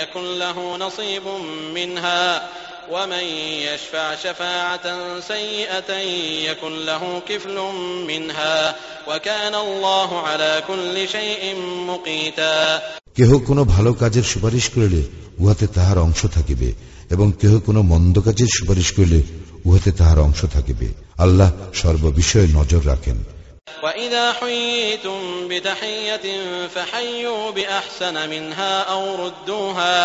يكن 0.00 0.24
له 0.38 0.58
نصيب 0.76 1.26
منها 1.74 2.22
ومن 2.90 3.26
يشفع 3.64 4.14
شفاعة 4.14 4.86
سيئة 5.20 5.90
يكن 6.48 6.86
له 6.86 7.22
كفل 7.28 7.56
منها 8.06 8.74
وكان 9.08 9.54
الله 9.56 10.20
على 10.20 10.62
كل 10.68 11.08
شيء 11.08 11.42
مقيتا 11.86 12.82
কেহ 13.18 13.30
কোনো 13.46 13.62
ভালো 13.64 13.90
কাজের 13.92 14.24
সুপারিশ 14.32 14.66
করিলে 14.74 15.02
উহাতে 15.38 15.66
তাহার 15.66 15.98
অংশ 15.98 16.20
থাকিবে 16.36 16.68
এবং 17.10 17.26
কেহ 17.40 17.52
কোনো 17.66 17.80
মন্দ 17.82 18.16
কাজের 18.26 18.50
সুপারিশ 18.56 18.88
করিলে 18.92 19.20
উহাতে 19.64 19.90
তাহার 19.92 20.18
অংশ 20.18 20.40
থাকিবে 20.54 20.88
আল্লাহ 21.18 21.50
সর্ববিষয়ে 21.74 22.48
নজর 22.58 22.82
রাখেন 22.92 23.18
وإذا 23.84 24.32
حييتم 24.32 25.20
بتحية 25.50 26.26
فحيوا 26.68 27.50
بأحسن 27.50 28.16
منها 28.30 28.82
أو 28.84 29.02
ردوها 29.16 29.96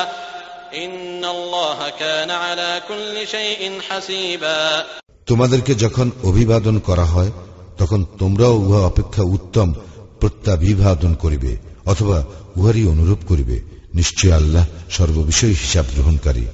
তোমাদেরকে 5.26 5.74
যখন 5.74 6.10
অভিবাদন 6.24 6.78
করা 6.78 7.04
হয় 7.04 7.32
তখন 7.78 8.04
তোমরাও 8.18 8.54
উহা 8.54 8.86
অপেক্ষা 8.86 9.22
উত্তম 9.22 9.74
প্রত্যাভিবাদন 10.20 11.14
করিবে 11.14 11.56
অথবা 11.86 12.24
উহারই 12.56 12.86
অনুরূপ 12.86 13.18
করিবে। 13.28 13.60
নিশ্চয় 13.94 14.32
আল্লাহ 14.32 14.66
সর্ববিষয়ে 14.90 15.50
হিসাব 15.50 15.84
গ্রহণকারী। 15.94 16.46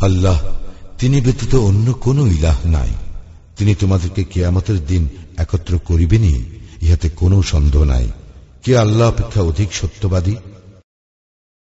আল্লাহ 0.00 0.40
তিনি 1.03 1.17
ব্যতীত 1.21 1.53
অন্য 1.69 1.87
কোন 2.05 2.17
ইলাহ 2.29 2.57
নাই 2.67 2.91
তিনি 3.57 3.73
তোমাদেরকে 3.75 4.21
কেয়ামতের 4.23 4.79
দিন 4.85 5.03
একত্র 5.37 5.73
করিবেনই 5.85 6.37
ইহাতে 6.81 7.07
কোনো 7.15 7.37
সন্দেহ 7.43 7.83
নাই 7.85 8.07
কে 8.63 8.71
আল্লাহ 8.77 9.07
অপেক্ষা 9.09 9.41
অধিক 9.41 9.69
সত্যবাদী 9.73 10.35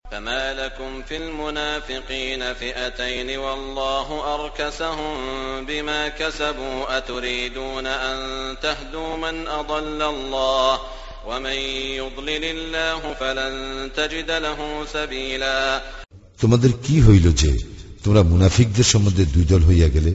فما 0.04 0.44
لكم 0.54 1.02
في 1.02 1.16
المنافقين 1.16 2.42
فئتين 2.54 3.28
والله 3.38 4.08
أركسهم 4.36 5.14
بما 5.64 6.08
كسبوا 6.10 6.98
أتريدون 6.98 7.86
أن 7.86 8.18
تهدوا 8.56 9.16
من 9.16 9.36
أضل 9.50 10.00
الله 10.04 10.80
ومن 11.26 11.58
يضلل 12.00 12.44
الله 12.46 13.00
فلن 13.14 13.54
تجد 13.92 14.30
له 14.30 14.58
سبيلا 14.86 15.58
তোমাদের 16.40 16.72
কি 16.84 16.96
হইল 17.00 17.26
যে 17.32 17.52
তোমরা 18.04 18.22
মুনাফিকদের 18.22 18.86
সম্বন্ধে 18.92 19.24
দুই 19.26 19.44
দল 19.44 19.62
হইয়া 19.62 19.88
গেলে 19.88 20.12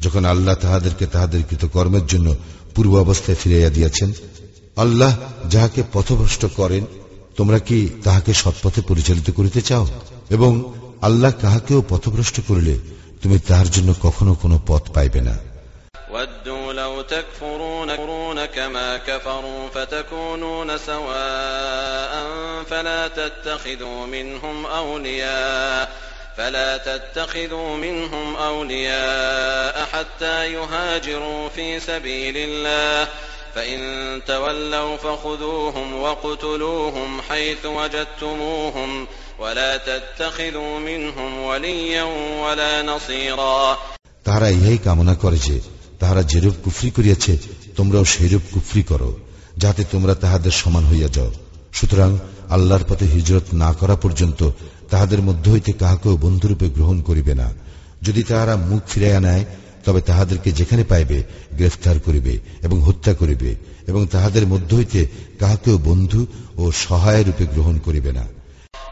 যখন 0.00 0.22
আল্লাহ 0.24 0.54
তাহাদেরকে 0.54 1.04
তাহাদের 1.06 1.40
কৃত 1.48 1.64
কর্মের 1.66 2.04
জন্য 2.06 2.28
পূর্ব 2.74 2.92
অবস্থায় 2.96 3.38
ফিরাইয়া 3.42 3.70
দিয়াছেন 3.70 4.10
আল্লাহ 4.76 5.12
যাহাকে 5.48 5.80
পথভ্রষ্ট 5.92 6.42
করেন 6.56 6.84
তোমরা 7.36 7.58
কি 7.58 7.78
তাহাকে 8.04 8.32
সৎপথে 8.34 8.80
পরিচালিত 8.80 9.28
করিতে 9.30 9.60
চাও 9.62 9.84
এবং 10.30 10.50
আল্লাহ 11.02 11.32
কাহাকেও 11.42 11.80
পথভ্রষ্ট 11.88 12.36
করিলে 12.40 12.74
তুমি 13.22 13.36
তাহার 13.48 13.68
জন্য 13.70 13.90
কখনো 14.02 14.32
কোনো 14.34 14.56
পথ 14.66 14.82
পাইবে 14.94 15.22
না 15.28 15.36
ودوا 16.10 16.72
لو 16.74 16.94
تكفرون 17.04 17.88
كما 18.46 18.88
كفروا 18.98 19.68
فتكونون 19.68 20.70
سواء 20.80 22.12
فلا 22.64 23.08
تتخذوا 23.10 24.00
منهم 24.06 24.56
أولياء 24.66 25.84
فلا 26.38 26.76
تتخذوا 26.78 27.76
منهم 27.76 28.36
أولياء 28.36 29.86
حتى 29.92 30.52
يهاجروا 30.52 31.48
في 31.48 31.80
سبيل 31.80 32.36
الله 32.38 33.08
فإن 33.54 33.80
تولوا 34.26 34.96
فخذوهم 34.96 35.94
وقتلوهم 35.94 37.20
حيث 37.20 37.66
وجدتموهم 37.66 39.06
ولا 39.38 39.76
تتخذوا 39.78 40.78
منهم 40.80 41.38
وليا 41.40 42.02
ولا 42.42 42.82
نصيرا 42.82 43.78
তাহারা 44.26 44.48
ইহাই 44.50 44.78
কামনা 44.78 45.14
করে 45.14 45.38
যে 45.38 45.56
তাহারা 46.00 46.22
যেরূপ 46.32 46.54
কুফরি 46.64 46.90
করিয়াছে 46.90 47.32
তোমরাও 47.76 48.04
সেইরূপ 48.04 48.44
কুফরি 48.54 48.82
করো 48.82 49.10
যাতে 49.56 49.82
তোমরা 49.92 50.14
তাহাদের 50.14 50.52
সমান 50.52 50.84
হইয়া 50.84 51.08
যাও 51.16 51.30
সুতরাং 51.72 52.10
আল্লাহর 52.50 52.84
পথে 52.88 53.06
হিজরত 53.14 53.46
না 53.62 53.70
করা 53.80 53.96
পর্যন্ত 53.96 54.40
তাহাদের 54.90 55.20
মধ্য 55.22 55.44
হইতে 55.50 55.70
কাহাকেও 55.72 56.14
বন্ধুরূপে 56.16 56.66
গ্রহণ 56.68 56.98
করিবে 57.00 57.34
না 57.34 57.48
যদি 58.02 58.22
তাহারা 58.22 58.54
মুখ 58.70 58.82
ফিরাইয়া 58.88 59.20
নেয় 59.20 59.44
তবে 59.84 60.00
তাহাদেরকে 60.00 60.50
যেখানে 60.52 60.82
পাইবে 60.84 61.18
গ্রেফতার 61.52 61.96
করিবে 61.98 62.34
এবং 62.62 62.76
হত্যা 62.82 63.12
করিবে 63.14 63.50
এবং 63.86 64.02
তাহাদের 64.06 64.44
মধ্য 64.46 64.70
হইতে 64.74 65.00
কাহাকেও 65.38 65.76
বন্ধু 65.78 66.20
ও 66.58 66.64
সহায় 66.84 67.22
রূপে 67.22 67.44
গ্রহণ 67.46 67.76
করিবে 67.78 68.12
না 68.12 68.26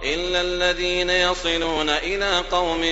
إلا 0.04 0.40
الذين 0.42 1.10
يصلون 1.10 1.88
إلى 1.88 2.30
قوم 2.50 2.82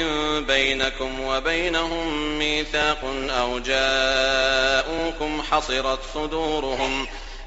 بينكم 0.46 1.10
وبينهم 1.20 2.06
ميثاق 2.38 3.02
أو 3.32 3.58
جاءوكم 3.60 5.42
حصرت 5.42 5.98
صدورهم 6.14 6.92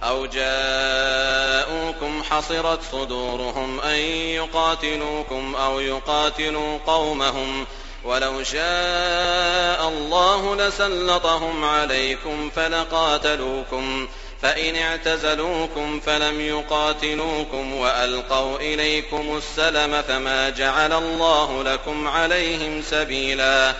أو 0.03 0.25
جاءوكم 0.25 2.23
حصرت 2.23 2.79
صدورهم 2.91 3.79
أن 3.79 3.99
يقاتلوكم 4.39 5.55
أو 5.55 5.79
يقاتلوا 5.79 6.77
قومهم 6.87 7.65
ولو 8.05 8.43
شاء 8.43 9.89
الله 9.89 10.55
لسلطهم 10.55 11.63
عليكم 11.63 12.49
فلقاتلوكم 12.55 14.07
فإن 14.41 14.75
اعتزلوكم 14.75 15.99
فلم 15.99 16.41
يقاتلوكم 16.41 17.73
وألقوا 17.73 18.57
إليكم 18.57 19.37
السلم 19.37 20.01
فما 20.01 20.49
جعل 20.49 20.93
الله 20.93 21.63
لكم 21.63 22.07
عليهم 22.07 22.81
سبيلا 22.81 23.75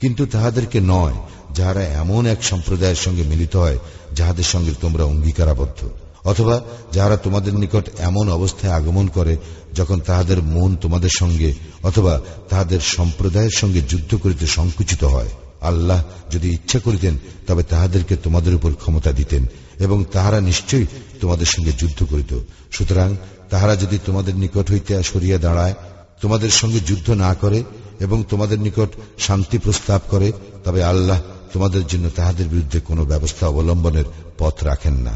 কিন্তু 0.00 0.22
তাহাদেরকে 0.32 0.78
নয় 0.94 1.16
যাহারা 1.55 1.83
এমন 1.83 2.25
এক 2.25 2.43
সম্প্রদায়ের 2.43 2.95
সঙ্গে 2.95 3.23
মিলিত 3.23 3.55
হয়, 3.55 3.77
যাহাদের 4.15 4.43
সঙ্গে 4.43 4.73
তোমরা 4.81 5.03
অঙ্গীকারাবদ্ধ। 5.03 5.89
অথবা 6.23 6.61
যাহারা 6.91 7.17
তোমাদের 7.17 7.53
নিকট 7.55 7.89
এমন 7.99 8.31
অবস্থায় 8.31 8.73
আগমন 8.73 9.07
করে, 9.07 9.37
যখন 9.75 9.99
তাহাদের 9.99 10.43
মন 10.43 10.75
তোমাদের 10.75 11.09
সঙ্গে, 11.19 11.53
অথবা 11.83 12.21
তাহাদের 12.49 12.79
সম্প্রদায়ের 12.79 13.49
সঙ্গে 13.49 13.81
যুদ্ধ 13.81 14.15
করিতে 14.15 14.47
সংকুচিত 14.47 15.03
হয়। 15.03 15.29
আল্লাহ 15.61 16.03
যদি 16.31 16.49
ইচ্ছা 16.49 16.79
করিতেন, 16.79 17.17
তবে 17.47 17.63
তাহাদেরকে 17.63 18.15
তোমাদের 18.15 18.55
উপর 18.55 18.73
ক্ষমতা 18.73 19.11
দিতেন, 19.11 19.45
এবং 19.79 20.05
তাহারা 20.11 20.39
নিশ্চয়ই 20.41 20.85
তোমাদের 21.21 21.45
সঙ্গে 21.45 21.71
যুদ্ধ 21.71 22.03
করিত। 22.03 22.39
সুতরাং 22.71 23.15
তাহারা 23.49 23.75
যদি 23.75 23.99
তোমাদের 24.05 24.35
নিকট 24.35 24.71
হইতে 24.71 25.03
সরিয়া 25.03 25.37
দাঁড়ায়, 25.37 25.73
তোমাদের 26.21 26.49
সঙ্গে 26.49 26.79
যুদ্ধ 26.79 27.09
না 27.09 27.33
করে, 27.33 27.63
এবং 27.99 28.23
তোমাদের 28.29 28.59
নিকট 28.59 29.19
শান্তি 29.19 29.57
প্রস্তাব 29.57 30.01
করে, 30.09 30.31
তবে 30.63 30.83
আল্লাহ 30.83 31.21
তোমাদের 31.52 31.82
জন্য 31.86 32.06
তাহাদের 32.10 32.46
বিরুদ্ধে 32.48 32.78
কোনো 32.80 33.02
ব্যবস্থা 33.04 33.44
অবলম্বনের 33.46 34.06
পথ 34.38 34.56
রাখেন 34.64 34.96
না 35.06 35.14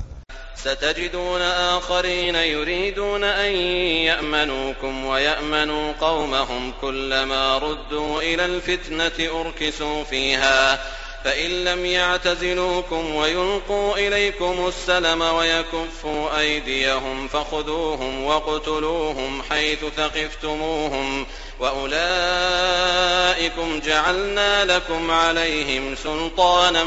ستجدون 0.65 1.43
آخرين 1.77 2.35
يريدون 2.35 3.25
أن 3.25 3.53
يأمنوكم 4.11 5.05
ويأمنوا 5.05 5.93
قومهم 6.01 6.73
كلما 6.81 7.59
ردوا 7.59 8.23
إلى 8.23 8.45
الفتنة 8.47 9.19
أركسوا 9.41 10.05
فيها 10.05 10.59
فإن 11.25 11.65
لم 11.65 11.87
يعتزلوكم 11.87 13.15
ويلقوا 13.15 13.97
إليكم 13.97 14.69
السلم 14.69 15.23
ويكفوا 15.23 16.39
أيديهم 16.41 17.29
فخذوهم 17.29 18.25
وقتلوهم 18.25 19.43
حيث 19.43 19.79
ثقفتموهم 19.97 21.27
وأولئكم 22.41 23.81
جعلنا 23.81 24.65
لكم 24.67 25.11
عليهم 25.13 25.95
سلطانا 25.97 26.85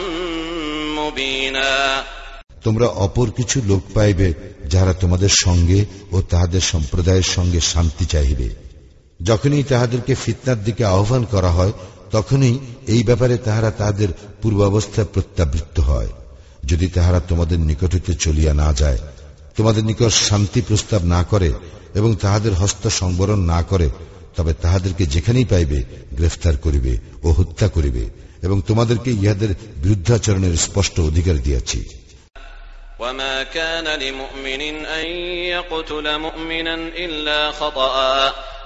مبينا 0.97 2.03
তোমরা 2.65 2.87
অপর 3.05 3.27
কিছু 3.37 3.57
লোক 3.67 3.83
পাইবে 3.93 4.27
যাহারা 4.71 4.93
তোমাদের 4.93 5.31
সঙ্গে 5.45 5.79
ও 6.11 6.17
তাহাদের 6.29 6.63
সম্প্রদায়ের 6.71 7.27
সঙ্গে 7.35 7.59
শান্তি 7.73 8.05
চাহিবে 8.05 8.47
যখনই 9.19 9.63
তাহাদেরকে 9.63 10.13
ফিতনার 10.15 10.59
দিকে 10.63 10.83
আহ্বান 10.85 11.23
করা 11.25 11.51
হয় 11.57 11.73
তখনই 12.11 12.55
এই 12.87 13.01
ব্যাপারে 13.03 13.35
তাহারা 13.37 13.69
তাহাদের 13.71 14.09
পূর্বাবস্থায় 14.41 15.11
প্রত্যাবৃত্ত 15.13 15.77
হয় 15.81 16.11
যদি 16.63 16.87
তাহারা 16.87 17.19
তোমাদের 17.21 17.59
নিকট 17.59 17.91
হইতে 17.93 18.13
চলিয়া 18.15 18.53
না 18.53 18.69
যায় 18.73 18.99
তোমাদের 19.57 19.83
নিকট 19.83 20.11
শান্তি 20.21 20.59
প্রস্তাব 20.61 21.01
না 21.05 21.21
করে 21.23 21.49
এবং 21.95 22.11
তাহাদের 22.15 22.53
হস্ত 22.53 22.83
সংবরণ 22.99 23.39
না 23.45 23.59
করে 23.61 23.87
তবে 24.37 24.51
তাহাদেরকে 24.53 25.03
যেখানেই 25.05 25.47
পাইবে 25.51 25.79
গ্রেফতার 26.11 26.55
করিবে 26.57 26.93
ও 27.23 27.27
হত্যা 27.31 27.67
করিবে 27.67 28.03
এবং 28.43 28.57
তোমাদেরকে 28.61 29.09
ইহাদের 29.13 29.51
বিরুদ্ধাচরণের 29.83 30.55
স্পষ্ট 30.57 30.95
অধিকার 31.01 31.37
দিয়াছি 31.37 31.81
وما 32.99 33.43
كان 33.49 33.87
لمؤمن 33.99 34.61
أن 34.91 35.07
يقتل 35.47 36.05
مؤمنا 36.17 36.75
إلا 36.97 37.39
خطأ 37.51 37.93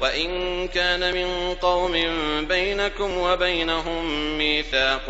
وإن 0.00 0.28
كان 0.68 1.14
من 1.14 1.54
قوم 1.54 1.92
بينكم 2.48 3.18
وبينهم 3.18 4.02
ميثاق 4.38 5.06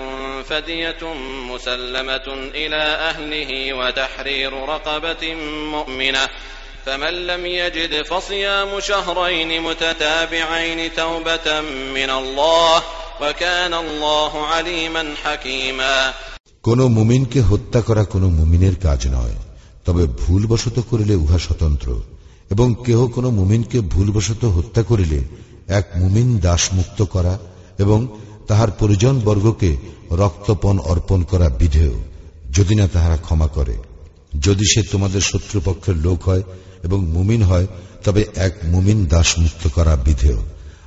فدية 0.48 1.02
مسلمة 1.50 2.26
إلى 2.54 2.82
أهله 3.10 3.50
وتحرير 3.72 4.52
رقبة 4.68 5.34
مؤمنة 5.70 6.28
فمن 6.86 7.26
لم 7.26 7.46
يجد 7.46 8.02
فصيام 8.02 8.80
شهرين 8.80 9.50
متتابعين 9.62 10.94
توبة 10.94 11.60
من 11.94 12.10
الله 12.10 12.82
وكان 13.20 13.74
الله 13.74 14.46
عليما 14.46 15.14
حكيما 15.24 16.12
কোন 16.64 16.80
মুমিনকে 16.88 17.40
হত্যা 17.40 17.80
করা 17.82 18.02
কোন 18.04 18.24
মুমিনের 18.30 18.76
কাজ 18.82 19.00
নয় 19.08 19.36
তবে 19.84 20.06
ভুলবশত 20.18 20.76
করিলে 20.90 21.14
উহা 21.14 21.38
স্বতন্ত্র 21.38 21.88
এবং 22.49 22.75
কেহ 22.85 23.07
কোন 23.07 23.29
মুমিনকে 23.29 23.79
ভুলবশত 23.79 24.45
হত্যা 24.45 24.83
করিলে 24.83 25.19
এক 25.67 25.85
মুমিন 25.95 26.39
দাস 26.39 26.69
মুক্ত 26.73 27.03
করা 27.03 27.39
এবং 27.77 28.07
তাহার 28.47 28.71
পরিজন 28.71 29.19
বর্গকে 29.19 29.77
রক্তপণ 30.11 30.79
অর্পণ 30.79 31.23
করা 31.23 31.49
বিধেয়, 31.49 31.91
যদি 32.53 32.75
না 32.75 32.87
তাহারা 32.87 33.17
ক্ষমা 33.17 33.47
করে। 33.47 33.77
যদি 34.41 34.63
সে 34.73 34.81
তোমাদের 34.91 35.21
শত্রুপক্ষের 35.21 35.97
লোক 35.97 36.27
হয় 36.27 36.43
এবং 36.83 37.07
মুমিন 37.07 37.43
হয়, 37.43 37.67
তবে 38.03 38.25
এক 38.35 38.57
মুমিন 38.63 39.05
দাস 39.05 39.39
মুক্ত 39.39 39.67
করা 39.67 39.95
বিধেয়। 39.95 40.37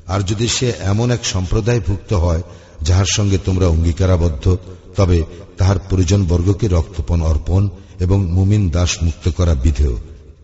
আর 0.07 0.21
যদি 0.21 0.49
সে 0.49 0.73
এমন 0.81 1.11
এক 1.11 1.25
সম্প্রদায় 1.25 1.81
ভুক্ত 1.81 2.13
হয়, 2.13 2.43
যাহার 2.83 3.05
সঙ্গে 3.13 3.39
তোমরা 3.39 3.67
অঙ্গীকারাবদ্ধ, 3.67 4.57
তবে 4.97 5.23
তাহার 5.59 5.77
পরিজন 5.91 6.27
বর্গকে 6.27 6.69
রক্তপণ 6.69 7.23
অর্পণ 7.23 7.69
এবং 8.01 8.27
মুমিন 8.27 8.71
দাস 8.71 9.03
মুক্ত 9.03 9.31
করা 9.31 9.55
বিধেয়। 9.55 9.97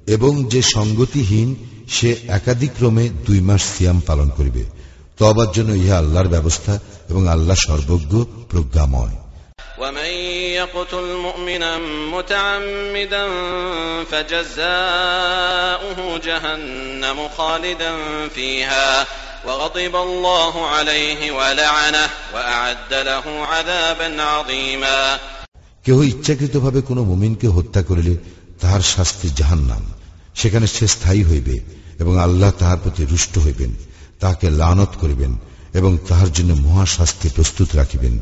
এবং 0.08 0.34
যে 0.44 0.62
সঙ্গতিহীন 0.76 1.50
সে 1.88 2.10
একাধিক্রমে 2.30 3.06
দুই 3.26 3.40
মাস 3.42 3.64
সিয়াম 3.74 3.98
পালন 4.08 4.30
করিবে 4.38 4.64
তবার 5.20 5.50
জন্য 5.52 5.72
ইহা 5.76 5.98
আল্লাহর 5.98 6.34
ব্যবস্থা 6.36 6.74
এবং 7.10 7.24
আল্লাহ 7.28 7.58
সর্বজ্ঞ 7.68 8.14
প্রজ্ঞাময় 8.50 9.16
ومن 9.80 10.12
يقتل 10.54 11.06
مؤمنا 11.18 11.72
متعمدا 12.14 13.24
فجزاؤه 14.12 16.00
جهنم 16.20 17.18
خالدا 17.38 17.92
فيها 18.36 19.06
وغضب 19.48 19.96
الله 19.98 20.54
عليه 20.68 21.32
ولعنه 21.32 22.10
وأعد 22.34 22.92
له 22.92 23.26
عذابا 23.46 24.10
عظيما 24.24 25.00
কেহ 25.86 25.98
ইচ্ছাকৃতভাবে 26.04 26.80
কোন 26.82 26.98
মুমিনকে 27.02 27.48
হত্যা 27.48 27.82
করিলে 27.82 28.14
তাহার 28.62 28.82
শাস্তি 28.96 29.28
জাহান্নাম 29.30 29.84
সেখানে 30.38 30.68
সে 30.68 30.86
স্থায়ী 30.88 31.24
হইবে 31.24 31.56
এবং 32.00 32.14
আল্লাহ 32.20 32.52
তাহার 32.60 32.80
প্রতি 32.84 33.04
রুষ্ট 33.06 33.34
হইবেন 33.38 33.72
তাহাকে 34.20 34.48
লানত 34.52 34.92
করিবেন 35.02 35.32
এবং 35.74 35.92
তাহার 36.08 36.30
জন্য 36.32 36.52
মহাশাস্তি 36.66 37.28
প্রস্তুত 37.30 37.70
রাখিবেন 37.76 38.16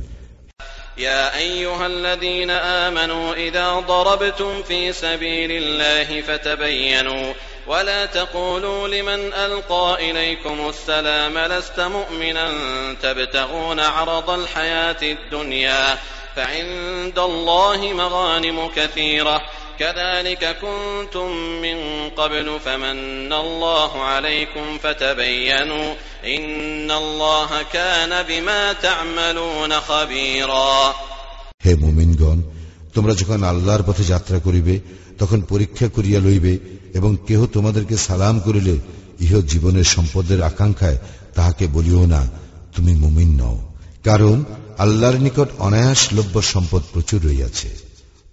يا 0.97 1.24
أيها 1.38 1.86
الذين 1.88 2.49
آمنوا 2.49 3.34
إذا 3.36 3.68
ضربتم 3.88 4.64
في 4.64 4.93
سبيل 4.93 5.52
الله 5.54 6.22
فتبينوا 6.22 7.34
ولا 7.68 8.06
تقولوا 8.08 8.88
لمن 8.88 9.34
ألقى 9.36 9.88
إليكم 10.02 10.70
السلام 10.70 11.38
لست 11.38 11.80
مؤمنا 11.80 12.47
تبتغون 12.95 13.80
عرض 13.80 14.30
الحياة 14.32 15.02
الدنيا 15.04 15.97
فعند 16.36 17.20
الله 17.22 17.93
مغانم 17.93 18.58
كثيرة 18.76 19.41
كذلك 19.80 20.43
كنتم 20.58 21.30
من 21.62 21.78
قبل 22.12 22.60
فمن 22.66 23.34
الله 23.36 23.91
عليكم 24.04 24.78
فتبينوا 24.84 25.93
إن 26.28 26.91
الله 26.93 27.49
كان 27.74 28.24
بما 28.24 28.74
تعملون 28.76 29.72
خبيرا 29.82 30.93
হে 31.66 31.72
মুমিনগণ 31.76 32.39
তোমরা 32.95 33.14
যখন 33.14 33.39
আল্লাহর 33.43 33.84
পথে 33.84 34.04
যাত্রা 34.04 34.38
করিবে 34.39 34.76
তখন 35.20 35.39
পরীক্ষা 35.49 35.88
করিয়া 35.88 36.20
লইবে 36.20 36.54
এবং 36.93 37.12
কেহ 37.28 37.39
তোমাদেরকে 37.45 37.95
সালাম 37.97 38.36
করিলে 38.39 38.76
ইহ 39.20 39.32
জীবনের 39.47 39.88
সম্পদের 39.95 40.39
আকাঙ্ক্ষায় 40.41 40.99
তাহাকে 41.36 41.66
বলিও 41.68 42.04
না 42.06 42.22
তুমি 42.76 42.93
মুমিন 42.95 43.30
নও 43.39 43.58
কারণ 44.04 44.38
আল্লাহর 44.79 45.14
নিকট 45.14 45.49
অনায়াস 45.59 46.09
লভ্য 46.12 46.43
সম্পদ 46.43 46.83
প্রচুর 46.93 47.22
রইয়াছে। 47.24 47.68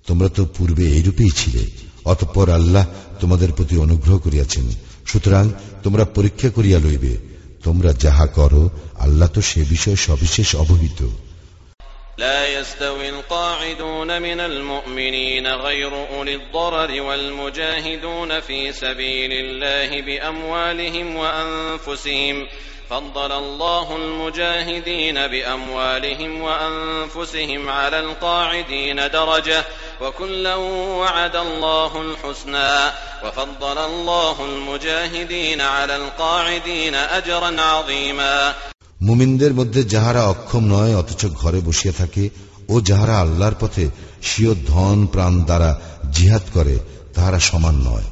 তোমরা 0.08 0.30
তো 0.30 0.46
পূর্বে 0.58 0.84
এইরূপেই 0.84 1.30
ছিলে, 1.30 1.66
অতঃপর 2.06 2.50
আল্লাহ 2.50 2.86
তোমাদের 3.20 3.52
প্রতি 3.52 3.78
অনুগ্রহ 3.78 4.18
করিয়াছেন। 4.18 4.64
সুতরাং 5.06 5.50
তোমরা 5.84 6.06
পরীক্ষা 6.06 6.50
করিয়া 6.50 6.80
লইবে। 6.80 7.18
তোমরা 7.64 7.94
যাহা 7.94 8.26
করো, 8.26 8.70
আল্লাহ 9.00 9.30
তো 9.30 9.42
সে 9.42 9.64
বিষয়ে 9.70 9.96
সবিশেষ 9.96 10.56
অবহিত। 10.56 11.08
لا 12.18 12.60
يستوي 12.60 13.10
القاعدون 13.10 14.22
من 14.22 14.40
المؤمنين 14.40 15.48
غير 15.48 16.08
أولي 16.18 16.36
الضرر 16.36 17.02
والمجاهدون 17.02 18.40
في 18.40 18.72
سبيل 18.72 19.32
الله 19.32 20.02
بأموالهم 20.02 21.16
وأنفسهم. 21.16 22.48
فضل 22.90 23.32
الله 23.32 23.96
المجاهدين 23.96 25.28
بأموالهم 25.28 26.42
وأنفسهم 26.42 27.70
على 27.70 28.00
القاعدين 28.00 28.96
درجة 28.96 29.64
وكلا 30.02 30.56
وعد 30.56 31.36
الله 31.36 32.02
الحسنى. 32.02 32.92
وفضل 33.24 33.78
الله 33.78 34.46
المجاهدين 34.46 35.62
على 35.62 35.96
القاعدين 35.96 36.96
أجرا 36.96 37.62
عظيما. 37.62 38.54
মুমিনদের 39.04 39.54
মধ্যে 39.54 39.84
যাহারা 39.84 40.24
অক্ষম 40.24 40.66
নয়, 40.66 40.96
অথচ 40.96 41.26
ঘরে 41.26 41.60
বসিয়া 41.60 41.94
থাকে, 41.98 42.30
ও 42.70 42.82
যাহারা 42.82 43.20
আল্লাহর 43.20 43.56
পথে 43.60 43.90
স্বীয় 44.24 44.56
ধন 44.68 45.08
প্রাণ 45.12 45.44
দ্বারা 45.44 45.80
জিহাদ 46.12 46.42
করে, 46.54 46.80
তাহারা 47.14 47.40
সমান 47.40 47.76
নয়। 47.76 48.04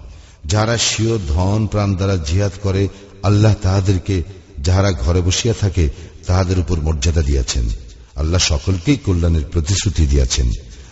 যাহারা 0.46 0.78
স্বীয় 0.78 1.18
ধন 1.28 1.68
প্রাণ 1.72 1.96
দ্বারা 1.96 2.18
জিহাদ 2.18 2.52
করে, 2.64 2.88
আল্লাহ 3.24 3.54
তাহাদেরকে, 3.62 4.24
যাহারা 4.60 4.92
ঘরে 4.92 5.22
বসিয়া 5.22 5.54
থাকে, 5.60 5.90
তাহাদের 6.28 6.60
উপর 6.60 6.80
মর্যাদা 6.80 7.22
দিয়াছেন। 7.22 7.70
আল্লাহ 8.16 8.40
সকলকেই 8.40 8.98
কল্যাণের 8.98 9.44
প্রতিশ্রুতি 9.52 10.06
দিয়াছেন। 10.06 10.52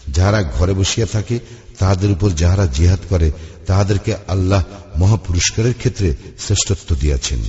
যাহারা 0.09 0.43
ঘরে 0.43 0.73
বসিয়া 0.73 1.07
থাকে 1.11 1.39
তাহাদের 1.78 2.10
উপর 2.10 2.30
যাহারা 2.42 2.66
জিহাদ 2.76 3.02
করে 3.10 3.28
তাহাদেরকে 3.68 4.12
আল্লাহ 4.28 4.62
মহাপুরস্কারের 4.98 5.74
ক্ষেত্রে 5.80 6.08
শ্রেষ্ঠত্ব 6.44 6.88
দিয়াছেন 7.02 7.40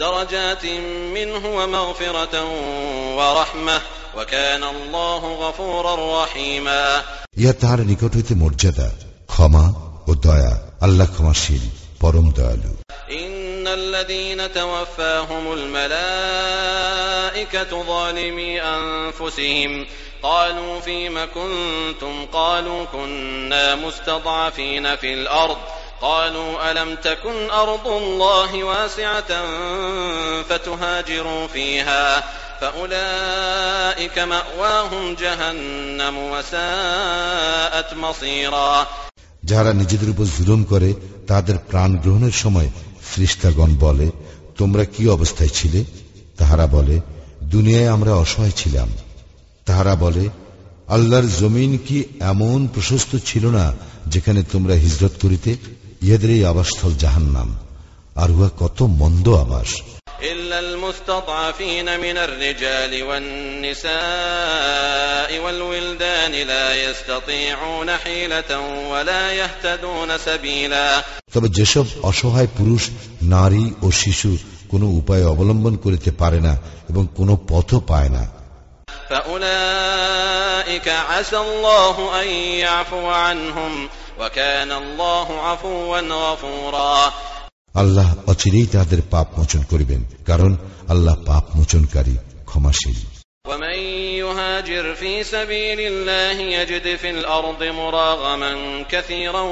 درجات 0.00 0.64
منه 1.16 1.42
ومغفرة 1.48 2.34
ورحمة 3.18 3.78
وكان 4.16 4.62
الله 4.64 5.22
غفورا 5.34 5.94
رحيما 6.22 6.82
ইহা 7.36 7.52
তাহার 7.52 7.80
নিকট 7.90 8.12
হইতে 8.16 8.34
মর্যাদা 8.34 8.88
ক্ষমা 9.32 9.64
ও 10.08 10.12
দয়া 10.26 10.54
আল্লাহ 10.80 11.06
ক্ষমাশীল 11.14 11.64
পরম 12.00 12.26
দয়ালু 12.38 12.72
إن 13.12 13.66
الذين 13.80 14.40
توفاهم 14.52 15.44
الملائكة 16.60 17.72
ظالمي 17.84 18.52
أنفسهم 18.78 19.72
قالوا 20.22 20.80
فيم 20.80 21.18
كنتم 21.26 22.26
قالوا 22.32 22.84
كنا 22.84 23.74
مستضعفين 23.76 24.96
في 24.96 25.14
الأرض 25.14 25.56
قالوا 26.02 26.70
ألم 26.70 26.96
تكن 26.96 27.50
أرض 27.50 27.86
الله 27.88 28.64
واسعة 28.64 29.30
فتهاجروا 30.42 31.46
فيها 31.46 32.24
فأولئك 32.60 34.18
مأواهم 34.18 35.14
جهنم 35.14 36.14
وساءت 36.32 37.94
مصيرا 37.96 38.86
যাহারা 39.42 39.72
নিজেদের 39.72 40.08
উপর 40.08 40.26
জুলুম 40.38 40.60
করে 40.64 40.90
তাদের 41.26 41.56
প্রাণ 41.70 41.90
গ্রহণের 41.96 42.34
সময় 42.42 42.68
ফ্রিস্তাগণ 43.10 43.70
বলে 43.80 44.08
তোমরা 44.58 44.84
কি 44.84 45.02
অবস্থায় 45.08 45.48
ছিলে 45.48 45.80
তাহারা 46.38 46.66
বলে 46.66 46.96
দুনিয়ায় 47.44 47.88
আমরা 47.88 48.12
অসহায় 48.14 48.54
ছিলাম 48.56 48.88
তাহারা 49.66 49.96
বলে 49.96 50.30
আল্লাহর 50.88 51.26
জমিন 51.40 51.78
কি 51.86 52.04
এমন 52.32 52.68
প্রশস্ত 52.74 53.12
ছিল 53.26 53.50
না 53.50 53.74
যেখানে 54.06 54.42
তোমরা 54.52 54.74
হিজরত 54.74 55.12
করিতে 55.22 55.56
ইহাদের 56.02 56.30
এই 56.30 56.44
আবাসস্থল 56.44 56.92
জাহান্নাম 56.96 57.56
আর 58.16 58.30
উহা 58.30 58.50
কত 58.58 58.78
মন্দ 59.00 59.26
আবাস 59.44 59.70
إلا 60.30 60.60
المستضعفين 60.60 62.00
من 62.00 62.18
الرجال 62.18 63.02
والنساء 63.02 65.38
والولدان 65.38 66.32
لا 66.44 66.84
يستطيعون 66.84 67.96
حيلة 67.96 68.50
ولا 68.92 69.32
يهتدون 69.32 70.18
سبيلا 70.18 71.02
তবে 71.34 71.48
যেসব 71.48 71.84
অসহায় 72.02 72.48
পুরুষ 72.58 72.90
নারী 73.34 73.72
ও 73.82 73.92
শিশু 73.92 74.36
কোনো 74.68 74.90
উপায় 74.90 75.24
অবলম্বন 75.24 75.76
করিতে 75.76 76.12
পারে 76.12 76.40
না 76.40 76.56
এবং 76.88 77.08
কোনো 77.16 77.38
পথও 77.48 77.80
পায় 77.88 78.08
না 78.08 78.33
فأولئك 79.10 80.88
عسى 80.88 81.38
الله 81.38 82.22
أن 82.22 82.28
يعفو 82.64 83.06
عنهم 83.08 83.88
وكان 84.20 84.72
الله 84.72 85.40
عفوا 85.40 86.00
غفورا 86.00 87.12
আল্লাহ 87.74 88.08
অচিরেই 88.26 88.66
তাহাদের 88.72 89.00
পাপ 89.10 89.26
মোচন 89.38 89.62
করিবেন 89.72 90.00
কারণ 90.28 90.52
আল্লাহ 90.92 91.16
পাপ 91.26 91.44
মোচনকারী 91.58 92.16
ক্ষমাশীল 92.50 92.98
ومن 93.50 93.78
يهاجر 94.22 94.94
في 94.94 95.12
سبيل 95.24 95.80
الله 95.80 96.36
يجد 96.56 96.86
في 96.96 97.10
الأرض 97.10 97.60
مراغما 97.80 98.52
كثيرا 98.88 99.44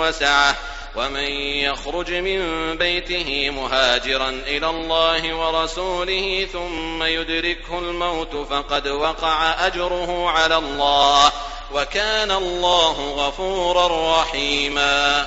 وسعة 0.00 0.56
ومن 0.96 1.30
يخرج 1.60 2.10
من 2.12 2.38
بيته 2.76 3.50
مهاجرا 3.50 4.30
إلى 4.46 4.68
الله 4.70 5.22
ورسوله 5.34 6.46
ثم 6.52 7.02
يدركه 7.02 7.78
الموت 7.78 8.34
فقد 8.50 8.88
وقع 8.88 9.66
أجره 9.66 10.10
على 10.30 10.56
الله 10.56 11.32
وكان 11.74 12.30
الله 12.32 12.96
غفورا 13.12 13.86
رحيما 14.20 15.26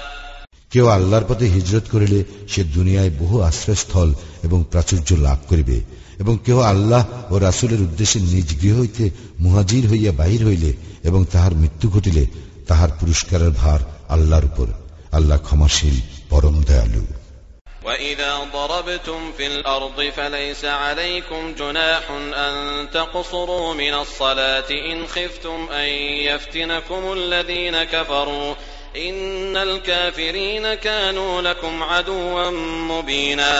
কেউ 0.72 0.86
আল্লাহর 0.88 1.26
পথে 1.28 1.46
হিজরত 1.48 1.86
করিলে 1.92 2.20
সে 2.48 2.62
দুনিয়ায় 2.76 3.12
বহু 3.20 3.36
আশ্রয়স্থল 3.42 4.10
এবং 4.44 4.60
প্রাচুর্য 4.72 5.10
লাভ 5.18 5.40
করিবে 5.50 5.78
এবং 6.20 6.34
কেহ 6.46 6.58
আল্লাহ 6.64 7.04
ও 7.32 7.34
রাসুলের 7.40 7.82
উদ্দেশ্যে 7.82 8.20
নিজ 8.26 8.50
গৃহ 8.62 8.74
হইতে 8.80 9.06
মুহাজির 9.40 9.84
হইয়া 9.88 10.12
বাহির 10.12 10.42
হইলে 10.46 10.72
এবং 11.04 11.22
তাহার 11.32 11.54
মৃত্যু 11.56 11.88
ঘটিলে 11.90 12.24
তাহার 12.68 12.90
পুরস্কারের 13.00 13.52
ভার 13.52 13.80
আল্লাহর 14.10 14.46
উপর 14.46 14.68
আল্লাহ 15.14 15.38
ক্ষমাশীল 15.40 15.96
পরম 16.30 16.56
দয়ালু 16.70 17.04
وإذا 17.84 18.34
ضربتم 18.54 19.32
في 19.38 19.48
الأرض 19.48 20.00
فليس 20.10 20.66
عليكم 20.66 21.42
جناح 21.54 22.04
أن 22.38 22.56
تقصروا 22.92 23.74
من 23.74 23.94
الصلاة 23.96 24.70
إن 24.92 24.98
خفتم 25.08 25.60
أن 25.74 25.90
يفتنكم 26.26 27.02
الذين 27.14 27.84
كفروا 27.86 28.50
إن 29.00 29.58
الكافرين 29.58 30.74
كانوا 30.78 31.42
لكم 31.42 31.84
عدوا 31.84 32.44
مبينا 32.92 33.54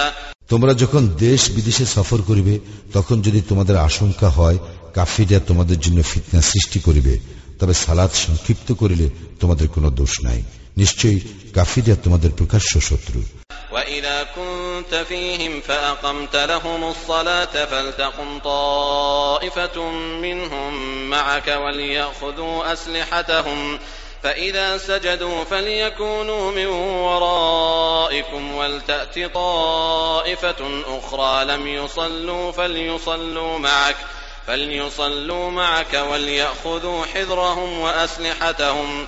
তোমরা 0.52 0.74
যখন 0.74 1.04
দেশ 1.20 1.42
বিদেশে 1.52 1.86
সফর 1.86 2.20
করিবে 2.22 2.56
তখন 2.94 3.18
যদি 3.22 3.40
তোমাদের 3.42 3.76
আশঙ্কা 3.80 4.30
হয় 4.30 4.58
কাফিরা 4.94 5.40
তোমাদের 5.40 5.78
জন্য 5.80 6.00
ফিতনা 6.04 6.42
সৃষ্টি 6.42 6.80
করিবে 6.80 7.14
তবে 7.60 7.74
সালাদ 7.74 8.12
সংক্ষিপ্ত 8.26 8.68
করিলে 8.72 9.08
তোমাদের 9.40 9.68
কোনো 9.68 9.90
দোষ 9.92 10.14
নাই 10.22 10.40
নিশ্চয়ই 10.78 11.20
কাফিরা 11.56 11.96
তোমাদের 12.04 12.32
প্রকাশ্য 12.40 12.72
শত্রু 12.90 13.20
وإذا 13.72 14.18
كنت 14.36 14.94
فيهم 15.10 15.54
فأقمت 15.62 16.36
لهم 16.36 16.84
الصلاة 16.84 17.66
فلتقم 17.66 18.40
طائفة 18.40 19.78
منهم 20.26 20.74
معك 21.10 21.48
وليأخذوا 21.64 22.74
أسلحتهم 22.74 23.80
فإذا 24.24 24.78
سجدوا 24.78 25.44
فليكونوا 25.44 26.52
من 26.52 26.66
ورائكم 27.08 28.56
ولتأت 28.56 29.34
طائفة 29.34 30.82
أخرى 31.00 31.46
لم 31.46 31.68
يصلوا 31.68 32.52
فليصلوا 32.52 33.60
معك 33.60 33.96
فليصلوا 34.48 35.52
معك 35.52 35.94
وليأخذوا 36.12 37.06
حذرهم 37.06 37.80
وأسلحتهم 37.80 39.08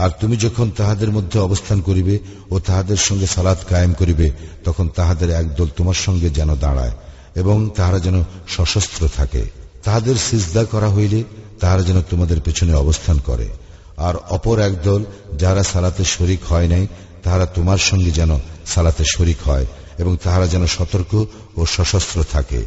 আর 0.00 0.10
তুমি 0.20 0.36
যখন 0.36 0.66
তাহাদের 0.76 1.10
মধ্যে 1.10 1.38
অবস্থান 1.38 1.78
করিবে 1.80 2.18
ও 2.50 2.58
তাহাদের 2.58 2.96
সঙ্গে 2.96 3.26
সালাদ 3.26 3.58
কায়েম 3.68 3.92
করিবে, 3.92 4.26
তখন 4.64 4.88
তাহাদের 4.88 5.30
একদল 5.30 5.68
তোমার 5.76 5.94
সঙ্গে 5.94 6.28
যেন 6.30 6.50
দাঁড়ায় 6.56 6.94
এবং 7.34 7.56
তাহারা 7.76 7.98
যেন 7.98 8.16
সশস্ত্র 8.48 9.08
থাকে। 9.16 9.42
তাহাদের 9.84 10.16
সিজদা 10.30 10.64
করা 10.64 10.88
হইলে 10.88 11.24
তাহারা 11.60 11.82
যেন 11.82 12.02
তোমাদের 12.02 12.40
পেছনে 12.40 12.72
অবস্থান 12.74 13.18
করে। 13.18 13.48
আর 13.96 14.14
অপর 14.30 14.58
একদল 14.58 15.04
যারা 15.38 15.62
সালাতে 15.62 16.04
শরিক 16.04 16.42
হয় 16.48 16.68
নাই, 16.68 16.86
তাহারা 17.22 17.46
তোমার 17.46 17.78
সঙ্গে 17.78 18.10
যেন 18.10 18.40
সালাতে 18.66 19.04
শরিক 19.16 19.48
হয় 19.48 19.66
এবং 19.98 20.16
তাহারা 20.22 20.46
যেন 20.46 20.66
সতর্ক 20.66 21.12
ও 21.56 21.66
সশস্ত্র 21.66 22.24
থাকে। 22.32 22.60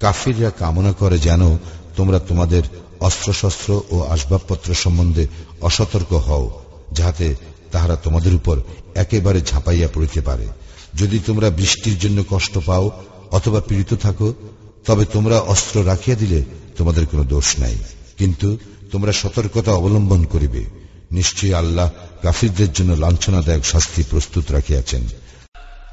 কাফিররা 0.00 0.50
কামনা 0.50 0.92
করে 0.92 1.18
যেন 1.18 1.42
তোমরা 1.96 2.18
তোমাদের 2.18 2.62
অস্ত্রশস্ত্র 3.00 3.80
ও 3.90 3.96
আসবাবপত্র 4.08 4.74
সম্বন্ধে 4.74 5.24
অসতর্ক 5.60 6.12
হও। 6.12 6.46
যাহাতে 6.93 7.27
তাহারা 7.71 7.95
তোমাদের 7.95 8.33
উপর 8.35 8.55
একেবারে 8.95 9.39
ঝাঁপাইয়া 9.41 9.87
পড়িতে 9.87 10.21
পারে 10.21 10.45
যদি 10.93 11.17
তোমরা 11.19 11.47
বৃষ্টির 11.49 11.97
জন্য 11.99 12.17
কষ্ট 12.29 12.53
পাও 12.65 12.85
অথবা 13.31 13.59
পীড়িত 13.61 13.91
থাকো 13.95 14.27
তবে 14.85 15.03
তোমরা 15.05 15.37
অস্ত্র 15.47 15.75
রাখিয়া 15.85 16.17
দিলে 16.17 16.39
তোমাদের 16.77 17.03
কোনো 17.05 17.23
দোষ 17.25 17.47
নাই 17.59 17.75
কিন্তু 18.17 18.47
তোমরা 18.91 19.11
সতর্কতা 19.13 19.71
অবলম্বন 19.73 20.21
করিবে 20.25 20.61
নিশ্চয়ই 21.11 21.53
আল্লাহ 21.53 21.87
কাফিরদের 22.21 22.71
জন্য 22.73 22.91
লাঞ্ছনাদায়ক 22.95 23.63
শাস্তি 23.65 24.01
প্রস্তুত 24.03 24.45
রাখিয়াছেন 24.51 25.03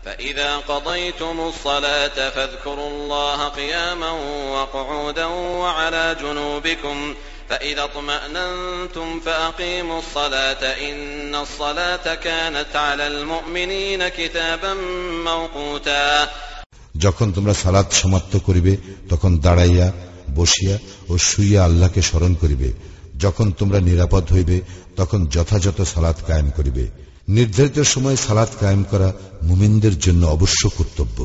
فإذا 0.04 0.50
قضيتم 0.64 1.36
الصلاة 1.42 2.18
فاذكروا 2.30 2.88
الله 2.88 3.38
قياما 3.50 4.12
وقعودا 4.54 5.26
وعلى 5.62 6.04
جنوبكم 6.22 6.96
فإذا 7.50 7.84
اطمأننتم 7.84 9.20
فأقيموا 9.20 9.98
الصلاة 9.98 10.62
إن 10.88 11.34
الصلاة 11.36 12.14
كانت 12.16 12.72
على 12.76 13.06
المؤمنين 13.06 14.08
كتابا 14.08 14.72
موقوتا 15.24 16.28
যখন 16.98 17.28
তোমরা 17.32 17.54
সালাদ 17.54 17.88
সমাপ্ত 17.92 18.32
করিবে 18.36 18.72
তখন 19.08 19.32
দাঁড়াইয়া 19.38 19.86
বসিয়া 20.34 20.76
ও 21.08 21.12
শুইয়া 21.18 21.60
আল্লাহকে 21.64 22.00
স্মরণ 22.02 22.32
করিবে 22.34 22.68
যখন 23.16 23.46
তোমরা 23.52 23.78
নিরাপদ 23.80 24.24
হইবে 24.32 24.56
তখন 24.96 25.20
যথাযথ 25.26 25.78
সালাদ 25.84 26.18
কায়েম 26.26 26.48
করিবে 26.50 26.84
নির্ধারিত 27.28 27.78
সময় 27.94 28.16
সালাদ 28.16 28.50
কায়েম 28.60 28.82
করা 28.82 29.08
মুমিনদের 29.42 29.94
জন্য 29.98 30.22
অবশ্য 30.26 30.62
কর্তব্য 30.68 31.18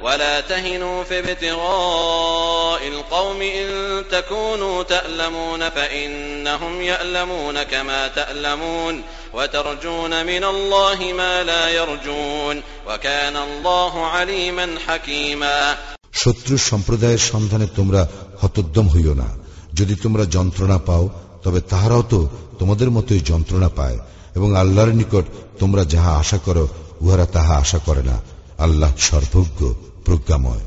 ولا 0.00 0.40
تهنوا 0.42 1.04
في 1.04 1.18
ابتغاء 1.18 2.88
القوم 2.88 3.42
إن 3.42 3.68
تكونوا 4.10 4.82
تألمون 4.84 5.68
فإنهم 5.68 6.82
يألمون 6.82 7.62
كما 7.62 8.08
تألمون 8.08 9.02
وترجون 9.34 10.26
من 10.26 10.44
الله 10.44 10.98
ما 11.12 11.44
لا 11.44 11.68
يرجون 11.70 12.62
وكان 12.88 13.36
الله 13.38 14.06
عليما 14.06 14.66
حكيما 14.86 15.76
শত্রু 16.12 16.54
সম্প্রদায়ের 16.70 17.22
সন্ধানে 17.32 17.66
তোমরা 17.76 18.02
হতোদ্যম 18.42 18.86
হইও 18.88 19.14
না 19.14 19.28
যদি 19.74 19.94
তোমরা 19.94 20.24
যন্ত্রণা 20.36 20.78
পাও 20.88 21.04
তবে 21.44 21.60
তাহারাও 21.70 22.02
তো 22.02 22.20
তোমাদের 22.58 22.88
মতোই 22.90 23.20
যন্ত্রণা 23.30 23.68
পায় 23.68 23.98
এবং 24.36 24.48
আল্লাহর 24.56 24.92
নিকট 25.00 25.24
তোমরা 25.58 25.82
যাহা 25.84 26.12
আশা 26.22 26.38
করো 26.46 26.64
উহারা 27.00 27.26
তাহা 27.26 27.54
আশা 27.56 27.78
করে 27.86 28.02
না 28.02 28.16
আল্লাহ 28.63 28.93
সর্বজ্ঞ 28.97 29.73
প্রজ্ঞাময়। 30.05 30.59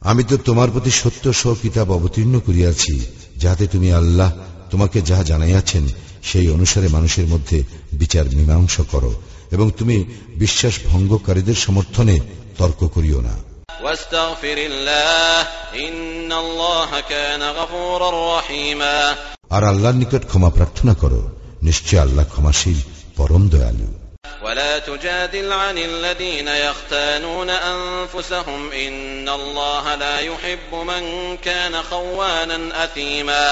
আমি 0.00 0.24
তো 0.24 0.36
তোমার 0.36 0.70
প্রতি 0.70 0.90
সত্য 0.90 1.32
সহ 1.32 1.54
কিতাব 1.54 1.92
অবতীর্ণ 1.92 2.40
করিয়াছি 2.40 3.06
যাহাতে 3.36 3.66
তুমি 3.66 3.92
আল্লাহ 3.92 4.32
তোমাকে 4.70 5.02
যাহা 5.02 5.22
জানাইয়াছেন 5.22 5.88
সেই 6.22 6.50
অনুসারে 6.50 6.88
মানুষের 6.88 7.26
মধ্যে 7.26 7.64
বিচার 7.92 8.24
মীমাংসা 8.26 8.82
করো 8.90 9.22
এবং 9.50 9.70
তুমি 9.70 10.04
বিশ্বাস 10.36 10.74
ভঙ্গকারীদের 10.86 11.54
সমর্থনে 11.54 12.18
তর্ক 12.58 12.88
করিও 12.88 13.20
না। 13.20 13.51
واستغفر 13.83 14.57
الله 14.61 15.47
إن 15.77 16.31
الله 16.33 16.89
كان 17.01 17.41
غفورا 17.51 18.39
رحيما 18.39 19.15
আর 19.51 19.63
আল্লাহর 19.63 19.97
নিকট 20.01 20.23
ক্ষমা 20.25 20.49
প্রার্থনা 20.49 20.93
করো 20.93 21.21
নিশ্চয় 21.61 21.99
আল্লাহ 22.01 22.25
ক্ষমাশীল 22.25 22.79
পরম 23.17 23.43
দয়ালু 23.49 23.89
ولا 24.43 24.79
تجادل 24.81 25.49
عن 25.55 25.77
الذين 25.79 26.47
يختانون 26.47 27.49
أنفسهم 27.73 28.61
إن 28.77 29.29
الله 29.29 29.95
لا 29.95 30.19
يحب 30.19 30.71
من 30.83 31.03
كان 31.37 31.73
خوانا 31.83 32.59
أثيما 32.85 33.45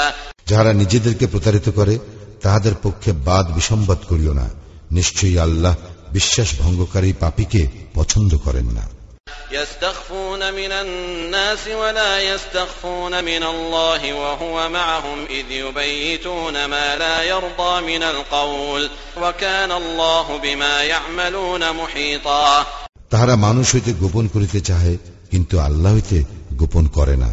যাহারা 0.50 0.72
নিজেদেরকে 0.74 1.26
প্রতারিত 1.28 1.68
করে 1.70 1.96
তাহাদের 2.42 2.76
পক্ষে 2.84 3.12
বাদ 3.28 3.46
বিসম্বাদ 3.56 4.00
করিও 4.10 4.34
না 4.34 4.48
নিশ্চয়ই 4.92 5.38
আল্লাহ 5.38 5.74
বিশ্বাস 6.14 6.50
ভঙ্গকারী 6.62 7.12
পাপীকে 7.14 7.62
পছন্দ 7.94 8.32
করেন 8.38 8.68
না 8.78 8.84
يستخفون 9.52 10.54
من 10.54 10.72
الناس 10.74 11.68
ولا 11.70 12.22
يستخفون 12.24 13.24
من 13.24 13.44
الله 13.46 14.14
وهو 14.14 14.70
معهم 14.70 15.26
إذ 15.30 15.52
يبيتون 15.54 16.66
ما 16.66 16.96
لا 16.96 17.24
يرضى 17.24 17.74
من 17.84 18.04
القول 18.04 18.90
وكان 19.18 19.72
الله 19.72 20.38
بما 20.38 20.84
يعملون 20.84 21.64
محيطا 21.74 22.66
তাহারা 23.12 23.36
মানুষ 23.38 23.68
হইতে 23.76 23.92
গোপন 23.94 24.26
করিতে 24.28 24.60
চাহে 24.62 24.94
কিন্তু 25.32 25.56
আল্লাহ 25.60 25.92
হইতে 25.94 26.18
গোপন 26.54 26.86
করে 26.88 27.16
না 27.16 27.30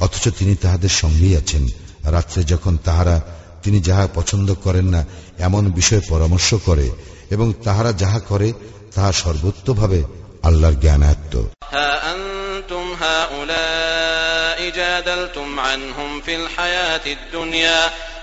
অথচ 0.00 0.24
তিনি 0.38 0.54
তাহাদের 0.54 0.92
সঙ্গেই 1.02 1.34
আছেন 1.36 1.62
রাত্রে 2.06 2.40
যখন 2.44 2.74
তাহারা 2.84 3.16
তিনি 3.62 3.78
যাহা 3.80 4.04
পছন্দ 4.14 4.48
করেন 4.64 4.86
না 4.94 5.00
এমন 5.38 5.64
বিষয়ে 5.70 6.02
পরামর্শ 6.08 6.48
করে 6.66 6.86
এবং 7.30 7.46
তাহারা 7.64 7.90
যাহা 7.92 8.20
করে 8.30 8.48
তাহা 8.94 9.10
সর্বোত্তভাবে 9.22 10.00
আল্লাহর 10.44 10.76
জ্ঞানায়ত্ত 10.84 11.34
ها 11.72 11.90
أنتم 12.14 12.84
هؤلاء 13.00 14.58
جادلتم 14.70 15.48
عنهم 15.60 16.10
في 16.20 16.32
الحياة 16.36 17.04
الدنيا 17.08 17.80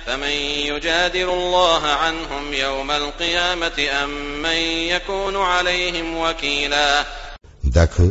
فمن 0.08 0.36
يجادل 0.72 1.30
الله 1.32 1.84
عنهم 2.04 2.44
يوم 2.56 2.90
القيامة 2.94 3.78
أم 4.04 4.12
من 4.42 4.60
يكون 4.88 5.36
عليهم 5.52 6.08
وكيلا 6.18 6.90
দেখো 7.78 8.06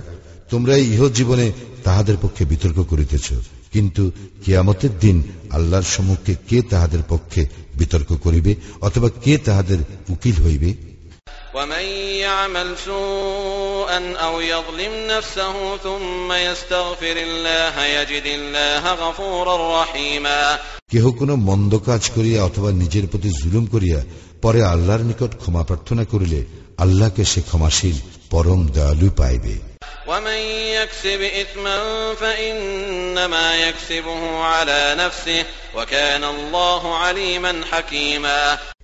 তোমরা 0.51 0.75
ইহ 0.87 1.01
জীবনে 1.09 1.47
তাহাদের 1.85 2.17
পক্ষে 2.23 2.43
বিতর্ক 2.45 2.79
করিতেছ 2.83 3.27
কিন্তু 3.73 4.03
কিয়ামতের 4.45 4.93
দিন 5.01 5.17
আল্লাহর 5.51 5.87
সম্মুখে 5.95 6.35
কে 6.49 6.59
তাহাদের 6.71 7.03
পক্ষে 7.09 7.43
বিতর্ক 7.75 8.11
করিবে 8.25 8.53
অথবা 8.81 9.09
কে 9.25 9.33
তাহাদের 9.39 9.79
উকিল 10.09 10.37
হইবে 10.45 10.71
ومن 11.57 11.85
يعمل 12.21 12.79
سوءا 12.79 14.15
أو 14.17 14.41
يظلم 14.41 14.93
نفسه 15.09 15.77
ثم 15.77 16.33
يستغفر 16.33 17.17
الله 17.19 17.85
يجد 17.87 18.27
الله 18.27 18.95
غفورا 18.95 19.83
رحيما 19.83 20.59
কেহ 20.93 21.05
কোনো 21.21 21.35
মন্দ 21.49 21.73
কাজ 21.89 22.03
করিয়া 22.17 22.41
অথবা 22.49 22.71
নিজের 22.83 23.05
প্রতি 23.13 23.31
জুলুম 23.41 23.65
করিয়া 23.75 24.01
পরে 24.43 24.61
আল্লাহর 24.73 25.03
নিকট 25.11 25.33
ক্ষমা 25.41 25.63
প্রার্থনা 25.69 26.05
করিলে 26.13 26.41
আল্লাহকে 26.85 27.23
সে 27.33 27.41
ক্ষমাশীল 27.49 27.97
পরম 28.33 28.61
দয়ালু 28.77 29.09
পাইবে 29.21 29.57
ومن 30.11 30.41
يكسب 30.77 31.21
إثما 31.43 31.79
فإنما 32.15 33.47
يكسبه 33.65 34.23
على 34.53 34.81
نفسه 34.99 35.43
وكان 35.77 36.25
الله 36.25 36.83
عليما 36.97 37.53
حكيما 37.73 38.41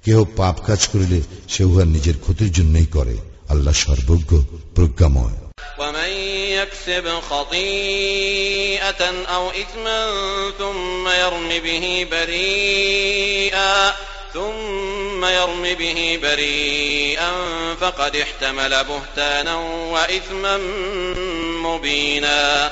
কেহ 0.07 0.19
পাপ 0.37 0.57
কাজ 0.67 0.81
করিলে 0.93 1.19
সে 1.49 1.63
উহা 1.65 1.85
নিজের 1.87 2.17
ক্ষতির 2.19 2.51
জন্যই 2.53 2.89
করে 2.97 3.17
আল্লাহ 3.49 3.75
সর্বজ্ঞ 3.85 4.31
প্রজ্ঞাময় 4.75 5.37
ومن 5.79 6.13
يكسب 6.53 7.07
خطيئة 7.23 9.03
أو 9.27 9.45
إثما 9.53 10.01
ثم 10.59 11.05
يرم 11.23 11.51
به 11.59 12.07
بريئا 12.11 13.93
ثم 14.35 15.25
يرم 15.31 15.65
به 15.75 16.19
بريئا 16.23 17.33
فقد 17.75 18.17
احتمل 18.17 18.85
بهتانا 18.85 19.55
وإثما 19.93 20.57
مبينا 21.63 22.71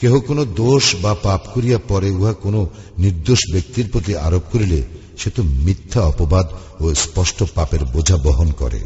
কেহ 0.00 0.14
কোনো 0.28 0.42
দোষ 0.56 0.84
বা 1.02 1.12
পাপ 1.22 1.42
করিয়া 1.54 1.78
পরে 1.88 2.08
উহা 2.10 2.32
কোনো 2.42 2.60
নির্দোষ 2.98 3.40
ব্যক্তির 3.52 3.86
প্রতি 3.92 4.12
আরোপ 4.26 4.44
করিলে 4.52 4.80
সে 5.20 5.28
তো 5.36 5.42
মিথ্যা 5.66 6.00
অপবাদ 6.12 6.46
ও 6.80 6.84
স্পষ্ট 7.04 7.38
পাপের 7.56 7.82
বোঝা 7.94 8.16
বহন 8.26 8.50
করে 8.62 8.80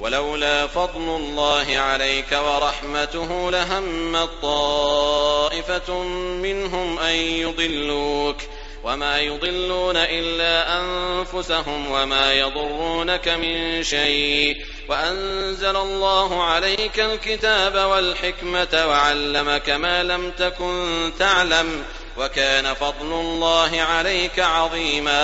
ولولا 0.00 0.66
فضل 0.68 1.06
الله 1.20 1.68
عليك 1.78 2.30
ورحمته 2.32 3.30
لهمت 3.50 4.30
طائفة 4.42 6.02
منهم 6.46 6.98
أن 6.98 7.14
يضلوك 7.44 8.36
وما 8.84 9.20
يضلون 9.20 9.96
إلا 9.96 10.54
أنفسهم 10.80 11.90
وما 11.90 12.32
يضرونك 12.32 13.26
من 13.28 13.82
شيء 13.82 14.56
وأنزل 14.88 15.76
الله 15.76 16.42
عليك 16.42 17.00
الكتاب 17.00 17.74
والحكمة 17.90 18.86
وعلمك 18.88 19.70
ما 19.70 20.02
لم 20.02 20.30
تكن 20.30 21.10
تعلم 21.18 21.82
وكان 22.18 22.66
فضل 22.74 23.10
الله 23.14 23.70
عليك 23.82 24.36
عظيما 24.56 25.22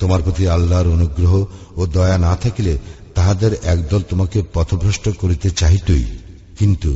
তোমার 0.00 0.20
প্রতি 0.22 0.44
আল্লাহর 0.48 0.88
অনুগ্রহ 0.88 1.32
ও 1.76 1.82
দয়া 1.88 2.16
না 2.18 2.32
থাকিলে 2.36 2.74
তাহাদের 3.14 3.52
একদল 3.64 4.02
তোমাকে 4.02 4.38
পথভ্রষ্ট 4.54 5.04
করিতে 5.22 5.48
চাহিতই 5.50 6.04
কিন্তু 6.58 6.90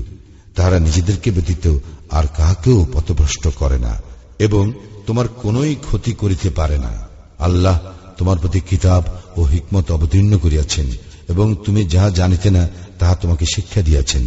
তাহারা 0.54 0.78
নিজেদেরকে 0.78 1.28
ব্যতীত 1.30 1.64
আর 2.10 2.24
কাহাকেও 2.36 2.78
পথভ্রষ্ট 2.92 3.44
করে 3.58 3.78
না 3.78 3.92
এবং 4.38 4.64
তোমার 5.06 5.26
কোনই 5.42 5.74
ক্ষতি 5.86 6.12
করিতে 6.12 6.48
পারে 6.50 6.78
না 6.78 6.92
আল্লাহ 7.38 7.76
তোমার 8.18 8.36
প্রতি 8.38 8.60
কিতাব 8.60 9.02
ও 9.36 9.40
হিকমত 9.42 9.86
অবতীর্ণ 9.90 10.32
করিয়াছেন 10.38 10.86
এবং 11.28 11.46
তুমি 11.64 11.80
যাহা 11.84 12.08
জানিতে 12.10 12.48
না 12.50 12.62
তাহা 12.98 13.14
তোমাকে 13.14 13.44
শিক্ষা 13.54 13.80
দিয়াছেন 13.82 14.24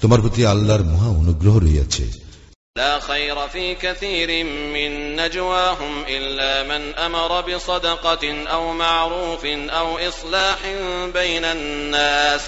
তোমার 0.00 0.20
প্রতি 0.20 0.40
আল্লাহর 0.44 0.84
মহা 0.84 1.08
অনুগ্রহ 1.22 1.54
রইয়াছে 1.58 2.04
لا 2.76 3.00
خير 3.00 3.48
في 3.48 3.74
كثير 3.74 4.44
من 4.44 5.16
نجواهم 5.16 6.04
إلا 6.08 6.52
من 6.62 6.94
أمر 6.94 7.40
بصدقة 7.40 8.24
أو 8.46 8.72
معروف 8.74 9.44
أو 9.80 9.98
إصلاح 9.98 10.58
بين 11.14 11.44
الناس 11.46 12.40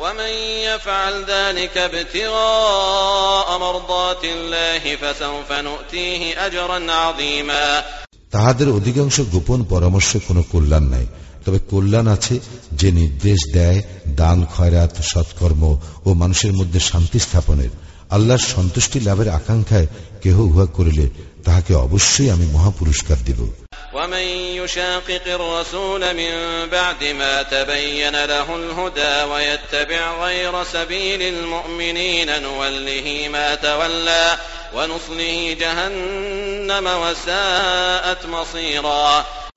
ومن 0.00 0.32
يفعل 0.68 1.24
ذلك 1.24 1.78
ابتغاء 1.78 3.58
مرضات 3.58 4.24
الله 4.24 4.96
فسوف 4.96 5.52
نؤتيه 5.52 6.46
أجرا 6.46 6.92
عظيما 6.92 7.84
তাহাদের 8.32 8.68
অধিকাংশ 8.68 9.16
গোপন 9.32 9.60
পরামর্শে 9.64 10.18
কোনো 10.28 10.42
কল্যাণ 10.52 10.84
নাই 10.84 11.06
তবে 11.44 11.58
কল্যাণ 11.70 12.06
আছে 12.06 12.34
যে 12.72 12.88
নির্দেশ 12.92 13.40
দেয় 13.54 13.78
দান 14.20 14.38
খয়রাত 14.44 14.94
সৎকর্ম 15.12 15.62
ও 16.04 16.08
মানুষের 16.14 16.52
মধ্যে 16.52 16.80
শান্তি 16.80 17.18
স্থাপনের 17.18 17.72
আল্লাহর 18.11 18.39
সন্তুষ্টি 18.39 18.99
লাভের 18.99 19.29
আকাঙ্ক্ষায় 19.29 19.87
কেহ 20.21 20.39
উহা 20.39 20.65
করিলে 20.65 21.09
তাহাকে 21.45 21.75
অবশ্যই 21.75 22.29
আমি 22.29 22.45
মহাপুরস্কার 22.45 23.17
দিব। 23.25 23.47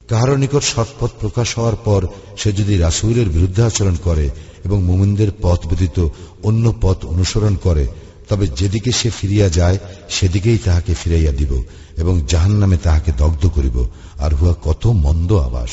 কাহার 0.09 0.39
নিকট 0.39 0.63
সৎপথ 0.63 1.11
প্রকাশ 1.21 1.59
হওয়ার 1.59 1.77
পর 1.77 2.07
সে 2.39 2.53
যদি 2.53 2.79
রাসুলের 2.79 3.29
বিরুদ্ধে 3.29 3.63
আচরণ 3.63 3.97
করে 4.05 4.31
এবং 4.65 4.83
মুমিনদের 4.83 5.29
পথ 5.43 5.67
ব্যতীত 5.67 6.09
অন্য 6.43 6.75
পথ 6.81 7.05
অনুসরণ 7.05 7.57
করে 7.57 7.87
তবে 8.29 8.47
যেদিকে 8.47 8.93
সে 8.93 9.11
ফিরিয়া 9.11 9.49
যায় 9.49 9.79
সেদিকেই 10.09 10.59
তাহাকে 10.59 10.95
ফিরাইয়া 10.95 11.33
দিব 11.33 11.63
এবং 11.97 12.21
জাহান 12.29 12.51
নামে 12.51 12.77
তাহাকে 12.77 13.13
দগ্ধ 13.19 13.47
করিব। 13.47 13.87
আর 14.19 14.35
হুয়া 14.35 14.55
কত 14.63 14.87
মন্দ 14.87 15.33
আবাস। 15.33 15.71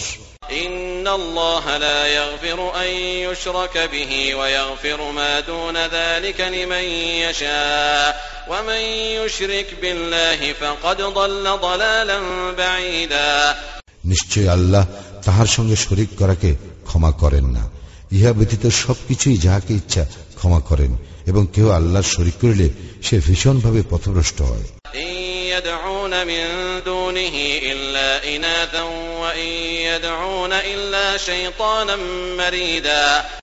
নিশ্চয় 14.06 14.47
আল্লাহ 14.47 14.86
তাহার 15.24 15.47
সঙ্গে 15.47 15.76
শরিক 15.76 16.10
করাকে 16.18 16.56
ক্ষমা 16.86 17.12
করেন 17.12 17.45
না। 17.45 17.70
ইহা 18.12 18.34
ব্যতীত 18.34 18.68
সবকিছুই 18.68 19.38
যাহাকে 19.38 19.74
ইচ্ছা 19.74 20.06
ক্ষমা 20.36 20.60
করেন। 20.60 20.97
এবং 21.26 21.47
কেউ 21.53 21.69
আল্লাহর 21.69 22.03
শরিক 22.03 22.34
করিলে 22.41 22.69
সে 23.03 23.19
ভীষণভাবে 23.19 23.84
পথভ্রষ্ট 23.89 24.41
হয়। 24.41 24.63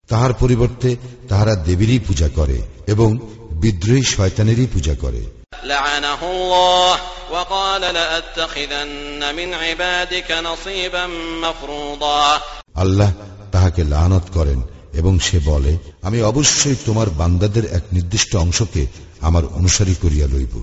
তাহার 0.09 0.33
পরিবর্তে 0.33 0.97
তাহারা 1.29 1.55
দেবীরই 1.55 1.99
পূজা 1.99 2.29
করে 2.29 2.63
এবং 2.87 3.19
বিদ্রোহী 3.51 4.03
শয়তানেরই 4.03 4.67
পূজা 4.73 4.95
করে। 4.95 5.21
আল্লাহ 12.75 13.13
তাহাকে 13.53 13.85
লানত 13.85 14.23
করেন 14.35 14.63
এবং 14.94 15.14
সে 15.20 15.38
বলে 15.46 15.74
আমি 16.02 16.20
অবশ্যই 16.22 16.78
তোমার 16.86 17.08
বান্দাদের 17.10 17.66
এক 17.74 17.84
নির্দিষ্ট 17.92 18.32
অংশকে 18.36 18.84
আমার 19.22 19.44
অনুসারী 19.54 19.96
করিয়া 19.96 20.28
লইব 20.28 20.56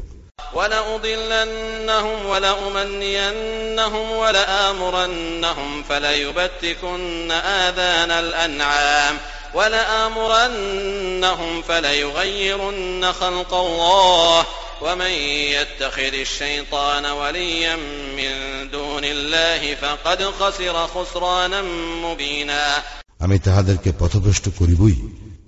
ولأضلنهم 0.54 2.26
ولأمنينهم 2.26 4.06
ولآمرنهم 4.12 5.70
فليبتكن 5.82 7.30
آذان 7.30 8.10
الأنعام 8.10 9.18
ولآمرنهم 9.54 11.52
فليغيرن 11.62 13.12
خلق 13.12 13.54
الله 13.56 14.46
ومن 14.80 15.10
يتخذ 15.56 16.14
الشيطان 16.14 17.06
وليا 17.06 17.76
من 18.16 18.32
دون 18.70 19.04
الله 19.04 19.74
فقد 19.74 20.24
خسر 20.24 20.86
خسرانا 20.86 21.62
مبينا 22.02 22.82
আমি 23.20 23.36
তাহাদেরকে 23.38 23.90
পথভ্রষ্ট 23.92 24.46
করিবই 24.58 24.96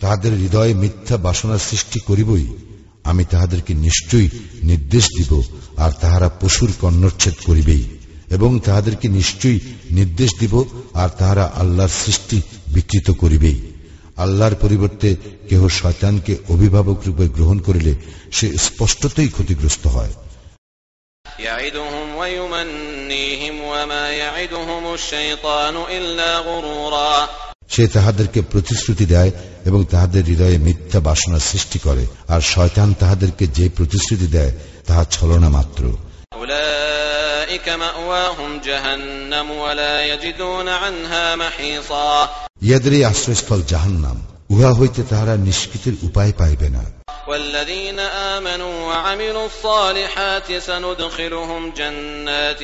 তাহাদের 0.00 0.32
হৃদয়ে 0.34 0.74
মিথ্যা 0.74 1.16
বাসনার 1.18 1.60
সৃষ্টি 1.60 1.98
করিবই 2.00 2.46
আমি 3.04 3.22
তাহাদেরকে 3.24 3.72
নিশ্চয়ই 3.80 4.28
নির্দেশ 4.62 5.04
দিব 5.18 5.32
আর 5.76 5.90
তাহারা 6.00 6.28
পশুর 6.40 6.70
কর্ণচ্ছেদ 6.80 7.36
করিবেই 7.46 7.84
এবং 8.30 8.50
তাহাদেরকে 8.66 9.06
নিশ্চয়ই 9.10 9.60
নির্দেশ 9.90 10.30
দিব 10.40 10.54
আর 10.94 11.08
তাহারা 11.18 11.44
আল্লাহর 11.54 11.94
সৃষ্টি 12.02 12.38
বিকৃত 12.74 13.08
করিবেই 13.12 13.58
আল্লাহর 14.16 14.56
পরিবর্তে 14.56 15.08
কেহ 15.48 15.62
শয়তানকে 15.70 16.32
অভিভাবক 16.48 16.98
রূপে 17.06 17.26
গ্রহণ 17.28 17.58
করিলে 17.58 17.92
সে 18.32 18.46
স্পষ্টতই 18.58 19.28
ক্ষতিগ্রস্ত 19.28 19.84
হয় 19.88 20.12
يعدهم 21.38 22.08
সে 27.69 27.87
তাহাদেরকে 27.87 28.41
প্রতিশ্রুতি 28.41 29.05
দেয় 29.05 29.31
এবং 29.65 29.85
তাহাদের 29.85 30.23
হৃদয়ে 30.23 30.57
মিথ্যা 30.57 30.99
বাসনা 30.99 31.39
সৃষ্টি 31.39 31.79
করে 31.79 32.05
আর 32.27 32.41
শয়তান 32.41 32.93
তাহাদেরকে 32.93 33.47
যে 33.47 33.69
প্রতিশ্রুতি 33.69 34.27
দেয় 34.27 34.51
তাহা 34.85 35.05
ছলনা 35.11 35.49
মাত্র। 35.49 35.97
ইয়াদের 42.61 42.93
এই 42.93 43.05
আশ্রয়স্থল 43.05 43.61
জাহান্নাম। 43.61 44.26
উহা 44.50 44.70
হইতে 44.72 45.00
তাহারা 45.02 45.34
নিষ্কৃতির 45.38 45.96
উপায় 46.02 46.32
পাইবে 46.40 46.68
না 46.70 46.84
والذين 47.28 47.98
آمنوا 48.34 48.86
وعملوا 48.88 49.46
الصالحات 49.46 50.48
سندخلهم 50.60 51.62
جنات 51.70 52.62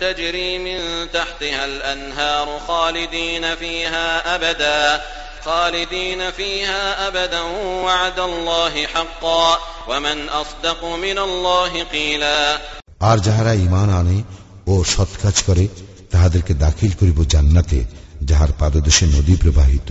تجري 0.00 0.58
من 0.58 0.80
تحتها 1.12 1.64
الأنهار 1.64 2.60
خالدين 2.68 3.54
فيها 3.54 4.34
أبدا 4.34 5.00
خالدين 5.44 6.30
فيها 6.30 7.08
أبدا 7.08 7.42
وعد 7.86 8.18
الله 8.20 8.86
حقا 8.86 9.58
ومن 9.88 10.28
أصدق 10.28 10.84
من 10.84 11.18
الله 11.18 11.72
قيلا 11.84 12.58
আর 13.00 13.18
যাহারা 13.18 13.52
ইমান 13.56 13.88
আনে 13.90 14.18
ও 14.66 14.74
সৎ 14.94 15.12
কাজ 15.22 15.36
করে 15.42 15.64
তাহাদেরকে 16.10 16.52
দাখিল 16.54 16.92
করিব 17.00 17.18
জান্নাতে 17.24 17.78
যাহার 18.22 18.50
পাদদেশে 18.58 19.04
নদী 19.06 19.34
প্রবাহিত 19.36 19.90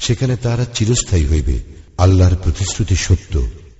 সেখানে 0.00 0.34
তাহারা 0.36 0.64
চিরস্থায়ী 0.76 1.24
হইবে 1.24 1.56
আল্লাহর 1.98 2.36
প্রতিশ্রুতি 2.36 2.96
সত্য 3.06 3.34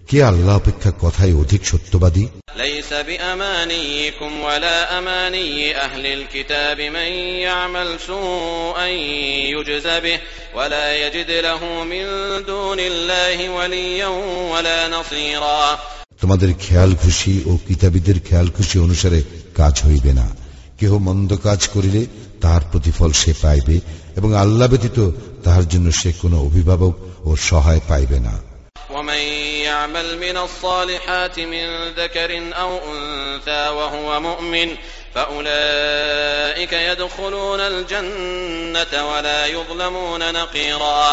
কে 0.08 0.18
আল্লাহ 0.22 0.54
অপেক্ষা 0.56 0.90
কথায় 1.00 1.34
অধিক 1.34 1.62
সত্যবাদী 1.64 2.24
ليس 2.58 2.92
بأمانيكم 3.08 4.40
ولا 4.40 4.98
أماني 4.98 5.50
أهل 5.78 6.06
الكتاب 6.08 6.78
من 6.88 7.10
يعمل 7.40 7.88
سوءا 8.00 8.88
يجز 9.54 9.86
به 10.04 10.18
ولا 10.56 10.86
يجد 10.96 11.30
له 11.38 11.60
من 11.84 12.04
دون 12.44 12.78
الله 12.82 13.38
وليا 13.50 14.10
ولا 14.52 14.88
نصيرا 14.88 15.78
তোমাদের 16.22 16.50
খেয়াল 16.64 16.92
খুশি 16.94 17.34
ও 17.46 17.52
কিতাবীদের 17.68 18.18
খেয়াল 18.20 18.48
খুশি 18.50 18.76
অনুসারে 18.78 19.20
কাজ 19.54 19.74
হইবে 19.86 20.12
না 20.12 20.26
কেহ 20.80 20.92
মন্দ 20.98 21.30
কাজ 21.38 21.60
করিলে 21.74 22.02
তাহার 22.40 22.62
প্রতিফল 22.72 23.10
সে 23.12 23.32
পাইবে 23.42 23.76
এবং 24.20 24.30
আল্লাহ 24.34 24.66
ব্যতীত 24.68 24.98
তাহার 25.44 25.64
জন্য 25.68 25.86
সে 25.90 26.10
কোনো 26.22 26.36
অভিভাবক 26.40 26.94
ও 27.24 27.30
সহায় 27.48 27.82
পাইবে 27.88 28.20
না 28.20 28.36
ومن 28.90 29.22
يعمل 29.62 30.08
من 30.18 30.36
الصالحات 30.38 31.36
من 31.44 31.66
ذكر 31.96 32.30
أو 32.54 32.70
أنثى 32.86 33.62
وهو 33.70 34.08
مؤمن 34.20 34.68
فأولئك 35.14 36.72
يدخلون 36.72 37.60
الجنة 37.62 38.92
ولا 39.10 39.40
يظلمون 39.46 40.22
نقيرا 40.32 41.04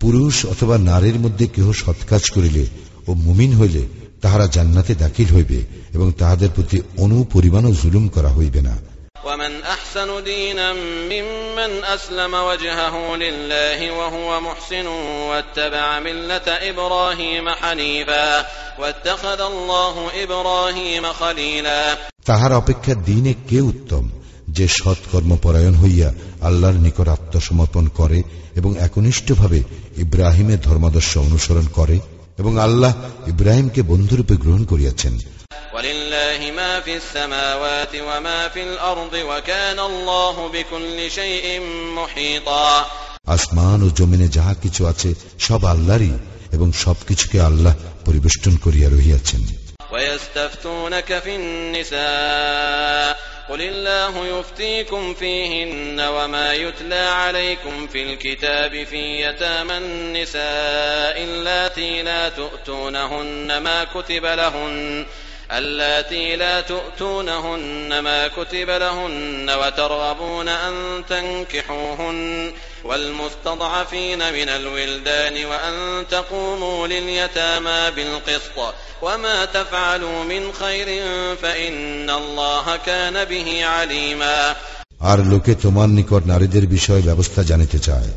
পুরুষ 0.00 0.36
অথবা 0.46 0.76
নারীর 0.90 1.18
মধ্যে 1.18 1.46
কেহ 1.46 1.66
সৎকাজ 1.84 2.22
করিলে 2.30 2.64
ও 3.08 3.10
মুমিন 3.26 3.52
হইলে 3.60 3.82
তাহারা 4.22 4.46
জান্নাতে 4.46 4.92
দাখিল 4.94 5.28
হইবে 5.34 5.58
এবং 5.94 6.08
তাহাদের 6.18 6.50
প্রতি 6.50 6.76
অনু 6.96 7.18
পরিমাণও 7.32 7.72
জুলুম 7.82 8.04
করা 8.08 8.30
হইবে 8.30 8.60
না 8.62 8.74
ومن 9.26 9.62
أحسن 9.64 10.24
دينا 10.24 10.72
ممن 11.04 11.84
أسلم 11.86 12.34
وجهه 12.34 13.16
لله 13.16 13.90
وهو 13.90 14.40
محسن 14.40 14.86
واتبع 15.30 16.00
ملة 16.00 16.48
إبراهيم 16.70 17.48
حنيفا 17.50 18.46
واتخذ 18.78 19.40
الله 19.42 19.94
إبراهيم 20.24 21.04
خليلا 21.12 21.82
তাহার 22.26 22.52
অপেক্ষা 22.52 22.94
দিনে 23.06 23.32
কে 23.48 23.58
উত্তম 23.62 24.04
যে 24.48 24.66
সৎকর্মপরায়ণ 24.78 25.74
হইয়া 25.74 26.08
আল্লাহর 26.40 26.76
নিকট 26.76 27.08
আত্মসমর্পণ 27.08 27.84
করে 27.88 28.18
এবং 28.54 28.70
একনিষ্ঠভাবে 28.78 29.60
ইব্রাহিমের 29.96 30.60
ধর্মাদর্শ 30.60 31.12
অনুসরণ 31.18 31.66
করে 31.68 31.96
এবং 32.38 32.52
আল্লাহ 32.58 32.92
ইব্রাহিমকে 33.26 33.80
বন্ধুরূপে 33.82 34.34
গ্রহণ 34.36 34.62
করিয়াছেন 34.64 35.14
ولله 35.74 36.40
ما 36.56 36.80
في 36.80 36.96
السماوات 36.96 37.94
وما 37.94 38.48
في 38.48 38.62
الأرض 38.62 39.14
وكان 39.14 39.78
الله 39.78 40.48
بكل 40.48 41.10
شيء 41.10 41.60
محيطا 41.98 42.86
আসমান 43.34 43.80
ও 43.82 43.88
জমিনে 43.98 44.28
যাহা 44.36 44.54
কিছু 44.62 44.82
আছে 44.92 45.10
সব 45.46 45.60
আল্লাহরই 45.74 46.12
এবং 46.56 46.68
সবকিছুকে 46.84 47.38
আল্লাহ 47.48 47.74
পরিবেষ্টন 48.06 48.54
করিয়া 48.64 48.88
রহিয়াছেন 48.96 49.42
ويستفتونك 49.92 51.10
في 51.24 51.32
النساء 51.36 53.18
قل 53.50 53.60
الله 53.62 54.14
يفتيكم 54.26 55.14
فيهن 55.14 56.00
وما 56.00 56.52
يتلى 56.54 57.04
عليكم 57.22 57.86
في 57.86 58.00
الكتاب 58.02 58.72
في 58.90 59.20
يتامى 59.24 59.76
النساء 59.78 61.16
اللاتي 61.24 62.02
لا 62.02 62.28
تؤتونهن 62.28 63.58
ما 63.58 63.78
كتب 63.84 64.24
لهن 64.24 65.06
اللاتي 65.50 66.36
لا 66.36 66.60
تؤتونهن 66.62 67.98
ما 67.98 68.28
كتب 68.28 68.70
لهن 68.70 69.50
وترغبون 69.50 70.48
أن 70.48 71.02
تنكحوهن 71.08 72.52
والمستضعفين 72.84 74.18
من 74.18 74.48
الولدان 74.48 75.44
وأن 75.44 76.04
تقوموا 76.10 76.86
لليتامى 76.86 77.90
بالقسط 77.90 78.74
وما 79.02 79.44
تفعلوا 79.44 80.24
من 80.24 80.52
خير 80.52 80.86
فإن 81.42 82.10
الله 82.10 82.76
كان 82.76 83.24
به 83.24 83.64
عليما 83.64 84.56
আর 85.00 85.18
লোকে 85.18 85.52
তোমার 85.62 85.88
নিকট 85.88 86.22
নারীদের 86.26 86.64
বিষয়ে 86.66 87.02
ব্যবস্থা 87.02 87.40
জানিতে 87.42 87.78
চায় 87.78 88.10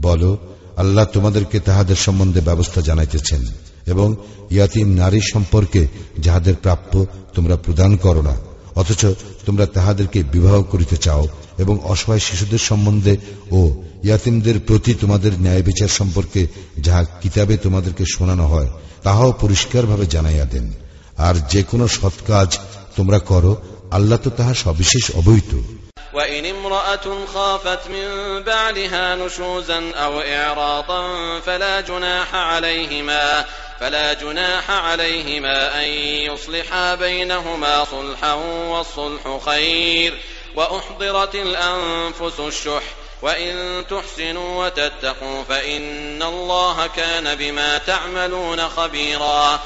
বলো 0.00 0.30
আল্লাহ 0.76 1.04
তোমাদেরকে 1.12 1.58
তাহাদের 1.60 1.96
সম্বন্ধে 1.96 2.40
ব্যবস্থা 2.40 2.80
জানাইতেছেন 2.80 3.42
এবং 3.89 4.15
ইয়াতিম 4.51 4.87
নারী 4.95 5.19
সম্পর্কে 5.33 5.87
যাহাদের 6.19 6.55
প্রাপ্য 6.55 7.05
তোমরা 7.33 7.55
প্রদান 7.55 7.95
করো 7.95 8.21
না। 8.21 8.35
অথচ 8.75 9.05
তোমরা 9.45 9.65
তাহাদেরকে 9.65 10.23
বিবাহ 10.23 10.61
করিতে 10.63 10.97
চাও 10.97 11.27
এবং 11.57 11.79
অসহায় 11.83 12.19
শিশুদের 12.19 12.57
সম্বন্ধে 12.57 13.17
ও 13.51 13.71
ইয়াতিমদের 14.03 14.59
প্রতি 14.67 14.93
তোমাদের 14.93 15.31
ন্যায় 15.41 15.63
বিচার 15.63 15.87
সম্পর্কে 15.87 16.47
যাহা 16.79 17.03
কিতাবে 17.03 17.57
তোমাদেরকে 17.57 18.03
শোনানো 18.13 18.47
হয়, 18.47 18.69
তাহাও 19.03 19.33
পরিষ্কারভাবে 19.41 20.05
জানাইয়া 20.05 20.45
দেন। 20.45 20.71
আর 21.17 21.35
যে 21.49 21.63
কোনো 21.63 21.87
সৎ 21.87 22.15
কাজ 22.27 22.49
তোমরা 22.95 23.19
করো, 23.19 23.55
আল্লাহ 23.91 24.17
তো 24.23 24.29
তাহা 24.29 24.53
সবিশেষ 24.53 25.11
অবহিত। 25.15 25.78
وإن 26.14 26.46
امرأة 26.46 27.26
خافت 27.34 27.88
من 27.88 28.06
بعدها 28.42 29.14
نشوزا 29.16 29.90
أو 29.90 30.20
إعراضا 30.20 31.02
فلا 31.40 31.80
جناح 31.80 32.34
عليهما 32.34 33.44
فلا 33.80 34.12
جناح 34.14 34.70
عليهما 34.70 35.84
أن 35.84 35.88
يصلحا 36.28 36.94
بينهما 36.94 37.84
صلحا 37.84 38.32
والصلح 38.72 39.40
خير 39.46 40.14
وأحضرت 40.56 41.34
الأنفس 41.34 42.40
الشح 42.40 42.82
وإن 43.22 43.84
تحسنوا 43.90 44.66
وتتقوا 44.66 45.42
فإن 45.48 46.22
الله 46.22 46.86
كان 46.86 47.34
بما 47.34 47.78
تعملون 47.78 48.68
خبيرا 48.68 49.58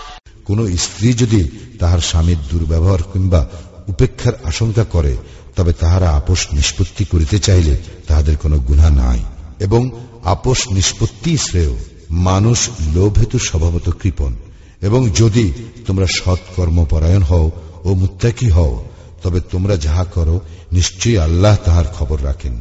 কোন 0.48 0.60
স্ত্রী 0.77 1.09
যদি 1.15 1.43
তাহার 1.81 2.01
স্বামীর 2.01 2.40
দুর্ব্যবহার 2.51 3.02
কিংবা 3.12 3.40
উপেক্ষার 3.89 4.35
আশঙ্কা 4.44 4.85
করে 4.85 5.12
তবে 5.56 5.73
তাহারা 5.73 6.09
আপোষ 6.10 6.40
নিষ্পত্তি 6.52 7.05
করিতে 7.05 7.36
চাইলে 7.39 7.74
তাহাদের 8.06 8.36
কোনো 8.36 8.56
গুণা 8.59 8.89
নাই 9.02 9.20
এবং 9.59 9.82
আপোষ 10.24 10.60
নিষ্পত্তি 10.70 11.32
শ্রেয় 11.39 11.74
মানুষ 12.27 12.59
লোভ 12.94 13.12
হেতু 13.19 13.39
স্বভাবত 13.39 13.86
কৃপণ 14.01 14.32
এবং 14.82 15.01
যদি 15.20 15.47
তোমরা 15.86 16.06
সৎ 16.19 16.40
কর্মপরায়ণ 16.56 17.23
হও 17.23 17.47
ও 17.85 17.89
মুত্তাকি 17.94 18.48
হও 18.51 18.74
তবে 19.23 19.39
তোমরা 19.52 19.74
যাহা 19.77 20.05
করো 20.15 20.36
নিশ্চয়ই 20.73 21.19
আল্লাহ 21.19 21.55
তাহার 21.65 21.86
খবর 21.98 22.19
রাখেন 22.24 22.56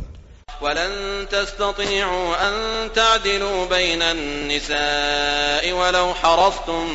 ولن 0.62 0.94
تستطيعوا 1.32 2.30
أن 2.48 2.54
تعدلوا 2.94 3.66
بين 3.68 4.02
النساء 4.02 5.72
ولو 5.72 6.08
حرصتم 6.14 6.86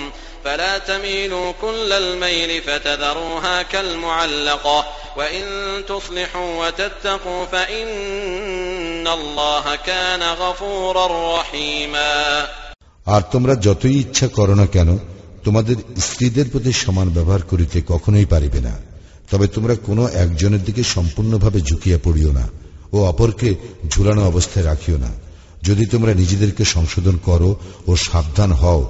فلا 0.47 0.79
تميلوا 0.81 1.53
كل 1.63 1.93
الميل 1.95 2.63
فتذروها 2.63 3.63
كالمعلقة 3.65 4.85
وإن 5.17 5.45
تصلحوا 5.89 6.67
وتتقوا 6.67 7.47
فإن 7.47 9.07
الله 9.09 9.65
كان 9.77 10.23
غفورا 10.23 11.07
رحيما 11.39 12.47
আর 13.07 13.23
তোমরা 13.33 13.55
যতই 13.63 13.97
ইচ্ছা 14.01 14.27
করো 14.29 14.55
না 14.55 14.67
কেন 14.67 14.91
তোমাদের 15.45 15.77
স্ত্রীদের 15.99 16.47
প্রতি 16.49 16.73
সমান 16.73 17.09
ব্যবহার 17.09 17.43
করিতে 17.43 17.79
কখনোই 17.89 18.27
পারিবে 18.27 18.61
না 18.61 18.75
তবে 19.31 19.47
তোমরা 19.47 19.75
কোনো 19.87 20.03
একজনের 20.15 20.63
দিকে 20.65 20.83
সম্পূর্ণভাবে 20.85 21.59
ঝুঁকিয়া 21.61 21.99
পড়িও 22.05 22.33
না 22.33 22.45
ও 22.93 22.99
অপরকে 23.07 23.49
ঝুলানো 23.89 24.23
অবস্থায় 24.23 24.67
রাখিও 24.67 24.99
না 24.99 25.11
যদি 25.63 25.85
তোমরা 25.87 26.13
নিজেদেরকে 26.15 26.65
সংশোধন 26.65 27.17
করো 27.25 27.51
ও 27.87 27.93
সাবধান 28.07 28.51
হও 28.53 28.81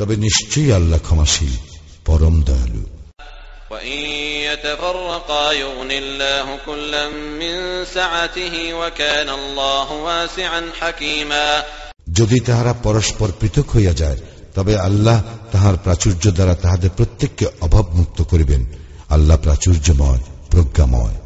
তবে 0.00 0.16
নিশ্চয়ই 0.16 0.72
আল্লাহ 0.72 0.98
ক্ষমাশীল 0.98 1.56
পরম 2.04 2.42
দয়ালু। 2.42 2.84
যদি 12.12 12.40
তাহারা 12.40 12.72
পরস্পর 12.72 13.32
পৃথক 13.40 13.70
হইয়া 13.76 13.92
যায় 13.92 14.16
তবে 14.54 14.78
আল্লাহ 14.78 15.22
তাহার 15.52 15.74
প্রাচুর্য 15.84 16.30
দ্বারা 16.30 16.54
তাহাদের 16.54 16.90
প্রত্যেককে 16.96 17.46
অভাবমুক্ত 17.60 18.22
করিবেন। 18.22 18.66
আল্লাহ 19.08 19.36
প্রাচুর্যময় 19.36 20.18
প্রজ্ঞাময়। 20.50 21.19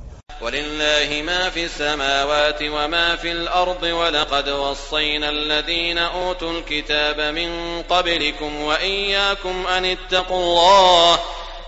ولله 0.44 1.22
ما 1.26 1.50
في 1.50 1.66
السماوات 1.66 2.62
وما 2.64 3.16
في 3.16 3.32
الأرض 3.32 3.84
ولقد 3.84 4.50
وصينا 4.50 5.30
الذين 5.30 5.98
أوتوا 5.98 6.52
الكتاب 6.52 7.36
من 7.36 7.50
قبلكم 7.90 8.62
وإياكم 8.62 9.68
أن 9.68 9.86
اتقوا 9.86 10.44
الله 10.44 11.20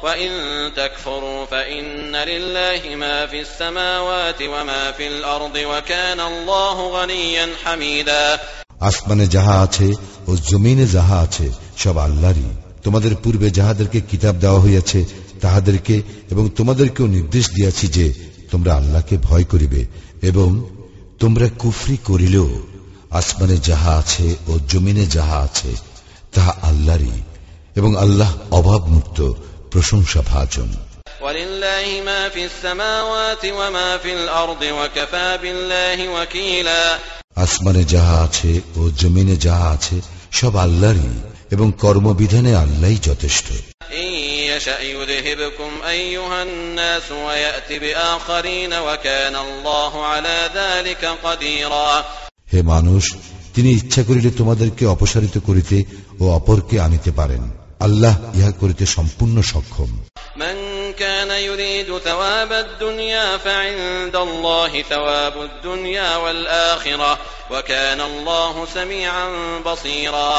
وإن 0.03 0.31
تكفروا 0.75 1.45
فإن 1.45 2.15
لله 2.15 2.95
ما 2.95 3.25
في 3.25 3.41
السماوات 3.41 4.41
وما 4.43 4.91
في 4.91 5.07
الأرض 5.07 5.55
وكان 5.55 6.19
الله 6.21 7.01
غنيا 7.01 7.47
حميدا 7.63 8.39
আসমানে 8.81 9.25
যাহা 9.35 9.55
আছে 9.65 9.87
ও 10.27 10.31
জমিনে 10.49 10.85
যাহা 10.95 11.17
আছে 11.25 11.47
সব 11.77 11.95
আল্লাহরই 11.97 12.49
তোমাদের 12.85 13.13
পূর্বে 13.23 13.47
যাহাদেরকে 13.51 13.99
কিতাব 14.11 14.35
দেওয়া 14.35 14.59
হইয়াছে 14.59 14.99
তাহাদেরকে 15.41 15.95
এবং 16.31 16.43
তোমাদেরকেও 16.57 17.07
নির্দেশ 17.07 17.45
দিয়াছি 17.57 17.85
যে 17.97 18.05
তোমরা 18.56 18.74
আল্লাহকে 18.76 19.16
ভয় 19.28 19.46
করিবে 19.52 19.80
এবং 20.22 20.48
তোমরা 21.18 21.46
কুফরি 21.58 21.96
করিলেও 22.04 22.48
আসমানে 23.10 23.56
যাহা 23.60 23.92
আছে 23.96 24.28
ও 24.48 24.52
জমিনে 24.68 25.04
যাহা 25.06 25.36
আছে 25.40 25.72
তাহা 26.34 26.52
আল্লাহরই 26.62 27.18
এবং 27.76 27.90
আল্লাহ 27.96 28.30
অভাব 28.50 28.82
মুক্ত 28.88 29.18
প্রশংসা 29.70 30.20
ভাজন 30.32 30.70
আসমানে 37.36 37.82
যাহা 37.84 38.16
আছে 38.22 38.52
ও 38.76 38.82
জমিনে 38.96 39.36
যাহা 39.36 39.66
আছে 39.70 39.96
সব 40.32 40.52
আল্লাহরই 40.56 41.12
এবং 41.51 41.67
কর্মবিধানে 41.83 42.51
আল্লাহই 42.55 42.99
যথেষ্ট 43.09 43.47
إن 43.93 44.09
يشأ 44.51 44.79
يذهبكم 44.81 45.71
أيها 45.87 46.43
الناس 46.43 47.07
ويأت 47.11 47.69
بآخرين 47.73 48.73
وكان 48.73 49.35
الله 49.37 50.05
على 50.05 50.37
ذلك 50.55 51.03
قديرا 51.23 51.91
হে 52.53 52.59
মানুষ 52.63 53.03
তিনি 53.55 53.69
ইচ্ছা 53.71 54.01
করিলে 54.03 54.29
তোমাদেরকে 54.31 54.83
অপসারিত 54.85 55.35
করিতে 55.37 55.77
ও 56.19 56.23
অপরকে 56.39 56.75
আনিতে 56.79 57.11
পারেন 57.11 57.43
আল্লাহ 57.79 58.13
ইহা 58.33 58.51
করিতে 58.51 58.83
সম্পূর্ণ 58.87 59.35
সক্ষম 59.51 59.91
من 60.37 60.57
كان 60.93 61.31
يريد 61.31 61.97
ثواب 61.99 62.51
الدنيا 62.55 63.37
فعند 63.37 64.15
الله 64.17 64.81
ثواب 64.83 65.35
الدنيا 65.41 66.15
والآخرة 66.15 67.11
وكان 67.51 67.99
الله 68.01 68.65
سميعا 68.67 69.25
بصيرا 69.59 70.35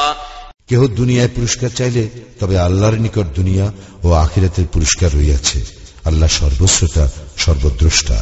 কেহ 0.69 0.81
দুনিয়ায় 0.99 1.31
পুরস্কার 1.37 1.71
চাইলে 1.79 2.03
তবে 2.39 2.55
আল্লাহর 2.59 2.97
নিকট 3.05 3.27
দুনিয়া 3.39 3.65
ও 4.03 4.07
আখিরাতের 4.23 4.67
পুরস্কার 4.73 5.09
রইয়াছে 5.17 5.59
আল্লাহ 6.05 6.29
সর্বশ্রোতা 6.39 7.03
সর্বদ্রষ্টা 7.37 8.17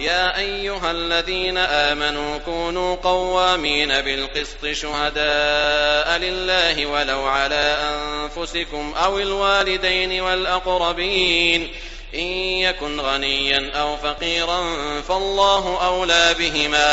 يا 0.00 0.38
أيها 0.38 0.90
الذين 0.90 1.58
آمنوا 1.58 2.38
كونوا 2.40 2.96
قوامين 2.96 4.00
بالقسط 4.00 4.62
شهداء 4.72 6.18
لله 6.18 6.86
ولو 6.86 7.22
على 7.28 7.64
أنفسكم 7.92 8.84
أو 8.96 9.18
الوالدين 9.18 10.20
والأقربين 10.20 11.60
إن 12.14 12.28
يكن 12.66 13.00
غنيا 13.00 13.60
أو 13.72 13.96
فقيرا 13.96 14.60
فالله 15.08 15.86
أولى 15.86 16.34
بهما 16.38 16.90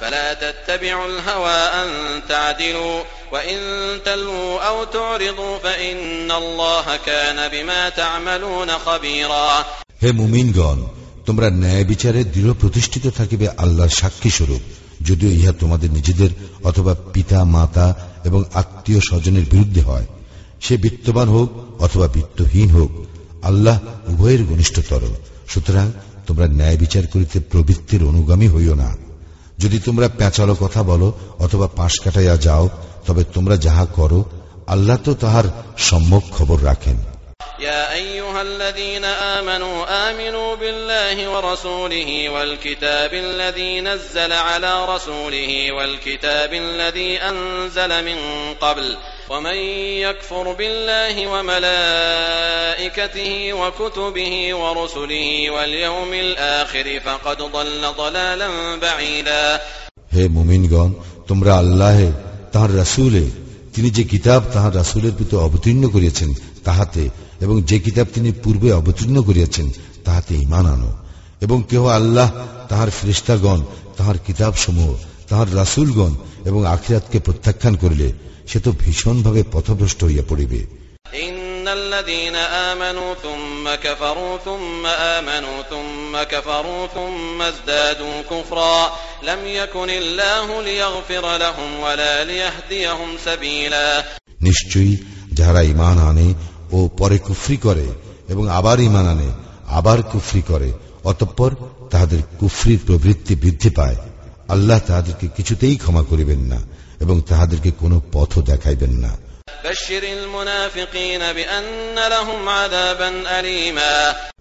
فلا 0.00 0.34
تتبعوا 0.34 1.06
الهوى 1.06 1.60
أن 1.74 1.88
تعدلوا 2.28 2.98
وإن 3.32 3.58
تلووا 4.04 4.60
أو 4.60 4.84
تعرضوا 4.86 5.58
فإن 5.58 6.30
الله 6.32 6.86
كان 7.06 7.38
بما 7.48 7.88
تعملون 7.90 8.68
خبيرا 8.78 9.64
হে 10.02 10.10
মুমিনগণ 10.12 10.78
তোমরা 11.26 11.48
ন্যায় 11.62 11.84
বিচারে 11.84 12.20
দৃঢ় 12.24 12.52
প্রতিষ্ঠিত 12.52 13.04
থাকিবে 13.08 13.46
আল্লাহর 13.56 13.92
সাক্ষী 14.00 14.30
স্বরূপ 14.30 14.62
যদিও 15.02 15.30
ইহা 15.30 15.52
তোমাদের 15.52 15.90
নিজেদের 15.90 16.30
অথবা 16.64 16.92
পিতা 17.12 17.38
মাতা 17.56 17.86
এবং 18.24 18.40
আত্মীয় 18.54 19.00
স্বজনের 19.00 19.46
বিরুদ্ধে 19.50 19.82
হয় 19.82 20.06
সে 20.60 20.74
বিত্তবান 20.76 21.28
হোক 21.28 21.48
অথবা 21.78 22.06
বিত্তহীন 22.08 22.70
হোক 22.70 22.90
আল্লাহ 23.42 23.76
উভয়ের 24.08 24.42
ঘনিষ্ঠতর 24.50 25.02
সুতরাং 25.48 25.86
তোমরা 26.26 26.46
ন্যায় 26.48 26.78
বিচার 26.78 27.04
করিতে 27.06 27.36
প্রবৃত্তির 27.50 28.02
অনুগামী 28.04 28.48
হইও 28.48 28.74
না 28.74 28.90
যদি 29.59 29.79
তোমরা 29.79 30.09
প্যাঁচালো 30.17 30.55
কথা 30.59 30.83
বলো 30.83 31.13
অথবা 31.39 31.67
পাশ 31.67 31.99
কাটাইয়া 31.99 32.37
যাও, 32.37 32.69
তবে 33.05 33.23
তোমরা 33.23 33.57
যাহা 33.57 33.85
করো, 33.85 34.25
আল্লাহ 34.67 34.97
তো 34.97 35.13
তাহার 35.13 35.43
সম্যক 35.77 36.21
খবর 36.31 36.57
রাখেন। 36.63 36.95
يا 37.60 37.94
أيها 37.94 38.42
الذين 38.42 39.04
آمنوا 39.04 40.10
آمنوا 40.10 40.56
بالله 40.56 41.28
ورسوله 41.30 42.28
والكتاب 42.28 43.14
الذي 43.14 43.80
نزل 43.80 44.32
على 44.32 44.84
رسوله 44.86 45.72
والكتاب 45.72 46.52
الذي 46.54 47.18
أنزل 47.18 48.04
من 48.04 48.16
قبل 48.60 48.96
ومن 49.30 49.54
يكفر 50.06 50.52
بالله 50.52 51.26
وملائكته 51.26 52.72
وكتبه 53.52 54.54
ورسله 54.54 55.50
واليوم 55.50 56.12
الآخر 56.14 57.00
فقد 57.00 57.38
ضل 57.42 57.82
ضلالا 57.98 58.48
بعيدا 58.76 59.60
হে 60.14 60.24
মুমিনগণ 60.28 60.90
তোমরা 61.28 61.52
আল্লাহে 61.62 62.08
তাহার 62.52 62.70
রাসুলে 62.80 63.24
তিনি 63.74 63.88
যে 63.96 64.02
কিতাব 64.12 64.42
তাহার 64.54 64.72
রাসুলের 64.80 65.12
প্রতি 65.18 65.34
অবতীর্ণ 65.46 65.84
করিয়াছেন 65.94 66.30
তাহাতে 66.64 67.02
এবং 67.40 67.56
যে 67.62 67.78
কিতাব 67.78 68.06
তিনি 68.14 68.30
পূর্বে 68.42 68.68
অবতীর্ণ 68.72 69.16
করিয়াছেন 69.22 69.66
তাহাতে 70.04 70.32
ইমান 70.44 70.66
আনো 70.66 70.90
এবং 71.42 71.58
কেহ 71.70 71.82
আল্লাহ 71.98 72.28
তাহার 72.68 72.90
ফ্রিস্তাগণ 72.90 73.60
তাহার 73.96 74.16
কিতাব 74.26 74.52
সমূহ 74.56 74.90
তাহার 75.28 75.48
রাসুলগণ 75.56 76.12
এবং 76.44 76.60
আখিরাতকে 76.66 77.18
প্রত্যাখ্যান 77.20 77.74
করিলে 77.76 78.08
সে 78.46 78.58
তো 78.60 78.70
ভীষণভাবে 78.82 79.40
পথভ্রষ্ট 79.52 80.00
হইয়া 80.04 80.24
পড়িবে 80.28 80.60
إن 81.24 81.68
الذين 81.70 82.36
آمنوا 82.70 83.14
ثم 83.16 83.64
كفروا 83.76 84.38
ثم 84.38 84.82
آمنوا 85.16 85.58
ثم 85.64 86.12
كفروا 86.24 86.86
ثم 86.88 87.42
ازدادوا 87.42 88.16
كفرا 88.30 88.80
لم 89.22 89.40
يكن 89.60 89.90
الله 89.92 90.62
ليغفر 90.62 91.24
لهم 91.36 91.70
ولا 91.80 92.14
ليهديهم 92.24 93.10
سبيلا 93.24 93.88
নিশ্চয়ই 94.40 94.94
যাহারা 95.32 95.62
ইমান 95.64 95.96
আনে 96.00 96.28
ও 96.71 96.89
পরে 96.97 97.17
কুফরি 97.17 97.57
করে 97.57 97.87
এবং 98.27 98.49
আবার 98.49 98.79
ইমান 98.79 99.07
আনে 99.07 99.29
আবার 99.67 100.03
কুফরি 100.03 100.41
করে 100.41 100.71
অতঃপর 101.03 101.55
তাহাদের 101.89 102.19
কুফরির 102.39 102.79
প্রবৃত্তি 102.87 103.35
বৃদ্ধি 103.35 103.69
পায়। 103.69 103.95
আল্লাহ 104.47 104.79
তাহাদেরকে 104.87 105.27
কিছুতেই 105.27 105.75
ক্ষমা 105.75 106.03
করিবেন 106.03 106.39
না 106.39 106.61
এবং 106.99 107.21
তাহাদেরকে 107.21 107.71
কোন 107.71 108.01
পথ 108.11 108.39
দেখাইবেন 108.39 108.91
না। 108.91 109.17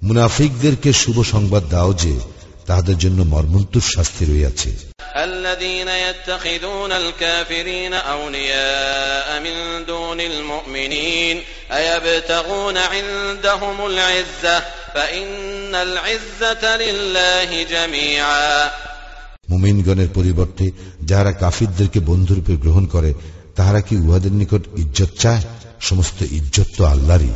মুনাফিকদেরকে 0.02 0.92
শুভ 0.92 1.22
সংবাদ 1.22 1.68
দাও 1.70 1.92
যে 1.92 2.20
তাহাদের 2.67 2.97
জন্য 2.97 3.19
মর্মন্তুর 3.25 3.85
শাস্তি 3.93 4.23
রইয়াছে 4.25 4.71
الذين 5.27 5.89
يتخذون 6.01 6.91
الكافرين 6.93 7.93
أولياء 8.11 9.27
من 9.39 9.55
دون 9.85 10.19
المؤمنين 10.23 11.35
أيبتغون 11.73 12.77
عندهم 12.93 13.77
العزة 13.85 14.55
فإن 14.95 15.75
العزة 15.77 16.63
لله 16.77 17.49
جميعا 17.65 18.71
মুমিনগণের 19.49 20.09
পরিবর্তে 20.09 20.65
যাহারা 21.09 21.31
কাফিরদেরকে 21.33 21.99
বন্ধুরূপে 22.01 22.53
গ্রহণ 22.55 22.85
করে 22.85 23.11
তাহারা 23.55 23.81
কি 23.81 23.93
উহাদের 23.97 24.33
নিকট 24.41 24.63
ইজ্জত 24.77 25.11
চায় 25.19 25.43
সমস্ত 25.79 26.19
ইজ্জত 26.37 26.69
তো 26.77 26.83
আল্লাহরই 26.85 27.31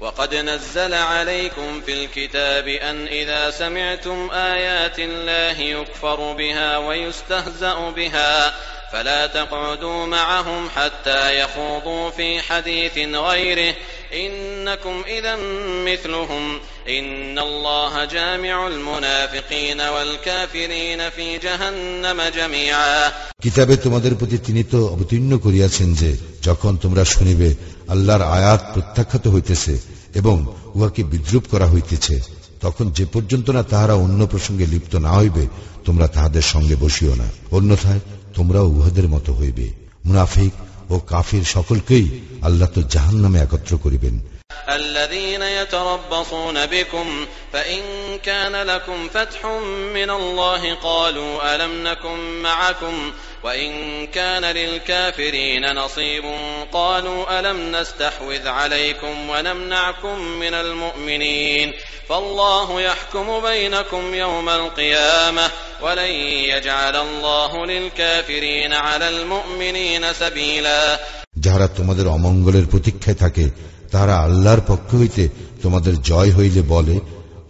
وقد 0.00 0.34
نزل 0.34 0.94
عليكم 0.94 1.80
في 1.86 2.04
الكتاب 2.04 2.68
أن 2.68 3.06
إذا 3.06 3.50
سمعتم 3.50 4.30
آيات 4.30 4.98
الله 4.98 5.60
يكفر 5.60 6.32
بها 6.32 6.78
ويستهزأ 6.78 7.90
بها 7.90 8.54
فلا 8.92 9.26
تقعدوا 9.26 10.06
معهم 10.06 10.68
حتى 10.76 11.40
يخوضوا 11.40 12.10
في 12.10 12.42
حديث 12.42 12.98
غيره 12.98 13.74
إنكم 14.14 15.02
إذا 15.06 15.36
مثلهم 15.84 16.60
إن 16.88 17.38
الله 17.38 18.04
جامع 18.04 18.66
المنافقين 18.66 19.80
والكافرين 19.80 21.10
في 21.10 21.38
جهنم 21.38 22.22
جميعا 22.36 23.12
কিতাবে 23.44 23.74
তোমাদের 23.76 24.12
প্রতি 24.14 24.36
তিনি 24.38 24.62
তো 24.64 24.78
অবতীর্ণ 24.88 25.32
করিয়াছেন 25.38 25.88
যে 25.94 26.10
যখন 26.42 26.72
তোমরা 26.76 27.04
শুনিবে 27.04 27.48
আল্লাহর 27.89 28.21
আয়াত 28.21 28.65
প্রত্যাখ্যাত 28.73 29.27
হইতেছে 29.27 29.79
এবং 30.15 30.45
উহাকে 30.75 31.03
বিদ্রুপ 31.03 31.43
করা 31.51 31.67
হইতেছে, 31.67 32.21
তখন 32.61 32.91
যে 32.91 33.05
পর্যন্ত 33.05 33.49
না 33.49 33.63
তাহারা 33.63 33.93
অন্য 33.93 34.27
প্রসঙ্গে 34.27 34.65
লিপ্ত 34.65 34.95
না 34.95 35.11
হইবে, 35.11 35.47
তোমরা 35.85 36.07
তাহাদের 36.07 36.41
সঙ্গে 36.41 36.75
বসিও 36.75 37.15
না। 37.15 37.25
অন্যথায় 37.51 37.99
তোমরাও 38.33 38.69
উহাদের 38.69 39.07
মতো 39.07 39.33
হইবে। 39.33 39.69
মুনাফিক 40.05 40.53
ও 40.91 40.99
কাফির 40.99 41.43
সকলকেই 41.43 42.19
আল্লাহ 42.41 42.69
তো 42.73 42.81
জাহান 42.81 43.15
নামে 43.15 43.39
একত্র 43.39 43.77
করিবেন। 43.77 44.19
الذين 44.68 45.42
يتربصون 45.42 46.66
بكم 46.66 47.26
فإن 47.52 47.82
كان 48.18 48.56
لكم 48.56 49.08
فتح 49.08 49.46
من 49.94 50.10
الله 50.10 50.74
قالوا 50.74 51.54
ألم 51.54 51.88
نكن 51.88 52.42
معكم 52.42 53.12
وإن 53.42 54.06
كان 54.06 54.44
للكافرين 54.44 55.74
نصيب 55.74 56.24
قالوا 56.72 57.40
ألم 57.40 57.76
نستحوذ 57.76 58.48
عليكم 58.48 59.30
ونمنعكم 59.30 60.18
من 60.18 60.54
المؤمنين 60.54 61.72
فالله 62.08 62.80
يحكم 62.80 63.40
بينكم 63.40 64.14
يوم 64.14 64.48
القيامة 64.48 65.50
ولن 65.82 66.10
يجعل 66.52 66.96
الله 66.96 67.66
للكافرين 67.66 68.72
على 68.72 69.08
المؤمنين 69.08 70.12
سبيلا 70.12 70.98
যাহারা 71.36 71.66
তোমাদের 71.76 72.06
অমঙ্গলের 72.06 72.66
প্রতীক্ষায় 72.66 73.14
থাকে 73.14 73.44
তারা 73.91 74.15
আল্লাহর 74.17 74.61
পক্ষ 74.67 74.95
হইতে 74.95 75.29
তোমাদের 75.63 76.01
জয় 76.01 76.31
হইলে 76.31 76.61
বলে, 76.61 76.99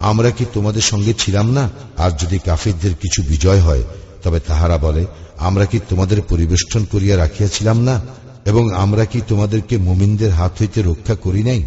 আমরা 0.00 0.30
কি 0.30 0.44
তোমাদের 0.54 0.80
সঙ্গে 0.80 1.12
ছিলাম 1.14 1.46
না? 1.50 1.70
আর 1.96 2.10
যদি 2.10 2.38
কাফিরদের 2.38 2.94
কিছু 2.94 3.22
বিজয় 3.22 3.60
হয়, 3.60 3.84
তবে 4.22 4.40
তাহারা 4.40 4.78
বলে, 4.78 5.06
আমরা 5.38 5.64
কি 5.64 5.80
তোমাদের 5.88 6.22
পরিবেষ্টন 6.22 6.84
করিয়া 6.84 7.16
রাখিয়াছিলাম 7.16 7.78
না? 7.80 8.00
এবং 8.44 8.74
আমরা 8.74 9.04
কি 9.04 9.20
তোমাদেরকে 9.28 9.74
মুমিনদের 9.78 10.30
হাত 10.30 10.52
হইতে 10.60 10.82
রক্ষা 10.82 11.14
করি 11.14 11.42
নাই? 11.42 11.60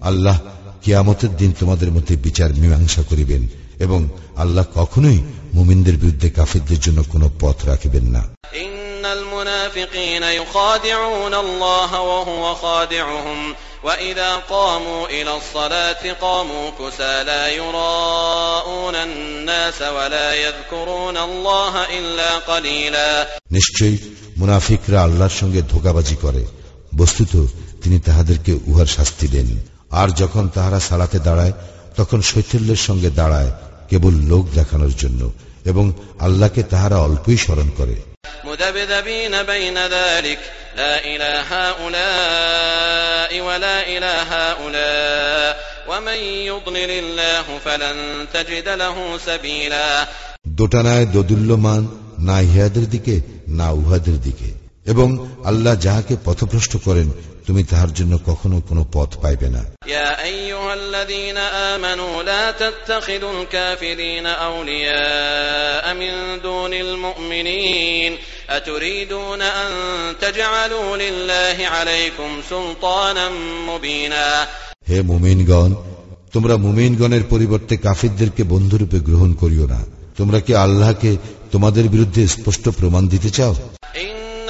আল্লাহ 0.00 0.38
কিয়ামতের 0.82 1.36
দিন 1.36 1.52
তোমাদের 1.60 1.90
মধ্যে 1.90 2.16
বিচার 2.16 2.50
মীমাংসা 2.54 3.02
করিবেন, 3.02 3.48
এবং 3.78 4.08
আল্লাহ 4.36 4.64
কখনোই 4.74 5.18
মুমিনদের 5.54 5.96
বিরুদ্ধে 5.96 6.30
কাফিরদের 6.30 6.80
জন্য 6.80 7.02
কোনো 7.12 7.30
পথ 7.40 7.56
রাখিবেন 7.66 8.04
না। 8.04 8.22
ইন্নাল 8.66 9.24
মুনাফিকিনা 9.24 10.28
ইউখাদিউনা 10.32 11.38
ওয়া 11.38 11.80
হুয়া 12.26 12.54
খাদিউহুম। 12.62 13.40
وإذا 13.83 14.35
قاموا 14.35 15.07
إلى 15.07 15.37
الصلاة 15.37 16.03
قاموا 16.21 16.65
كسى 16.79 17.23
لا 17.23 17.43
يراءون 17.49 18.95
الناس 18.97 19.81
ولا 19.81 20.33
يذكرون 20.35 21.17
الله 21.19 21.73
إلا 21.97 22.29
قليلا 22.41 23.27
নিশ্চয়ই 23.51 23.97
মুনাফিকরা 24.37 24.99
আল্লাহর 25.03 25.35
সঙ্গে 25.41 25.61
ধোকাবাজি 25.61 26.15
করে 26.15 26.43
বস্তুত 26.97 27.33
তিনি 27.83 27.97
তাহাদেরকে 27.99 28.51
উহার 28.67 28.85
শাস্তি 28.87 29.27
দেন 29.27 29.47
আর 29.91 30.09
যখন 30.15 30.43
তাহারা 30.47 30.79
সালাতে 30.79 31.19
দাঁড়ায় 31.19 31.53
তখন 31.97 32.19
শৈথল্যের 32.21 32.81
সঙ্গে 32.87 33.09
দাঁড়ায় 33.09 33.51
কেবল 33.89 34.13
লোক 34.31 34.43
দেখানোর 34.55 34.93
জন্য 34.97 35.21
এবং 35.65 35.85
আল্লাহকে 36.19 36.61
তাহারা 36.63 36.97
অল্পই 36.97 37.37
স্মরণ 37.37 37.69
করে 37.77 37.95
مذبذبين 38.45 39.43
بين 39.43 39.77
ذلك 39.77 40.39
لا 40.77 41.05
إلى 41.05 41.31
هؤلاء 41.49 43.31
ولا 43.41 43.77
إلى 43.87 44.13
هؤلاء 44.29 45.51
ومن 45.89 46.17
يضلل 46.49 46.91
الله 46.91 47.45
فلن 47.65 47.97
تجد 48.33 48.67
له 48.69 49.17
سبيلا 49.25 50.07
দোটানায় 50.57 51.05
দোদুল্যমান 51.05 51.81
না 52.19 52.37
ইহাদের 52.41 52.85
দিকে 52.89 53.15
না 53.59 53.67
উহাদের 53.71 54.17
দিকে 54.21 54.49
এবং 54.85 55.07
আল্লাহ 55.45 55.73
যাহাকে 55.75 56.13
পথভ্রষ্ট 56.25 56.73
করেন 56.85 57.07
তুমি 57.50 57.64
তাহার 57.64 57.94
জন্য 57.94 58.18
কখনো 58.26 58.62
কোনো 58.68 58.86
পথ 58.92 59.16
পাইবে 59.16 59.48
না। 59.48 59.64
হে 74.88 75.02
মুমিনগণ 75.02 75.74
তোমরা 76.32 76.56
মুমিনগণের 76.56 77.24
পরিবর্তে 77.24 77.76
কাফিরদেরকে 77.76 78.42
বন্ধুরূপে 78.42 78.98
গ্রহণ 78.98 79.34
করিও 79.34 79.66
না। 79.66 79.84
তোমরা 80.18 80.40
কি 80.40 80.54
আল্লাহকে 80.54 81.16
তোমাদের 81.52 81.88
বিরুদ্ধে 81.88 82.26
স্পষ্ট 82.26 82.68
প্রমাণ 82.68 83.08
দিতে 83.08 83.30
চাও? 83.30 83.56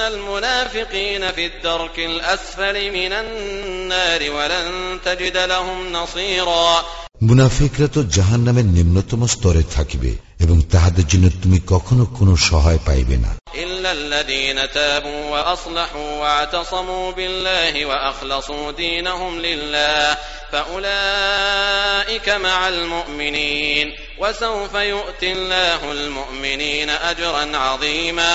المنافقين 0.00 1.32
في 1.32 1.46
الدرك 1.46 1.98
الأسفل 1.98 2.90
من 2.92 3.12
النار 3.12 4.30
ولن 4.30 4.98
تجد 5.04 5.36
لهم 5.36 5.92
نصيرا 5.92 6.84
মুনাফিকরা 7.20 7.88
তো 7.94 8.00
জাহান 8.16 8.40
নামের 8.46 8.66
নিম্নতম 8.76 9.20
স্তরে 9.34 9.62
থাকিবে 9.76 10.12
এবং 10.44 10.56
তাহাদের 10.72 11.06
জন্য 11.12 11.26
তুমি 11.42 11.58
কখনো 11.72 12.04
কোনো 12.18 12.32
সহায় 12.48 12.80
পাইবে 12.86 13.16
না 13.24 13.30
إلا 13.64 13.90
الذين 13.92 14.58
تابوا 14.70 15.22
وأصلحوا 15.32 16.10
واعتصموا 16.22 17.06
بالله 17.12 17.74
وأخلصوا 17.86 18.66
دينهم 18.82 19.32
لله 19.38 20.16
فأولئك 20.52 22.28
مع 22.28 22.58
المؤمنين 22.68 23.86
وسوف 24.18 24.74
يؤتي 24.94 25.28
الله 25.32 25.80
المؤمنين 25.92 26.90
أجرا 26.90 27.44
عظيما 27.56 28.34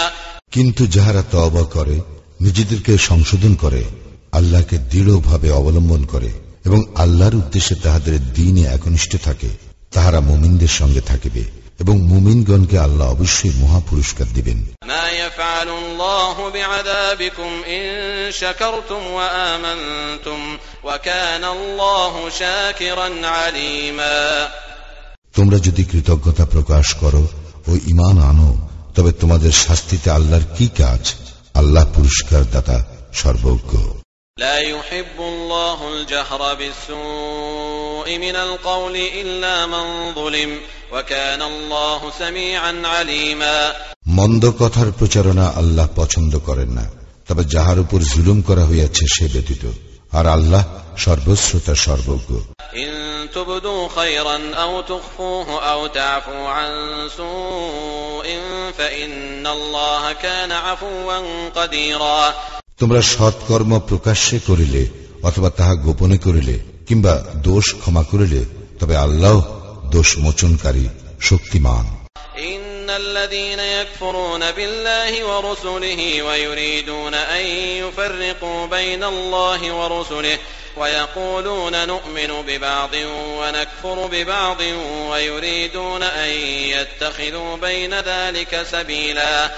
কিন্তু 0.52 0.82
যাহারা 0.86 1.22
তবা 1.30 1.64
করে 1.70 1.96
নিজেদেরকে 2.40 2.92
সংশোধন 2.98 3.52
করে 3.54 3.82
আল্লাহকে 4.32 4.76
দৃঢ়ভাবে 4.90 5.48
অবলম্বন 5.50 6.02
করে 6.04 6.30
এবং 6.64 6.80
আল্লাহর 6.94 7.34
উদ্দেশ্যে 7.34 7.74
তাহাদের 7.74 8.14
দিনে 8.32 8.62
একনিষ্ঠ 8.66 9.12
থাকে 9.24 9.50
তাহারা 9.92 10.20
মুমিনদের 10.20 10.72
সঙ্গে 10.72 11.00
থাকিবে 11.00 11.42
এবং 11.80 11.96
মুমিনগণকে 12.02 12.76
আল্লাহ 12.78 13.06
অবশ্যই 13.10 13.52
মহা 13.60 13.80
পুরস্কার 13.80 14.26
দিবেন 14.34 14.58
তোমরা 25.34 25.58
যদি 25.58 25.82
কৃতজ্ঞতা 25.84 26.44
প্রকাশ 26.46 26.86
করো 26.94 27.22
ও 27.68 27.72
ইমান 27.86 28.16
আনো 28.20 28.50
তবে 28.95 29.11
তোমাদের 29.11 29.53
শাস্তিতে 29.65 30.07
আল্লাহর 30.11 30.45
কি 30.57 30.67
কাজ 30.81 31.03
আল্লাহ 31.53 31.83
পুরস্কার 31.95 32.41
দাতা 32.53 32.77
সর্বজ্ঞ 33.13 33.73
لا 34.37 34.57
يحب 34.69 35.17
الله 35.23 35.79
الجهر 35.89 36.41
بالسوء 36.55 38.07
من 38.17 38.35
القول 38.37 38.95
إلا 39.21 39.55
من 39.67 39.85
ظلم 40.15 40.51
وكان 40.93 41.41
الله 41.43 42.01
سميعا 42.19 42.73
عليما 42.85 43.55
মন্দ 44.17 44.43
কথার 44.59 44.89
প্রচারণা 44.99 45.45
আল্লাহ 45.61 45.87
পছন্দ 45.95 46.33
করেন 46.47 46.69
না 46.69 46.85
তবে 47.27 47.43
যাহার 47.45 47.77
উপর 47.79 47.99
জুলুম 48.13 48.37
করা 48.41 48.63
হইয়াছে 48.65 49.03
সে 49.15 49.25
ব্যতীত 49.33 49.63
আর 50.15 50.25
আল্লাহ 50.27 50.63
সর্বশ্রোতা 50.97 51.73
সর্বজ্ঞ 51.85 52.29
إن 52.75 52.91
تبدوا 53.35 53.81
خيرا 53.89 54.37
أو 54.55 54.81
تخفوه 54.83 55.47
أو 55.71 55.87
تعفوا 55.89 56.45
عن 56.49 56.71
سوء 57.17 58.27
فإن 58.77 59.47
الله 59.47 60.03
كان 60.15 60.51
عفوا 60.51 61.17
قديرا 61.49 62.21
তোমরা 62.81 63.01
সৎকর্ম 63.13 63.71
প্রকাশ্যে 63.89 64.37
করিলে 64.47 64.83
অথবা 65.23 65.49
তাহা 65.49 65.73
গোপনে 65.85 66.17
করিলে 66.17 66.55
কিংবা 66.87 67.13
দোষ 67.43 67.65
ক্ষমা 67.75 68.03
করিলে 68.11 68.41
তবে 68.79 68.95
আল্লাহ 68.97 69.35
দোষ 69.91 70.09
মোচনকারী 70.17 70.85
শক্তিমান 71.21 71.85
إن 72.85 72.89
الذين 72.89 73.59
يكفرون 73.59 74.51
بالله 74.51 75.11
ورسله 75.25 76.21
ويريدون 76.23 77.13
أن 77.13 77.45
يفرقوا 77.81 78.65
بين 78.67 79.03
الله 79.03 79.61
ورسله 79.71 80.37
ويقولون 80.77 81.87
نؤمن 81.87 82.31
ببعض 82.47 82.93
ونكفر 83.39 84.07
ببعض 84.07 84.61
ويريدون 85.11 86.03
أن 86.03 86.29
يتخذوا 86.69 87.57
بين 87.57 87.93
ذلك 88.01 88.51
سبيلا 88.71 89.49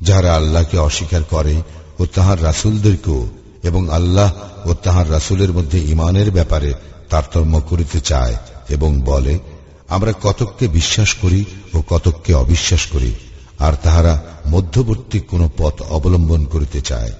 যাহারা 0.00 0.30
আল্লাহকে 0.36 0.76
অস্বীকার 0.78 1.22
করে 1.30 1.54
ও 2.00 2.02
তাহার 2.06 2.38
রাসুলদেরকেও 2.42 3.20
এবং 3.62 3.82
আল্লাহ 3.90 4.28
ও 4.66 4.70
তাহার 4.84 5.06
রাসুলের 5.10 5.50
মধ্যে 5.52 5.78
ইমানের 5.92 6.28
ব্যাপারে 6.30 6.70
তারতম্য 7.10 7.54
করিতে 7.70 7.98
চায় 8.00 8.34
এবং 8.68 8.90
বলে 9.10 9.34
আমরা 9.89 10.13
কতককে 10.23 10.67
বিশ্বাস 10.67 11.13
করি 11.13 11.45
ও 11.73 11.81
কতককে 11.81 12.33
অবিশ্বাস 12.33 12.85
করি 12.85 13.13
আর 13.59 13.73
তাহারা 13.83 14.23
মধ্যবর্তী 14.47 15.19
কোন 15.19 15.49
পথ 15.57 15.81
অবলম্বন 15.81 16.45
করিতে 16.45 16.81
চায়। 16.81 17.11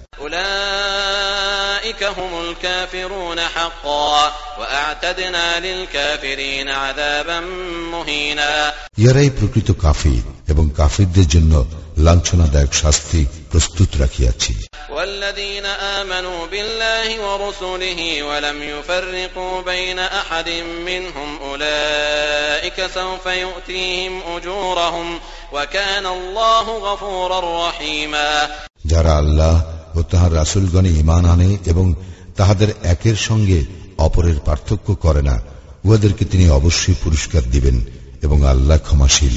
ইয়ারাই 8.98 9.30
প্রকৃত 9.30 9.72
কাফির 9.81 10.52
এবং 10.52 10.69
কাফিরদের 10.77 11.27
জন্য 11.27 11.65
লাঞ্ছনাদায়ক 11.98 12.72
শাস্তি 12.74 13.20
প্রস্তুত 13.51 13.90
রাখিয়াছি 13.97 14.52
والذين 14.93 15.66
آمنوا 15.98 16.40
بالله 16.47 17.09
ورسله 17.20 18.01
ولم 18.22 18.59
يفرقوا 18.64 19.55
بين 19.62 19.98
أحد 19.98 20.48
منهم 20.89 21.28
أولئك 21.43 22.78
سوف 22.89 23.24
يؤتيهم 23.44 24.14
أجورهم 24.28 25.09
وكان 25.52 26.06
الله 26.09 26.66
غفورا 26.78 27.40
رحيما 27.68 28.28
যারা 28.84 29.12
আল্লাহ 29.22 29.55
ও 29.94 29.98
তাহার 30.02 30.32
রাসুলগণে 30.34 30.90
ইমান 31.02 31.24
আনে 31.24 31.51
এবং 31.66 31.86
তাহাদের 32.36 32.70
একের 32.84 33.16
সঙ্গে 33.28 33.59
অপরের 33.98 34.39
পার্থক্য 34.40 34.89
করে 35.05 35.22
না 35.22 35.36
উহাদেরকে 35.84 36.24
তিনি 36.24 36.44
অবশ্যই 36.51 36.97
পুরস্কার 37.05 37.43
দিবেন 37.51 37.76
এবং 38.22 38.39
আল্লাহ 38.44 38.78
ক্ষমাশীল 38.78 39.36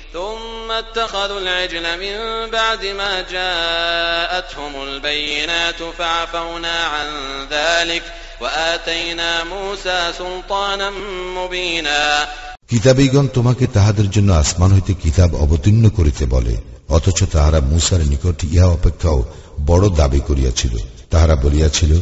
ثم 0.12 0.70
اتخذوا 0.72 1.40
العجل 1.40 1.84
من 1.98 2.16
بعد 2.50 2.82
ما 2.86 3.12
جاءتهم 3.30 4.72
البينات 4.82 5.80
فعفونا 5.98 6.84
عن 6.84 7.06
ذلك 7.50 8.02
وآتينا 8.40 9.44
موسى 9.44 10.12
سلطانا 10.18 10.90
مبينا 11.36 12.26
কিতাবীগণ 12.72 13.26
তোমাকে 13.34 13.64
তাহাদের 13.66 14.08
জন্য 14.10 14.30
আসমান 14.32 14.70
হইতে 14.72 14.92
কিতাব 15.02 15.30
অবতীর্ণ 15.34 15.84
করিতে 15.88 16.24
বলে 16.26 16.54
অথচ 16.88 17.18
তাহারা 17.34 17.60
মুসার 17.72 18.02
নিকট 18.12 18.38
ইহা 18.46 18.68
অপেক্ষাও 18.76 19.18
বড় 19.66 19.86
দাবি 19.96 20.20
করিয়াছিল 20.28 20.74
তাহারা 21.10 21.34
বলিয়াছিল 21.44 21.92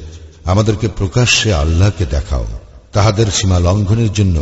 আমাদেরকে 0.45 0.87
প্রকাশ্যে 1.01 1.49
আল্লাহকে 1.63 2.05
দেখাও 2.07 2.45
তাহাদের 2.93 3.29
সীমা 3.31 3.59
লঙ্ঘনের 3.59 4.11
জন্য 4.13 4.37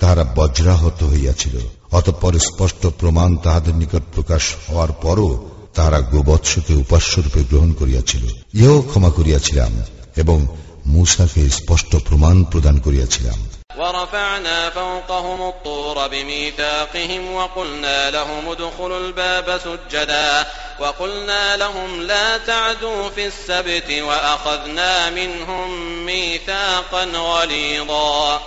তাহারা 0.00 0.24
বজ্রাহত 0.36 1.00
হইয়াছিল 1.02 1.54
অতঃপর 1.92 2.32
স্পষ্ট 2.38 2.82
প্রমাণ 3.00 3.30
তাহাদের 3.36 3.74
নিকট 3.74 4.04
প্রকাশ 4.14 4.44
হওয়ার 4.64 4.90
পরও 5.02 5.30
তাহারা 5.74 6.00
গোবৎসকে 6.12 6.74
উপাস্যরূপে 6.74 7.40
গ্রহণ 7.50 7.70
করিয়াছিল 7.72 8.24
ইহাও 8.54 8.78
ক্ষমা 8.82 9.10
করিয়াছিলাম 9.10 9.72
এবং 10.16 10.38
মূসাকে 10.86 11.42
স্পষ্ট 11.50 11.92
প্রমাণ 12.06 12.36
প্রদান 12.44 12.76
করিয়াছিলাম 12.78 13.40
ورفعنا 13.78 14.70
فوقهم 14.70 15.40
الطور 15.48 16.08
بميثاقهم 16.08 17.22
وقلنا 17.34 18.10
لهم 18.10 18.48
ادخلوا 18.48 18.98
الباب 18.98 19.48
سجدا 19.58 20.46
وقلنا 20.80 21.56
لهم 21.56 22.02
لا 22.02 22.38
تعدوا 22.40 23.08
في 23.08 23.26
السبت 23.26 23.90
وأخذنا 23.90 25.10
منهم 25.10 25.68
ميثاقا 26.06 27.04
غليظا 27.04 28.40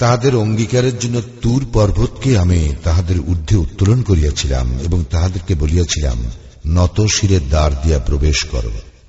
তাহাদের 0.00 0.32
অঙ্গীকারের 0.36 0.96
জন্য 0.98 1.16
তুর 1.42 1.62
পর্বতকে 1.72 2.30
আমি 2.38 2.60
তাহাদের 2.84 3.18
ঊর্ধ্বে 3.28 3.56
উত্তোলন 3.56 4.00
করিয়াছিলাম 4.02 4.66
এবং 4.84 4.98
তাহাদেরকে 5.10 5.52
বলিয়াছিলাম 5.54 6.18
নত 6.66 6.96
শিরের 7.06 7.44
দ্বার 7.48 7.72
দিয়া 7.82 7.98
প্রবেশ 7.98 8.38
কর 8.44 8.64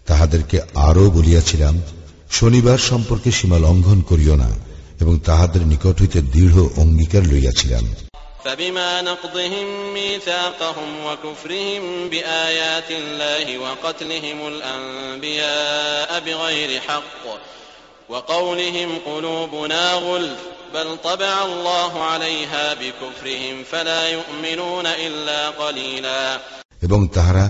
তাহাদেরকে 0.06 0.58
আরও 0.88 1.06
বলিয়াছিলাম 1.12 1.76
শনিবার 2.32 2.80
সম্পর্কে 2.90 3.30
সীমা 3.32 3.58
লঙ্ঘন 3.60 4.00
করিও 4.02 4.36
না 4.36 4.50
এবং 5.00 5.14
তাহাদের 5.20 5.62
নিকট 5.68 5.96
হইতে 6.02 6.20
দৃঢ় 6.34 6.58
অঙ্গীকার 6.78 7.24
লইয়াছিলাম 7.24 7.86
فبما 8.46 9.02
نقضهم 9.02 9.68
ميثاقهم 9.94 10.90
وكفرهم 11.06 11.84
بآيات 12.10 12.90
الله 12.92 13.46
وقتلهم 13.58 14.40
الأنبياء 14.48 16.10
بغير 16.20 16.70
حق 16.82 17.24
وقولهم 18.12 18.90
قلوبنا 19.06 19.94
غلف 19.94 20.40
بل 20.74 20.98
طبع 21.04 21.46
الله 21.46 22.04
عليها 22.04 22.74
بكفرهم 22.74 23.56
فلا 23.64 24.02
يؤمنون 24.10 24.86
إلا 25.06 25.50
قليلا 25.52 26.24
এবং 26.84 27.00
তাহারা 27.08 27.46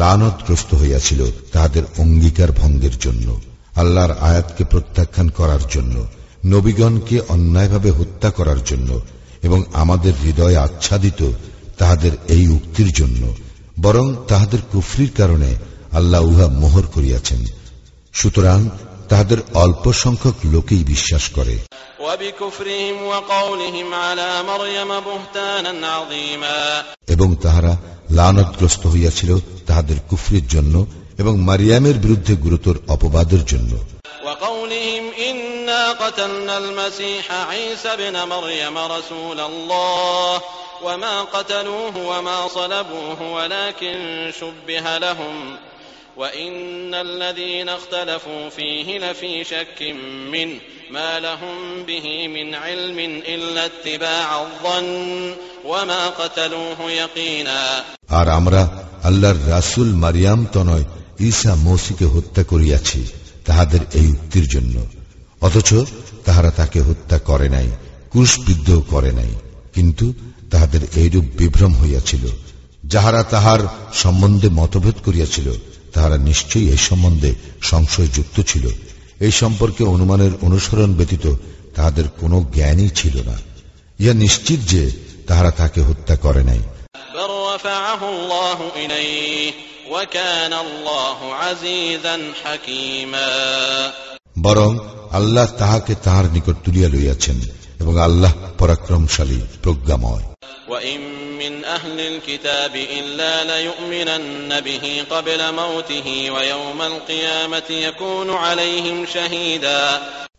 লানতগ্রস্ত 0.00 0.70
হইয়াছিল 0.74 1.20
তাহাদের 1.52 1.84
অঙ্গীকার 1.98 2.50
ভঙ্গের 2.52 2.94
জন্য 2.98 3.26
আল্লাহর 3.76 4.12
আয়াতকে 4.20 4.62
প্রত্যাখ্যান 4.64 5.28
করার 5.30 5.62
জন্য 5.70 5.96
নবীগণকে 6.44 7.16
অন্যায়ভাবে 7.28 7.90
হত্যা 7.90 8.30
করার 8.30 8.60
জন্য 8.64 8.90
এবং 9.42 9.60
আমাদের 9.72 10.12
হৃদয় 10.24 10.56
আচ্ছাদিত 10.56 11.20
তাহাদের 11.78 12.12
এই 12.28 12.44
উক্তির 12.48 12.90
জন্য 12.92 13.22
বরং 13.80 14.06
তাহাদের 14.28 14.60
কুফরির 14.72 15.12
কারণে 15.14 15.50
আল্লাহ 15.92 16.20
উহা 16.22 16.46
মোহর 16.60 16.84
করিয়াছেন 16.86 17.40
সুতরাং 18.14 18.58
তাহাদের 19.10 19.38
অল্প 19.54 19.84
সংখ্যক 20.02 20.36
লোকেই 20.54 20.82
বিশ্বাস 20.84 21.24
করে 21.30 21.56
وبكفرهم 22.00 22.96
وقولهم 23.02 23.88
على 23.96 24.30
مريم 24.42 24.90
بهتانا 25.00 25.86
عظيما 25.88 26.84
এবং 27.08 27.28
তাহারা 27.42 27.72
লানতগ্রস্ত 28.10 28.82
হইয়াছিল 28.86 29.30
তাহাদের 29.66 29.98
কুফরির 30.10 30.46
জন্য 30.48 30.74
এবং 31.18 31.34
মারিয়ামের 31.38 31.96
বিরুদ্ধে 31.98 32.34
গুরুতর 32.36 32.76
অপবাদের 32.88 33.42
জন্য 33.44 33.72
وقولهم 34.26 35.04
إنا 35.20 35.82
قتلنا 35.94 36.54
المسيح 36.58 37.32
عيسى 37.50 37.88
ابن 37.88 38.16
مريم 38.24 38.78
رسول 38.78 39.38
الله 39.40 40.40
وما 40.82 41.22
قتلوه 41.24 41.96
وما 42.10 42.48
صلبوه 42.48 43.20
ولكن 43.32 43.96
شبه 44.40 44.98
لهم 44.98 45.34
وإن 46.16 46.94
الذين 46.96 47.68
اختلفوا 47.70 48.48
فيه 48.48 48.98
لفي 48.98 49.44
شك 49.44 49.78
منه 50.32 50.58
ما 50.90 51.20
لهم 51.20 51.82
به 51.82 52.28
من 52.28 52.54
علم 52.54 52.98
إلا 53.26 53.66
اتباع 53.66 54.42
الظن 54.42 55.34
وما 55.64 56.02
قتلوه 56.10 56.80
يقينا 56.92 57.84
আর 58.10 58.26
আমরা 58.28 58.62
আল্লাহর 59.02 59.38
রাসুল 59.48 59.88
মারিয়াম 59.94 60.40
তনয় 60.52 60.84
ঈসা 61.20 61.52
মৌসিকে 61.66 62.06
হত্যা 62.14 62.42
করিয়াছি 62.42 63.00
তাহাদের 63.44 63.82
এই 63.94 64.08
উক্তির 64.12 64.46
জন্য 64.48 64.74
অথচ 65.40 65.70
তাহারা 66.24 66.50
তাকে 66.50 66.78
হত্যা 66.80 67.18
করে 67.18 67.48
নাই 67.48 67.68
কুশবিদ্ধ 68.10 68.68
করে 68.90 69.10
নাই 69.12 69.32
কিন্তু 69.74 70.06
তাহাদের 70.50 70.82
এইরূপ 70.96 71.26
বিভ্রম 71.38 71.72
হইয়াছিল 71.74 72.24
যাহারা 72.84 73.22
তাহার 73.24 73.60
সম্বন্ধে 73.92 74.48
মতভেদ 74.50 74.96
করিয়াছিল 75.04 75.46
তাহারা 75.93 76.17
নিশ্চয়ই 76.17 76.69
এই 76.69 76.77
সম্বন্ধে 76.77 77.35
সংশয়যুক্ত 77.61 78.41
ছিল। 78.41 78.67
এই 79.19 79.31
সম্পর্কে 79.31 79.83
অনুমানের 79.83 80.31
অনুসরণ 80.41 80.93
ব্যতীত 80.93 81.35
তাহাদের 81.75 82.03
কোনো 82.19 82.45
জ্ঞানই 82.53 82.89
ছিল 82.89 83.25
না। 83.25 83.39
ইয়া 83.99 84.13
নিশ্চিত 84.13 84.59
যে 84.59 84.91
তাহারা 85.27 85.51
তাকে 85.51 85.81
হত্যা 85.81 86.15
করে 86.15 86.43
নাই। 86.43 86.59
বরং 94.41 94.77
আল্লাহ 95.11 95.45
তাহাকে 95.45 95.95
তাহার 96.03 96.25
নিকট 96.31 96.55
তুলিয়া 96.63 96.89
লইয়াছেন। 96.89 97.41
এবং 97.80 97.94
আল্লাহ 97.98 98.32
পরাক্রমশালী 98.58 99.40
প্রজ্ঞাময় 99.62 100.26
وإن 100.68 101.00
من 101.38 101.54
أهل 101.66 101.98
الكتاب 102.02 102.74
إلا 102.98 103.32
ليؤمنن 103.44 104.50
به 104.60 104.84
قبل 105.10 105.40
موته 105.52 106.08
ويوم 106.30 106.80
القيامة 106.82 107.68
يكون 107.88 108.28
عليهم 108.44 108.98
شهيدا 109.06 109.82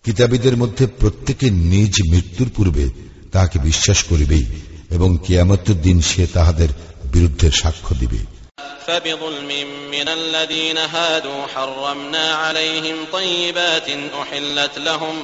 কিতাবীদের 0.07 0.55
মধ্যে 0.57 0.85
প্রত্যেকে 1.01 1.47
নিজ 1.73 1.93
মৃত্যুর 2.11 2.49
পূর্বে 2.55 2.85
তাহাকে 3.31 3.57
বিশ্বাস 3.59 3.99
করিবেই 4.03 4.45
এবং 4.91 5.09
কিয়ামতের 5.17 5.77
দিন 5.81 5.97
সে 6.01 6.23
তাহাদের 6.33 6.69
বিরুদ্ধে 7.13 7.47
সাক্ষ্য 7.51 7.93
দিবে 8.01 8.21
فبظلم 8.87 9.51
من 9.91 10.07
الذين 10.09 10.77
هادوا 10.95 11.41
حرمنا 11.47 12.25
عليهم 12.35 12.97
طيبات 13.13 13.87
أحلت 14.23 14.73
لهم 14.79 15.15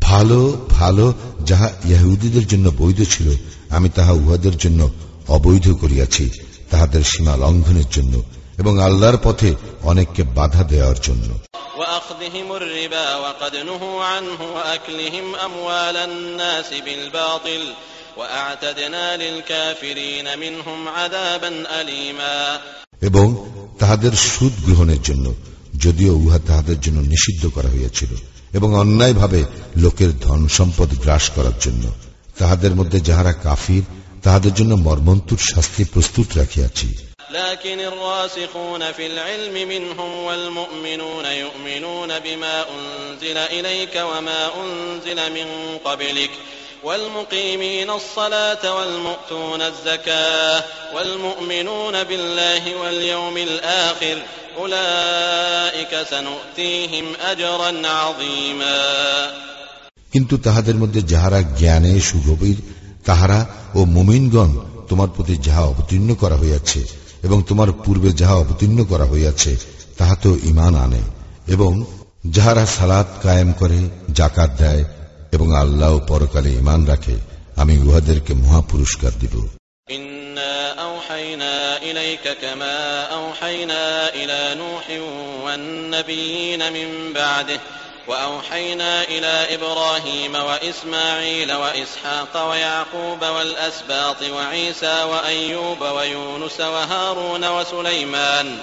ভালো 0.00 0.66
ভালো 0.70 1.14
যাহা 1.44 1.68
ইয়াহুদীদের 1.84 2.46
জন্য 2.46 2.72
বৈধ 2.78 3.04
ছিল 3.10 3.36
আমি 3.70 3.88
তাহা 3.88 4.12
উহাদের 4.12 4.56
জন্য 4.56 4.90
অবৈধ 5.28 5.72
করিয়াছি 5.80 6.30
তাহাদের 6.70 7.02
সীমা 7.04 7.36
লঙ্ঘনের 7.36 7.88
জন্য 7.90 8.22
এবং 8.58 8.82
আল্লাহর 8.82 9.18
পথে 9.22 9.54
অনেককে 9.82 10.22
বাধা 10.22 10.62
দেওয়ার 10.62 11.00
জন্য। 11.00 11.38
এবং 23.02 23.26
তাহাদের 23.78 24.12
সুদ 24.12 24.52
গ্রহণের 24.64 25.02
জন্য 25.02 25.34
যদিও 25.75 26.13
উহা 26.15 26.39
তাহাদের 26.47 26.77
জন্য 26.81 26.99
নিষিদ্ধ 27.05 27.43
করা 27.47 27.69
হইয়াছিল 27.69 28.11
এবং 28.53 28.69
অন্যায়ভাবে 28.75 29.41
লোকের 29.75 30.11
ধন 30.19 30.41
সম্পদ 30.49 30.89
গ্রাস 31.03 31.25
করার 31.35 31.57
জন্য 31.59 31.83
তাহাদের 32.37 32.73
মধ্যে 32.75 32.99
যাহারা 32.99 33.33
কাফির 33.43 33.83
তাহাদের 34.21 34.53
জন্য 34.53 34.73
মর্মন্তুর 34.87 35.41
শাস্তি 35.51 35.83
প্রস্তুত 35.93 36.27
রাখিয়াছি 36.37 36.89
لكن 37.33 37.79
الراسخون 37.81 38.91
في 38.91 39.05
العلم 39.07 39.55
منهم 39.69 40.11
والمؤمنون 40.17 41.25
يؤمنون 41.25 42.19
بما 42.19 42.55
أنزل 42.69 43.37
إليك 43.37 43.95
وما 43.95 44.41
أنزل 44.55 45.19
من 45.31 45.47
قبلك 45.85 46.31
والمقيمين 46.85 47.89
الصلاة 47.91 48.63
والمؤتون 48.77 49.61
الزكاة 49.61 50.63
والمؤمنون 50.95 52.03
بالله 52.03 52.63
واليوم 52.75 53.37
الآخر 53.39 54.17
أولئك 54.57 55.93
سنؤتيهم 56.11 57.05
أجرا 57.31 57.71
عظيما 57.87 58.81
কিন্তু 60.13 60.35
তাহাদের 60.37 60.75
মধ্যে 60.75 61.01
যাহারা 61.03 61.39
জ্ঞানে 61.59 61.93
সুগভীর 62.01 62.57
তাহারা 63.05 63.39
ও 63.75 63.79
মুমিনগণ 63.85 64.51
তোমার 64.89 65.09
প্রতি 65.15 65.35
যাহা 65.37 65.63
অবতীর্ণ 65.63 66.09
করা 66.13 66.35
হইয়াছে 66.35 66.81
এবং 67.23 67.37
তোমার 67.47 67.69
পূর্বে 67.83 68.09
যাহা 68.13 68.35
অবতীর্ণ 68.35 68.79
করা 68.85 69.05
হইয়াছে 69.05 69.51
তাহা 69.97 70.15
তো 70.15 70.29
ইমান 70.43 70.73
আনে 70.75 71.03
এবং 71.47 71.71
যাহারা 72.27 72.63
সালাত 72.77 73.07
কায়েম 73.23 73.49
করে 73.51 73.79
জাকাত 74.13 74.51
দেয় 74.59 74.83
এবং 75.35 75.47
আল্লাহ 75.55 75.93
পরকালে 76.07 76.49
ইমান 76.53 76.81
রাখে 76.85 77.15
আমি 77.55 77.75
উহাদেরকে 77.87 78.33
মহাপুরস্কার 78.43 79.13
দিব 79.23 79.35
إنا 79.87 80.55
أوحينا 80.81 81.77
إليك 81.79 82.25
كما 82.43 82.77
أوحينا 83.19 83.83
إلى 84.09 84.55
نوح 84.55 84.85
والنبيين 85.45 86.73
من 86.73 86.89
بعده 87.13 87.59
وأوحينا 88.07 89.03
إلى 89.03 89.55
إبراهيم 89.55 90.35
وإسماعيل 90.35 91.53
وإسحاق 91.53 92.49
ويعقوب 92.49 93.21
والأسباط 93.21 94.19
وعيسى 94.23 95.03
وأيوب 95.03 95.81
ويونس 95.81 96.59
وهارون 96.59 97.43
وسليمان 97.47 98.57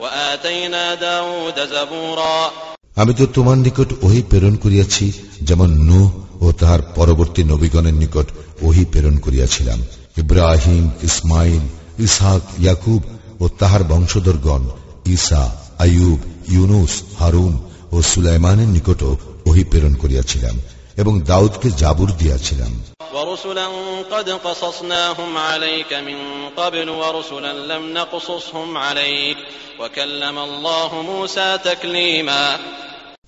وآتينا 0.00 0.94
داود 0.96 1.58
زبورا 1.66 2.50
আমি 2.96 3.12
তো 3.14 3.24
তোমার 3.36 3.58
নিকট 3.66 3.90
ওহি 4.06 4.20
প্রেরণ 4.30 4.54
করিয়াছি 4.56 5.06
যেমন 5.48 5.68
নূহ 5.88 6.05
ও 6.47 6.51
তাহার 6.51 6.81
পরবর্তী 6.95 7.43
নবীগণের 7.43 7.93
নিকট 7.93 8.27
ওহি 8.61 8.85
প্রেরণ 8.85 9.17
করিয়াছিলাম। 9.17 9.79
ইব্রাহিম 10.17 10.91
ইসমাইল 11.03 11.63
ইসাহ 12.03 12.39
ইয়াকুব 12.59 13.01
ও 13.39 13.47
তাহার 13.59 13.83
বংশধরগণ 13.83 14.63
ইসা 15.05 15.43
আয়ুব 15.79 16.19
ইউনুস 16.51 16.93
হারুন 17.19 17.53
ও 17.91 18.01
সুলাইমানের 18.01 18.67
নিকটও 18.67 19.17
ওহি 19.45 19.63
প্রেরণ 19.63 19.93
করিয়াছিলাম 19.93 20.55
এবং 20.97 21.21
দাউদকে 21.21 21.69
জাবুর 21.71 22.11
দিয়াছিলাম। 22.17 22.71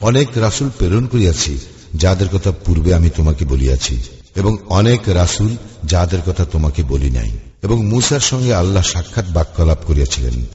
অনেক 0.02 0.28
রাসুল 0.36 0.70
প্রেরণ 0.78 1.06
করিয়াছি। 1.08 1.54
যাদের 1.96 2.28
কথা 2.30 2.52
পূর্বে 2.52 2.94
আমি 2.94 3.10
তোমাকে 3.10 3.46
বলিয়াছি 3.46 4.04
এবং 4.36 4.58
অনেক 4.70 5.02
রাসুল 5.08 5.58
যাদের 5.84 6.20
কথা 6.26 6.46
তোমাকে 6.46 6.84
বলি 6.84 7.10
নাই। 7.10 7.32
এবং 7.64 7.86
মুসার 7.86 8.20
সঙ্গে 8.20 8.56
আল্লাহ 8.56 8.84
সাক্ষাৎ 8.84 9.26
বাক্যলাপ 9.30 9.78
করিয়াছিলেন। 9.88 10.46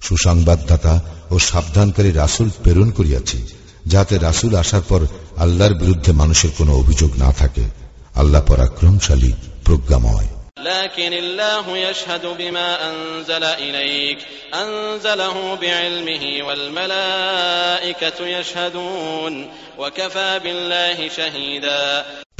সুসংবাদদাতা 0.00 1.02
ও 1.30 1.38
সাবধানকারী 1.38 2.12
রাসুল 2.12 2.50
প্রেরণ 2.62 2.90
করিয়াছি 2.90 3.46
যাতে 3.86 4.18
রাসুল 4.18 4.54
আসার 4.54 4.82
পর 4.88 5.06
আল্লাহর 5.36 5.74
বিরুদ্ধে 5.74 6.12
মানুষের 6.12 6.50
কোনো 6.58 6.76
অভিযোগ 6.76 7.10
না 7.18 7.32
থাকে। 7.32 7.89
আল্লাহ 8.15 8.41
পরাক্রমশালী 8.43 9.31
প্রজ্ঞাময় 9.65 10.29
لكن 10.65 11.11
الله 11.15 11.65
يشهد 11.79 12.25
بما 12.39 12.69
أنزل 12.89 13.43
إليك 13.65 14.19
أنزله 14.55 15.35
بعلمه 15.55 16.23
والملائكة 16.47 18.19
يشهدون 18.27 19.33
وكفى 19.79 20.29
بالله 20.43 20.97
شهيدا 21.09 21.81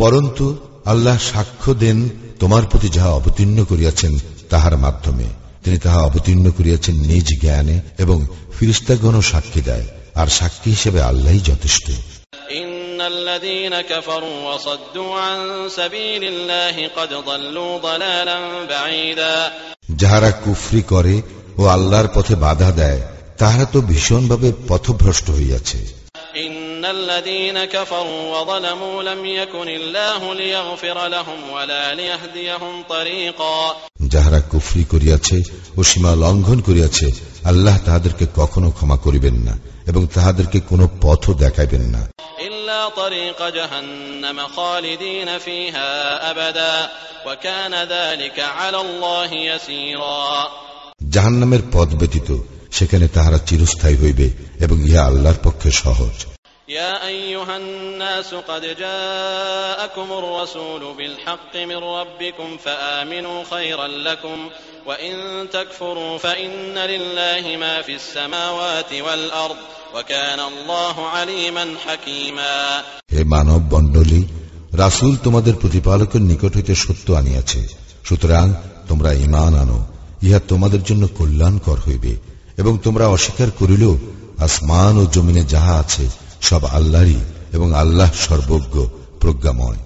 পরন্তু 0.01 0.45
আল্লাহ 0.85 1.17
সাক্ষ্য 1.31 1.71
দেন 1.73 1.97
তোমার 2.39 2.63
প্রতি 2.71 2.89
যাহা 2.89 3.11
অবতীর্ণ 3.11 3.57
করিয়াছেন 3.63 4.13
তাহার 4.49 4.75
মাধ্যমে 4.77 5.27
তিনি 5.63 5.77
তাহা 5.77 5.99
অবতীর্ণ 6.01 6.45
করিয়াছেন 6.57 6.95
নিজ 7.11 7.27
জ্ঞানে 7.41 7.77
এবং 7.97 8.17
ফিরিস্তাগণও 8.57 9.21
সাক্ষী 9.21 9.61
দেয় 9.61 9.87
আর 10.15 10.27
সাক্ষী 10.29 10.69
হিসেবে 10.69 10.99
আল্লাহই 11.01 11.41
যথেষ্ট 11.41 11.87
إن 12.99 13.01
الذين 13.03 13.81
كفروا 13.81 14.37
وصدوا 14.47 15.15
عن 15.15 15.37
سبيل 15.69 16.23
الله 16.23 16.87
قد 16.89 17.09
ضلوا 17.21 17.77
ضلالا 17.79 18.37
بعيدا 18.65 19.35
যাহারা 19.93 20.31
কুফরি 20.43 20.81
করে 20.83 21.15
ও 21.57 21.63
আল্লাহর 21.67 22.09
পথে 22.15 22.35
বাধা 22.45 22.69
দেয় 22.71 23.01
তাহারা 23.39 23.65
তো 23.73 23.79
ভীষণভাবে 23.81 24.49
পথভ্রষ্ট 24.69 25.27
হইয়াছে 25.29 25.79
إن 26.37 26.85
الذين 26.87 27.65
كفروا 27.65 28.21
وظلموا 28.33 29.03
لم 29.03 29.25
يكن 29.25 29.67
الله 29.69 30.33
ليغفر 30.35 31.07
لهم 31.07 31.39
ولا 31.51 31.83
ليهديهم 31.93 32.73
طريقا 32.89 33.57
যাহারা 34.13 34.39
কুফরি 34.51 34.83
করিয়াছে 34.93 35.37
ও 35.77 35.81
সীমা 35.83 36.11
লঙ্ঘন 36.23 36.59
করিয়াছে 36.61 37.07
আল্লাহ 37.45 37.75
তাহাদেরকে 37.85 38.25
কখনো 38.35 38.67
ক্ষমা 38.71 38.97
করিবেন 38.97 39.35
না 39.47 39.53
এবং 39.87 40.01
তাহাদেরকে 40.15 40.59
কোনো 40.69 40.85
পথও 41.01 41.31
দেখাইবেন 41.43 41.83
না 41.93 42.01
إلا 42.69 42.89
طريق 42.91 43.49
جهنم 43.49 44.37
خالدين 44.47 45.37
فيها 45.37 45.91
أبدا 46.31 46.89
وكان 47.27 47.73
ذلك 47.73 48.39
على 48.39 48.77
الله 48.77 49.29
يسيرا 49.33 50.47
জাহান্নামের 51.15 51.63
পথ 51.73 51.89
ব্যতীত 51.99 52.29
সেখানে 52.71 53.05
তাহারা 53.07 53.39
চিরস্থায়ী 53.47 53.97
হইবে 54.03 54.27
এবং 54.65 54.77
ইহা 54.89 55.03
আল্লাহর 55.09 55.39
পক্ষে 55.43 55.69
সহজ 55.83 56.17
يا 56.69 57.07
أيها 57.07 57.57
الناس 57.57 58.33
قد 58.33 58.63
جاءكم 58.77 60.07
الرسول 60.11 60.93
بالحق 60.93 61.55
من 61.55 61.77
ربكم 61.77 62.57
فآمنوا 62.57 63.43
خيرا 63.51 63.87
لكم 63.87 64.49
وإن 64.85 65.15
تكفروا 65.49 66.17
فإن 66.17 66.77
لله 66.85 67.43
ما 67.57 67.75
في 67.81 67.95
السماوات 67.95 68.91
والأرض 68.95 69.59
وكان 69.95 70.39
الله 70.41 70.95
عليما 71.07 71.65
حكيما 71.85 72.55
হে 73.13 73.21
মানব 73.25 73.61
মণ্ডলী 73.73 74.21
রাসুল 74.73 75.13
তোমাদের 75.23 75.53
প্রতিপালকের 75.53 76.21
নিকট 76.21 76.51
হইতে 76.55 76.73
সত্য 76.75 77.07
আনিয়াছে 77.11 77.61
সুতরাং 78.05 78.45
তোমরা 78.89 79.11
ইমান 79.25 79.53
আনো 79.53 79.79
ইহা 80.23 80.39
তোমাদের 80.47 80.81
জন্য 80.83 81.03
কল্যাণকর 81.17 81.77
হইবে 81.87 82.13
এবং 82.57 82.73
তোমরা 82.77 83.05
অস্বীকার 83.07 83.49
করিলেও 83.59 83.93
আসমান 84.39 84.93
ও 84.97 85.03
জমিনে 85.15 85.43
যাহা 85.53 85.73
আছে 85.83 86.05
সব 86.41 86.61
আল্লাহরই 86.77 87.19
এবং 87.53 87.67
আল্লাহ 87.75 88.09
সর্বজ্ঞ 88.27 88.75
প্রজ্ঞাময় 89.19 89.79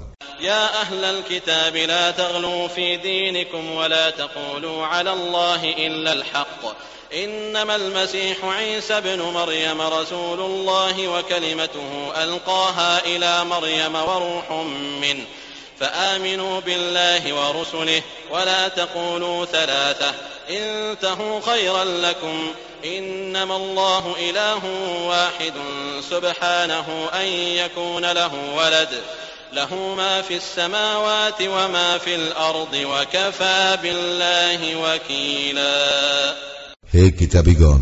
يا 0.45 0.81
أهل 0.81 1.05
الكتاب 1.05 1.77
لا 1.77 2.11
تغلوا 2.11 2.69
في 2.69 2.97
دينكم 2.97 3.73
ولا 3.73 4.11
تقولوا 4.11 4.87
على 4.87 5.13
الله 5.13 5.65
إلا 5.65 6.13
الحق. 6.13 6.61
إنما 7.15 7.77
المسيح 7.77 8.37
عيسى 8.45 9.01
بن 9.01 9.21
مريم 9.23 9.81
رسول 9.81 10.41
الله 10.41 11.09
وكلمته 11.09 12.13
ألقاها 12.23 13.05
إلى 13.07 13.45
مريم 13.45 13.95
وروح 13.95 14.51
منه. 15.01 15.25
فآمنوا 15.81 16.61
بالله 16.61 17.33
ورسله 17.35 18.03
ولا 18.31 18.69
تقولوا 18.69 19.45
ثلاثة. 19.45 20.15
انتهوا 20.51 21.41
خيرا 21.41 21.85
لكم. 21.85 22.55
إنما 22.85 23.57
الله 23.57 24.17
إله 24.21 24.61
واحد 25.09 25.55
سبحانه 26.11 27.09
أن 27.15 27.27
يكون 27.33 28.13
له 28.13 28.31
ولد. 28.57 29.03
له 29.54 29.72
ما 29.96 30.22
في 30.22 30.36
السماوات 30.38 31.40
وما 31.46 31.98
في 31.98 32.14
الأرض 32.16 32.74
وكفى 32.86 33.78
بالله 33.84 34.62
وكيلا 34.76 35.80
হে 36.94 37.04
কিতাবিগণ 37.20 37.82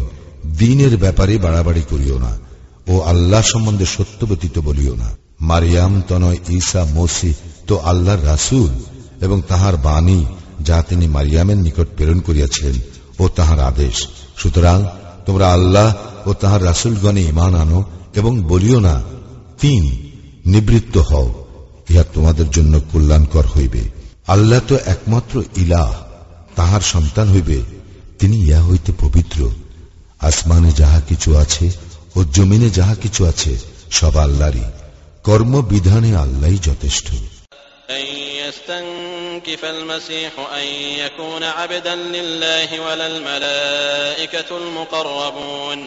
দিনের 0.61 0.93
ব্যাপারে 0.97 1.33
বাড়াবাড়ি 1.45 1.83
করিও 1.91 2.17
না 2.25 2.33
ও 2.87 2.93
আল্লাহ 3.03 3.41
সম্বন্ধে 3.43 3.85
সত্য 3.95 4.19
ব্যতীত 4.25 4.55
বলিও 4.59 4.93
না 4.95 5.09
মারিয়াম 5.41 5.93
তনয় 6.09 6.39
ঈসা 6.49 6.81
মসি 6.95 7.31
তো 7.67 7.73
আল্লাহর 7.81 8.21
রাসুল 8.25 8.71
এবং 9.21 9.37
তাহার 9.47 9.75
বাণী 9.87 10.19
যা 10.61 10.77
তিনি 10.89 11.05
মারিয়ামের 11.07 11.59
নিকট 11.65 11.87
প্রেরণ 11.95 12.19
করিয়াছিলেন 12.19 12.75
ও 13.19 13.23
তাহার 13.35 13.59
আদেশ 13.61 13.97
সুতরাং 14.37 14.79
তোমরা 15.25 15.47
আল্লাহ 15.51 15.87
ও 16.25 16.29
তাহার 16.33 16.61
রাসুলগণে 16.63 17.21
ইমান 17.23 17.53
আনো 17.55 17.79
এবং 18.15 18.33
বলিও 18.43 18.79
না 18.79 18.95
তিন 19.61 19.83
নিবৃত্ত 20.45 20.95
হও 21.09 21.27
ইহা 21.91 22.03
তোমাদের 22.13 22.47
জন্য 22.51 22.73
কল্যাণকর 22.91 23.45
হইবে 23.55 23.83
আল্লাহ 24.27 24.59
তো 24.69 24.75
একমাত্র 24.85 25.35
ইলাহ 25.55 25.89
তাহার 26.55 26.83
সন্তান 26.93 27.27
হইবে 27.29 27.57
তিনি 28.19 28.35
ইহা 28.39 28.61
হইতে 28.61 28.91
পবিত্র 29.01 29.39
আসমানে 30.19 30.71
যাহা 30.71 30.99
কিছু 31.09 31.29
আছে 31.35 31.65
ও 32.15 32.19
জমিনে 32.33 32.69
যাহা 32.69 32.95
কিছু 32.95 33.21
আছে 33.25 33.51
সব 33.91 34.13
আল্লাহরই 34.17 34.65
কর্মবিধানে 35.25 36.11
আল্লাহ 36.17 36.51
যথেষ্ট 36.69 37.07
أن 37.89 38.05
يستنكف 38.39 39.61
المسيح 39.67 40.31
أن 40.53 40.67
يكون 40.97 41.43
عبدا 41.43 41.95
لله 41.95 42.69
ولا 42.79 43.07
الملائكة 43.07 44.49
المقربون 44.53 45.79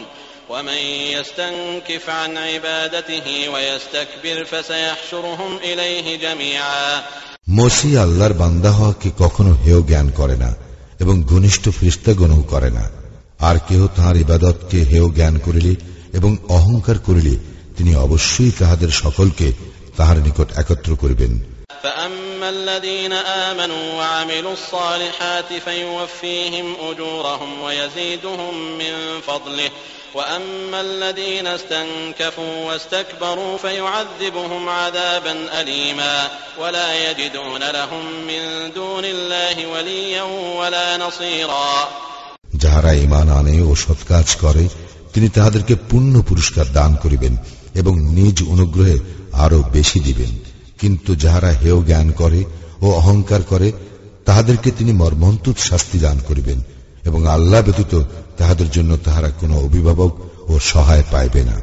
ومن 0.49 0.81
يستنكف 1.13 2.09
عن 2.09 2.37
عبادته 2.39 3.27
ويستكبر 3.49 4.37
فسيحشرهم 4.45 5.51
إليه 5.63 6.07
جميعا 6.17 7.01
মসি 7.49 7.89
আল্লাহর 7.97 8.33
বান্দা 8.33 8.71
হওয়াকে 8.71 9.09
কখনো 9.19 9.51
হেয় 9.65 9.81
জ্ঞান 9.89 10.07
করে 10.19 10.35
না 10.35 10.51
এবং 10.99 11.15
ঘনিষ্ঠ 11.23 11.63
ফ্রিস্তাগণও 11.69 12.41
করে 12.43 12.69
না 12.69 12.85
আর 13.39 13.57
কেহ 13.67 13.81
তাহার 13.95 14.15
ইবাদতকে 14.15 14.79
হেয় 14.91 15.07
জ্ঞান 15.09 15.35
করিলে 15.45 15.73
এবং 16.13 16.31
অহংকার 16.49 16.97
করিলে 17.07 17.33
তিনি 17.77 17.91
অবশ্যই 18.05 18.51
তাহাদের 18.59 18.91
সকলকে 19.03 19.47
তাহার 19.97 20.17
নিকট 20.17 20.47
একত্র 20.61 20.91
করিবেন 20.95 21.33
فأما 21.83 22.49
الذين 22.49 23.13
آمنوا 23.49 23.85
وعملوا 23.93 24.53
الصالحات 24.53 25.49
فيوفيهم 25.65 26.67
أجورهم 26.91 27.61
ويزيدهم 27.61 28.53
من 28.77 28.93
فضله 29.27 29.69
وأما 30.15 30.81
الذين 30.81 31.47
استنكفوا 31.49 32.55
واستكبروا 32.67 33.57
فيعذبهم 33.57 34.69
عذابا 34.69 35.61
أليما 35.61 36.27
ولا 36.59 37.11
يجدون 37.11 37.63
لهم 37.69 38.05
من 38.27 38.71
دون 38.75 39.05
الله 39.05 39.55
وليا 39.67 40.23
ولا 40.59 40.97
نصيرا 40.97 41.87
যাহারা 42.53 42.91
ইমান 42.95 43.27
আনে 43.29 43.55
ও 43.61 43.71
সৎ 43.75 43.99
কাজ 44.09 44.27
করে 44.35 44.63
তিনি 45.13 45.27
তাহাদেরকে 45.29 45.75
পূর্ণ 45.89 46.13
পুরস্কার 46.21 46.65
দান 46.73 46.91
করিবেন 46.95 47.33
এবং 47.75 47.93
নিজ 48.09 48.37
অনুগ্রহে 48.43 48.97
আরো 49.33 49.59
বেশি 49.71 49.99
দিবেন 49.99 50.31
কিন্তু 50.79 51.11
যাহারা 51.15 51.51
হেয় 51.51 51.79
জ্ঞান 51.83 52.07
করে 52.11 52.41
ও 52.81 52.87
অহংকার 52.91 53.41
করে 53.43 53.67
তাহাদেরকে 54.25 54.69
তিনি 54.71 54.91
মর্মন্তুত 54.93 55.57
শাস্তি 55.59 55.97
দান 55.99 56.17
করিবেন 56.27 56.59
এবং 57.05 57.21
আল্লাহ 57.27 57.59
ব্যতীত 57.61 57.93
তাহাদের 58.37 58.69
জন্য 58.69 58.91
তাহারা 59.05 59.29
কোনো 59.39 59.55
অভিভাবক 59.67 60.11
ও 60.47 60.53
সহায় 60.71 61.05
পাইবে 61.11 61.43
না 61.45 61.57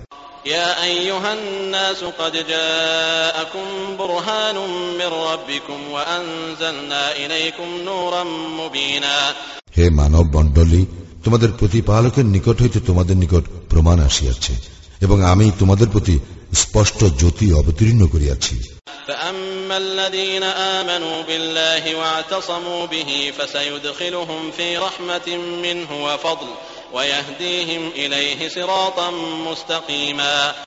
يا 0.48 0.68
أيها 0.84 1.30
الناس 1.34 2.00
قد 2.20 2.34
جاءكم 2.48 3.66
برهان 3.98 4.56
من 5.00 5.10
ربكم 5.28 5.78
وأنزلنا 5.90 7.02
إليكم 7.16 7.68
نورا 7.84 8.22
مبينا 8.60 9.16
হে 9.76 9.84
মানব 10.00 10.24
মণ্ডলী 10.36 10.82
তোমাদের 11.24 11.50
প্রতিপালকের 11.60 12.26
নিকট 12.26 12.56
হইতে 12.62 12.78
তোমাদের 12.80 13.16
নিকট 13.16 13.44
প্রমাণ 13.70 13.96
আসিয়াছে 14.08 14.52
এবং 15.03 15.17
আমি 15.23 15.45
তোমাদের 15.59 15.87
প্রতি 15.89 16.15
স্পষ্ট 16.53 16.99
জ্যোতি 17.19 17.47
অবতীর্ণ 17.53 18.01
করিয়াছি। 18.07 18.55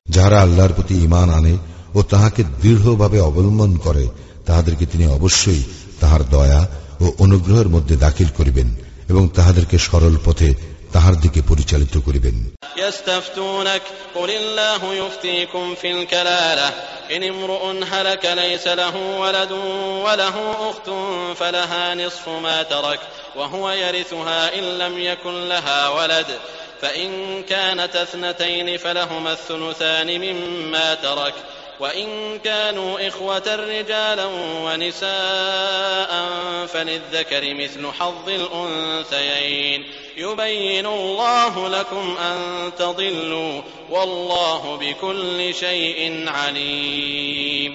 যারা 0.08 0.36
আল্লাহর 0.42 0.72
প্রতি 0.72 0.94
ইমান 1.04 1.28
আনে 1.30 1.54
ও 1.94 2.02
তাহাকে 2.02 2.42
দৃঢ়ভাবে 2.62 3.18
অবলম্বন 3.20 3.72
করে 3.76 4.04
তাহাদেরকে 4.46 4.84
তিনি 4.86 5.06
অবশ্যই 5.06 5.62
তাহার 6.00 6.22
দয়া 6.30 6.60
ও 7.00 7.04
অনুগ্রহের 7.18 7.68
মধ্যে 7.68 7.94
দাখিল 7.96 8.28
করিবেন 8.36 8.68
এবং 9.08 9.22
তাহাদেরকে 9.28 9.76
সরল 9.78 10.16
পথে 10.24 10.48
তাহার 10.95 11.15
দিকে 11.15 11.41
পরিচালিত 11.41 11.95
করিবেন 11.97 12.37
يستفتونك 12.77 13.81
قل 14.15 14.29
الله 14.29 14.93
يفتيكم 14.93 15.75
في 15.75 15.91
الكلالة 15.91 16.69
إن 17.15 17.23
امرؤ 17.23 17.63
هلك 17.93 18.25
ليس 18.25 18.67
له 18.67 18.95
ولد 19.23 19.51
وله 20.05 20.35
أخت 20.69 20.89
فلها 21.39 21.95
نصف 21.95 22.29
ما 22.29 22.63
ترك 22.63 22.99
وهو 23.35 23.71
يرثها 23.71 24.55
إن 24.59 24.77
لم 24.77 24.99
يكن 24.99 25.49
لها 25.49 25.89
ولد 25.89 26.25
فإن 26.81 27.43
كانت 27.43 27.95
اثنتين 27.95 28.77
فلهما 28.77 29.31
الثلثان 29.31 30.21
مما 30.21 30.93
ترك 30.95 31.33
وإن 31.79 32.39
كانوا 32.39 33.07
إخوة 33.07 33.47
رجالا 33.47 34.25
ونساء 34.65 36.11
فللذكر 36.67 37.53
مثل 37.53 37.83
حظ 37.89 38.29
الأنثيين 38.29 39.83
يبين 40.17 40.85
الله 40.87 41.69
لكم 41.69 42.15
أن 42.19 42.37
تضلوا 42.79 43.61
والله 43.89 44.77
بكل 44.77 45.53
شيء 45.55 45.99
عليم 46.29 47.71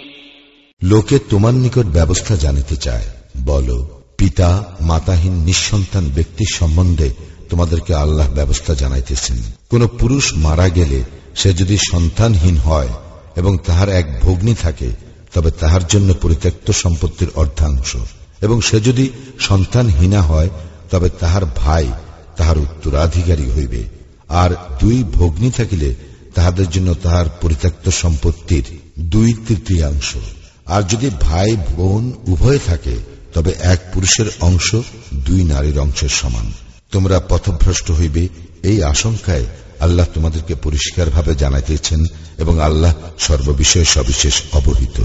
লোকে 0.83 1.17
তোমার 1.31 1.55
নিকট 1.55 1.87
ব্যবস্থা 1.89 2.35
জানিতে 2.37 2.77
চায় 2.77 3.07
বলো 3.45 3.79
পিতা 4.19 4.51
মাতাহীন 4.81 5.35
নিঃসন্তান 5.45 6.05
ব্যক্তির 6.15 6.51
সম্বন্ধে 6.55 7.09
তোমাদেরকে 7.51 7.93
আল্লাহ 7.95 8.29
ব্যবস্থা 8.35 8.73
জানাইতেছেন 8.75 9.39
কোন 9.71 9.83
পুরুষ 9.99 10.25
মারা 10.37 10.69
গেলে 10.69 11.01
সে 11.35 11.51
যদি 11.53 11.77
সন্তানহীন 11.91 12.57
হয় 12.59 12.93
এবং 13.36 13.58
তাহার 13.58 13.90
এক 13.90 14.20
ভগ্নী 14.22 14.56
থাকে, 14.56 14.92
তবে 15.34 15.52
তাহার 15.52 15.88
জন্য 15.88 16.14
পরিত্যক্ত 16.14 16.72
সম্পত্তির 16.72 17.28
অর্ধাংশ। 17.36 17.96
এবং 18.42 18.62
সে 18.62 18.80
যদি 18.80 19.10
সন্তানহীনা 19.40 20.22
হয়, 20.22 20.50
তবে 20.92 21.10
তাহার 21.10 21.46
ভাই 21.46 21.92
তাহার 22.38 22.58
উত্তরাধিকারী 22.58 23.52
হইবে। 23.52 23.84
আর 24.30 24.50
দুই 24.80 25.04
ভগ্নী 25.04 25.52
থাকিলে 25.52 25.96
তাহাদের 26.36 26.70
জন্য 26.70 26.94
তাহার 27.04 27.26
পরিত্যক্ত 27.42 27.90
সম্পত্তির 27.90 28.64
দুই 29.00 29.34
তৃতীয়াংশ। 29.48 30.18
আর 30.66 30.84
যদি 30.84 31.10
ভাই 31.22 31.56
বোন 31.76 32.14
উভয় 32.28 32.60
থাকে, 32.66 32.96
তবে 33.34 33.54
এক 33.60 33.80
পুরুষের 33.94 34.26
অংশ 34.42 34.76
দুই 35.14 35.44
নারীর 35.44 35.80
অংশের 35.80 36.10
সমান। 36.10 36.54
তোমরা 36.92 37.20
পথভ্রষ্ট 37.20 37.92
হইবে 37.92 38.28
এই 38.64 38.84
আশঙ্কায় 38.84 39.46
আল্লাহ 39.82 40.06
তোমাদেরকে 40.14 40.56
পরিষ্কারভাবে 40.56 41.36
জানাইতেছেন 41.36 42.06
এবং 42.38 42.60
আল্লাহ 42.60 42.94
সর্ববিষয়ে 43.20 43.86
সবিশেষ 43.86 44.42
অবহিত। 44.54 44.98